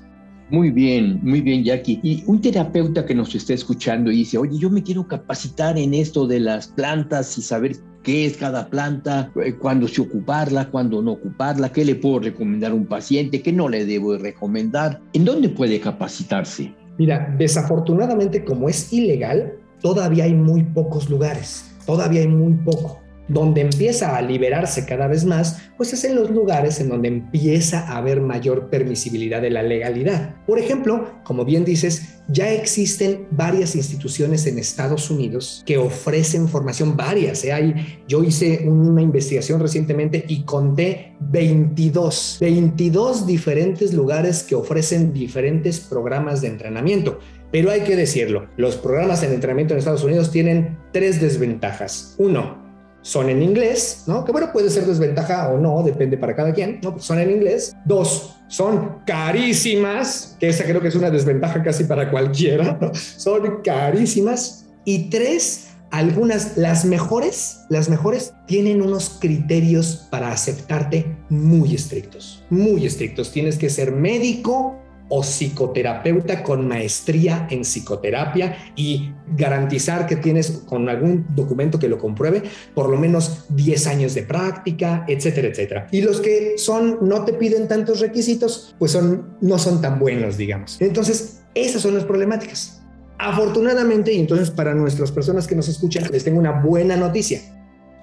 Muy 0.49 0.69
bien, 0.69 1.19
muy 1.23 1.41
bien, 1.41 1.63
Jackie. 1.63 1.99
Y 2.03 2.23
un 2.27 2.39
terapeuta 2.39 3.05
que 3.05 3.15
nos 3.15 3.33
está 3.33 3.53
escuchando 3.53 4.11
y 4.11 4.17
dice, 4.17 4.37
oye, 4.37 4.57
yo 4.59 4.69
me 4.69 4.83
quiero 4.83 5.07
capacitar 5.07 5.77
en 5.77 5.93
esto 5.93 6.27
de 6.27 6.39
las 6.39 6.67
plantas 6.67 7.37
y 7.37 7.41
saber 7.41 7.75
qué 8.03 8.27
es 8.27 8.37
cada 8.37 8.69
planta, 8.69 9.31
eh, 9.43 9.55
cuándo 9.55 9.87
se 9.87 10.01
ocuparla, 10.01 10.69
cuándo 10.69 11.01
no 11.01 11.13
ocuparla, 11.13 11.71
qué 11.71 11.83
le 11.83 11.95
puedo 11.95 12.19
recomendar 12.19 12.71
a 12.71 12.75
un 12.75 12.85
paciente, 12.85 13.41
qué 13.41 13.51
no 13.51 13.67
le 13.67 13.85
debo 13.85 14.17
recomendar. 14.17 15.01
¿En 15.13 15.25
dónde 15.25 15.49
puede 15.49 15.79
capacitarse? 15.79 16.71
Mira, 16.99 17.35
desafortunadamente 17.37 18.45
como 18.45 18.69
es 18.69 18.93
ilegal, 18.93 19.55
todavía 19.81 20.25
hay 20.25 20.35
muy 20.35 20.63
pocos 20.63 21.09
lugares, 21.09 21.75
todavía 21.85 22.21
hay 22.21 22.27
muy 22.27 22.53
poco 22.53 23.04
donde 23.27 23.61
empieza 23.61 24.15
a 24.15 24.21
liberarse 24.21 24.85
cada 24.85 25.07
vez 25.07 25.25
más, 25.25 25.61
pues 25.77 25.93
es 25.93 26.03
en 26.03 26.15
los 26.15 26.29
lugares 26.29 26.79
en 26.79 26.89
donde 26.89 27.07
empieza 27.07 27.87
a 27.87 27.97
haber 27.97 28.21
mayor 28.21 28.69
permisibilidad 28.69 29.41
de 29.41 29.49
la 29.49 29.63
legalidad. 29.63 30.35
Por 30.45 30.59
ejemplo, 30.59 31.21
como 31.23 31.45
bien 31.45 31.65
dices, 31.65 32.15
ya 32.27 32.51
existen 32.51 33.27
varias 33.31 33.75
instituciones 33.75 34.47
en 34.47 34.57
Estados 34.57 35.09
Unidos 35.09 35.63
que 35.65 35.77
ofrecen 35.77 36.47
formación 36.47 36.97
varias. 36.97 37.43
¿eh? 37.43 37.53
Hay, 37.53 37.99
yo 38.07 38.23
hice 38.23 38.67
una 38.67 39.01
investigación 39.01 39.59
recientemente 39.59 40.25
y 40.27 40.43
conté 40.43 41.13
22, 41.19 42.37
22 42.41 43.27
diferentes 43.27 43.93
lugares 43.93 44.43
que 44.43 44.55
ofrecen 44.55 45.13
diferentes 45.13 45.79
programas 45.79 46.41
de 46.41 46.47
entrenamiento. 46.47 47.19
Pero 47.51 47.71
hay 47.71 47.81
que 47.81 47.95
decirlo, 47.95 48.47
los 48.57 48.75
programas 48.75 49.21
de 49.21 49.33
entrenamiento 49.33 49.73
en 49.73 49.79
Estados 49.79 50.03
Unidos 50.03 50.31
tienen 50.31 50.77
tres 50.91 51.21
desventajas. 51.21 52.15
Uno, 52.17 52.64
son 53.05 53.29
en 53.29 53.43
inglés, 53.43 54.05
¿no? 54.07 54.25
Que 54.25 54.31
bueno, 54.31 54.51
puede 54.51 54.67
ser 54.71 54.83
desventaja 54.83 55.51
o 55.51 55.59
no, 55.59 55.83
depende 55.83 56.17
para 56.17 56.35
cada 56.35 56.51
quien, 56.51 56.79
¿no? 56.81 56.97
Son 56.97 57.19
en 57.19 57.29
inglés. 57.29 57.75
Dos, 57.85 58.37
son 58.47 59.03
carísimas, 59.05 60.35
que 60.39 60.49
esa 60.49 60.63
creo 60.63 60.81
que 60.81 60.87
es 60.87 60.95
una 60.95 61.11
desventaja 61.11 61.61
casi 61.61 61.83
para 61.83 62.09
cualquiera. 62.09 62.79
Son 62.93 63.61
carísimas. 63.63 64.65
Y 64.85 65.11
tres, 65.11 65.67
algunas, 65.91 66.57
las 66.57 66.83
mejores, 66.83 67.59
las 67.69 67.89
mejores 67.89 68.33
tienen 68.47 68.81
unos 68.81 69.17
criterios 69.19 70.07
para 70.09 70.31
aceptarte 70.31 71.15
muy 71.29 71.75
estrictos, 71.75 72.43
muy 72.49 72.87
estrictos. 72.87 73.31
Tienes 73.31 73.59
que 73.59 73.69
ser 73.69 73.91
médico 73.91 74.81
o 75.09 75.21
psicoterapeuta 75.21 76.41
con 76.43 76.67
maestría 76.67 77.47
en 77.49 77.61
psicoterapia 77.61 78.57
y 78.75 79.13
garantizar 79.35 80.07
que 80.07 80.15
tienes 80.15 80.63
con 80.65 80.89
algún 80.89 81.25
documento 81.35 81.77
que 81.77 81.87
lo 81.87 81.97
compruebe 81.97 82.43
por 82.73 82.89
lo 82.89 82.97
menos 82.97 83.45
10 83.49 83.87
años 83.87 84.15
de 84.15 84.23
práctica, 84.23 85.05
etcétera, 85.07 85.49
etcétera. 85.49 85.87
Y 85.91 86.01
los 86.01 86.21
que 86.21 86.57
son 86.57 86.99
no 87.01 87.23
te 87.23 87.33
piden 87.33 87.67
tantos 87.67 87.99
requisitos, 87.99 88.75
pues 88.79 88.91
son 88.91 89.37
no 89.41 89.57
son 89.59 89.81
tan 89.81 89.99
buenos, 89.99 90.37
digamos. 90.37 90.81
Entonces, 90.81 91.41
esas 91.53 91.81
son 91.81 91.95
las 91.95 92.03
problemáticas. 92.03 92.81
Afortunadamente, 93.17 94.11
y 94.11 94.19
entonces 94.19 94.51
para 94.51 94.73
nuestras 94.73 95.11
personas 95.11 95.47
que 95.47 95.55
nos 95.55 95.67
escuchan, 95.69 96.03
les 96.11 96.23
tengo 96.23 96.39
una 96.39 96.61
buena 96.61 96.97
noticia. 96.97 97.41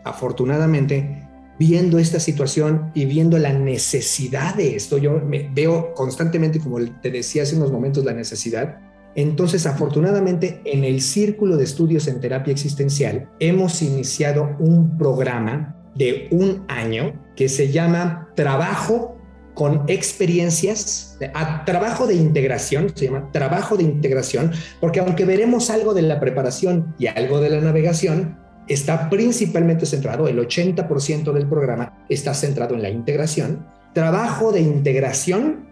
Afortunadamente, 0.04 1.28
viendo 1.58 1.98
esta 1.98 2.18
situación 2.18 2.90
y 2.94 3.04
viendo 3.04 3.38
la 3.38 3.52
necesidad 3.52 4.54
de 4.54 4.76
esto, 4.76 4.98
yo 4.98 5.20
me 5.20 5.50
veo 5.54 5.94
constantemente, 5.94 6.58
como 6.58 6.78
te 7.00 7.10
decía 7.10 7.42
hace 7.42 7.56
unos 7.56 7.70
momentos, 7.70 8.04
la 8.04 8.14
necesidad. 8.14 8.78
Entonces, 9.14 9.66
afortunadamente, 9.66 10.62
en 10.64 10.84
el 10.84 11.02
Círculo 11.02 11.56
de 11.56 11.64
Estudios 11.64 12.08
en 12.08 12.20
Terapia 12.20 12.52
Existencial 12.52 13.28
hemos 13.40 13.82
iniciado 13.82 14.56
un 14.58 14.96
programa 14.96 15.76
de 15.94 16.28
un 16.30 16.64
año 16.68 17.12
que 17.36 17.48
se 17.48 17.70
llama 17.70 18.30
Trabajo 18.34 19.18
con 19.54 19.84
experiencias, 19.86 21.18
trabajo 21.66 22.06
de 22.06 22.14
integración, 22.14 22.90
se 22.94 23.06
llama 23.06 23.30
trabajo 23.32 23.76
de 23.76 23.82
integración, 23.82 24.52
porque 24.80 25.00
aunque 25.00 25.26
veremos 25.26 25.68
algo 25.68 25.92
de 25.92 26.02
la 26.02 26.20
preparación 26.20 26.94
y 26.98 27.08
algo 27.08 27.38
de 27.40 27.50
la 27.50 27.60
navegación, 27.60 28.38
está 28.68 29.10
principalmente 29.10 29.86
centrado, 29.86 30.28
el 30.28 30.38
80% 30.38 31.32
del 31.32 31.48
programa 31.48 32.04
está 32.08 32.34
centrado 32.34 32.74
en 32.74 32.82
la 32.82 32.90
integración, 32.90 33.66
trabajo 33.92 34.52
de 34.52 34.60
integración 34.60 35.66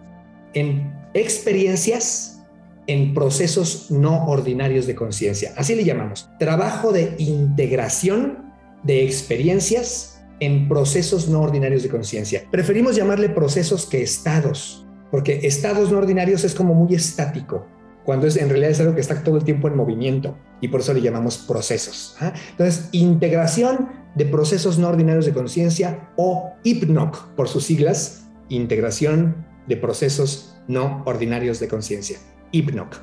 en 0.55 0.93
experiencias 1.15 2.43
en 2.87 3.15
procesos 3.15 3.91
no 3.91 4.27
ordinarios 4.27 4.87
de 4.87 4.95
conciencia. 4.95 5.53
Así 5.57 5.75
le 5.75 5.85
llamamos, 5.85 6.29
trabajo 6.39 6.93
de 6.93 7.15
integración 7.19 8.53
de 8.83 9.05
experiencias 9.05 10.23
en 10.41 10.69
procesos 10.69 11.29
no 11.29 11.43
ordinarios 11.43 11.83
de 11.83 11.89
conciencia. 11.91 12.45
Preferimos 12.51 12.97
llamarle 12.97 13.29
procesos 13.29 13.87
que 13.87 14.03
estados, 14.03 14.87
porque 15.11 15.41
estados 15.45 15.93
no 15.93 15.99
ordinarios 15.99 16.45
es 16.45 16.55
como 16.55 16.75
muy 16.75 16.95
estático 16.95 17.67
cuando 18.11 18.27
es, 18.27 18.37
en 18.37 18.49
realidad 18.49 18.73
es 18.73 18.81
algo 18.81 18.97
que 18.97 19.01
está 19.01 19.23
todo 19.23 19.37
el 19.37 19.45
tiempo 19.45 19.69
en 19.69 19.77
movimiento 19.77 20.37
y 20.61 20.67
por 20.67 20.81
eso 20.81 20.93
le 20.93 21.01
llamamos 21.01 21.39
procesos. 21.39 22.17
¿ah? 22.19 22.33
Entonces, 22.51 22.89
integración 22.91 23.89
de 24.17 24.25
procesos 24.25 24.81
no 24.81 24.89
ordinarios 24.89 25.27
de 25.27 25.33
conciencia 25.33 26.11
o 26.17 26.51
IPNOC 26.65 27.37
por 27.37 27.47
sus 27.47 27.67
siglas, 27.67 28.25
integración 28.49 29.47
de 29.69 29.77
procesos 29.77 30.57
no 30.67 31.05
ordinarios 31.07 31.61
de 31.61 31.69
conciencia, 31.69 32.19
IPNOC. 32.51 32.97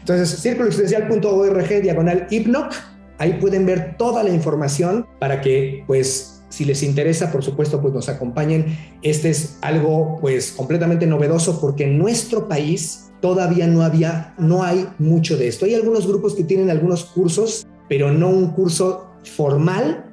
Entonces, 0.00 0.40
círculoexistencial.org, 0.40 1.82
diagonal 1.82 2.26
HIPNOC. 2.30 2.72
Ahí 3.18 3.34
pueden 3.34 3.66
ver 3.66 3.96
toda 3.96 4.22
la 4.22 4.30
información 4.30 5.06
para 5.18 5.40
que, 5.40 5.84
pues, 5.86 6.42
si 6.52 6.66
les 6.66 6.82
interesa, 6.82 7.32
por 7.32 7.42
supuesto, 7.42 7.80
pues 7.80 7.94
nos 7.94 8.08
acompañen. 8.10 8.76
Este 9.02 9.30
es 9.30 9.56
algo 9.62 10.18
pues 10.20 10.52
completamente 10.52 11.06
novedoso 11.06 11.58
porque 11.58 11.84
en 11.84 11.98
nuestro 11.98 12.46
país 12.46 13.10
todavía 13.20 13.66
no 13.66 13.82
había, 13.82 14.34
no 14.36 14.62
hay 14.62 14.86
mucho 14.98 15.38
de 15.38 15.48
esto. 15.48 15.64
Hay 15.64 15.74
algunos 15.74 16.06
grupos 16.06 16.34
que 16.34 16.44
tienen 16.44 16.68
algunos 16.68 17.04
cursos, 17.04 17.66
pero 17.88 18.12
no 18.12 18.28
un 18.28 18.50
curso 18.50 19.14
formal 19.24 20.04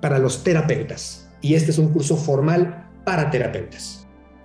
para 0.00 0.20
los 0.20 0.44
terapeutas. 0.44 1.28
Y 1.40 1.54
este 1.54 1.72
es 1.72 1.78
un 1.78 1.88
curso 1.88 2.16
formal 2.16 2.88
para 3.04 3.30
terapeutas. 3.30 3.97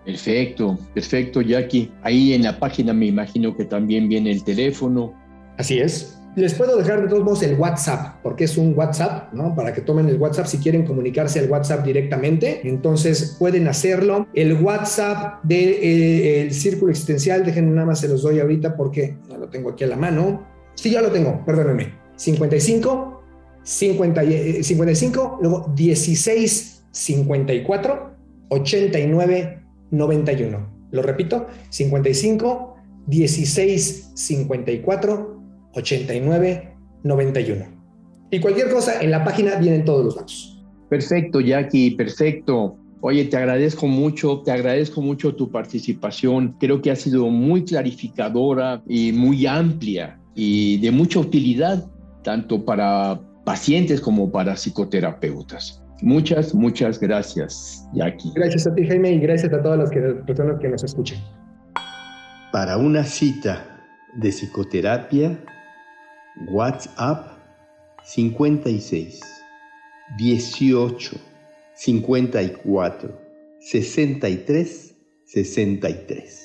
Perfecto, 0.06 0.78
perfecto, 0.94 1.42
Jackie. 1.42 1.92
Ahí 2.02 2.34
en 2.34 2.44
la 2.44 2.60
página 2.60 2.94
me 2.94 3.06
imagino 3.06 3.56
que 3.56 3.66
también 3.66 4.10
viene 4.10 4.32
el 4.32 4.44
teléfono. 4.44 5.14
Así 5.58 5.80
es. 5.80 6.20
Les 6.36 6.56
puedo 6.56 6.78
dejar 6.78 7.04
de 7.04 7.08
todos 7.08 7.24
modos 7.24 7.44
el 7.44 7.60
WhatsApp, 7.60 8.16
porque 8.24 8.46
es 8.46 8.58
un 8.58 8.74
WhatsApp, 8.76 9.32
¿no? 9.34 9.56
Para 9.56 9.72
que 9.72 9.82
tomen 9.82 10.10
el 10.10 10.18
WhatsApp 10.18 10.48
si 10.48 10.58
quieren 10.58 10.84
comunicarse 10.84 11.40
al 11.40 11.50
WhatsApp 11.50 11.86
directamente. 11.86 12.62
Entonces 12.64 13.36
pueden 13.38 13.68
hacerlo. 13.68 14.28
El 14.34 14.54
WhatsApp 14.54 15.44
del 15.44 15.60
de, 15.60 16.48
eh, 16.48 16.52
Círculo 16.52 16.92
Existencial, 16.92 17.46
déjenme 17.46 17.72
nada 17.72 17.86
más 17.86 18.00
se 18.00 18.08
los 18.08 18.24
doy 18.24 18.40
ahorita 18.40 18.76
porque 18.76 19.16
no 19.30 19.38
lo 19.38 19.48
tengo 19.48 19.70
aquí 19.70 19.84
a 19.84 19.88
la 19.88 19.96
mano. 19.96 20.44
Sí, 20.74 20.90
ya 20.90 21.02
lo 21.02 21.12
tengo, 21.12 21.46
perdónenme. 21.46 21.94
55 22.16 23.24
50, 23.64 24.22
55, 24.64 25.40
luego 25.42 25.72
16 25.76 26.84
54 26.92 28.12
89 28.50 29.63
91. 29.94 30.90
Lo 30.92 31.02
repito, 31.02 31.48
55 31.70 32.76
16 33.08 34.12
54 34.14 35.42
89 35.74 36.74
91. 37.04 37.66
Y 38.32 38.40
cualquier 38.40 38.70
cosa, 38.70 39.02
en 39.02 39.12
la 39.12 39.24
página 39.24 39.56
vienen 39.56 39.86
todos 39.86 40.06
los 40.06 40.16
datos. 40.16 40.64
Perfecto, 40.90 41.40
Jackie, 41.40 41.92
perfecto. 41.92 42.78
Oye, 43.02 43.26
te 43.26 43.38
agradezco 43.38 43.88
mucho, 43.88 44.42
te 44.44 44.52
agradezco 44.52 45.02
mucho 45.02 45.36
tu 45.36 45.52
participación. 45.52 46.56
Creo 46.60 46.82
que 46.82 46.90
ha 46.90 46.96
sido 46.96 47.28
muy 47.28 47.66
clarificadora 47.66 48.82
y 48.88 49.12
muy 49.12 49.46
amplia 49.46 50.20
y 50.36 50.78
de 50.80 50.90
mucha 50.92 51.20
utilidad, 51.20 51.86
tanto 52.24 52.64
para 52.66 53.20
pacientes 53.44 54.02
como 54.02 54.32
para 54.32 54.56
psicoterapeutas. 54.56 55.83
Muchas, 56.04 56.54
muchas 56.54 57.00
gracias, 57.00 57.88
Jackie. 57.94 58.30
Gracias 58.36 58.68
a 58.68 58.76
ti, 58.76 58.86
Jaime, 58.86 59.14
y 59.14 59.20
gracias 59.20 59.54
a 59.54 59.64
todas 59.64 59.80
las 59.80 59.90
personas 60.26 60.60
que 60.60 60.68
nos 60.68 60.84
escuchen. 60.84 61.18
Para 62.52 62.76
una 62.76 63.06
cita 63.06 63.66
de 64.14 64.30
psicoterapia, 64.30 65.40
WhatsApp 66.52 67.38
56 68.04 69.22
18 70.18 71.18
54 71.74 73.22
63 73.62 74.96
63. 75.24 76.43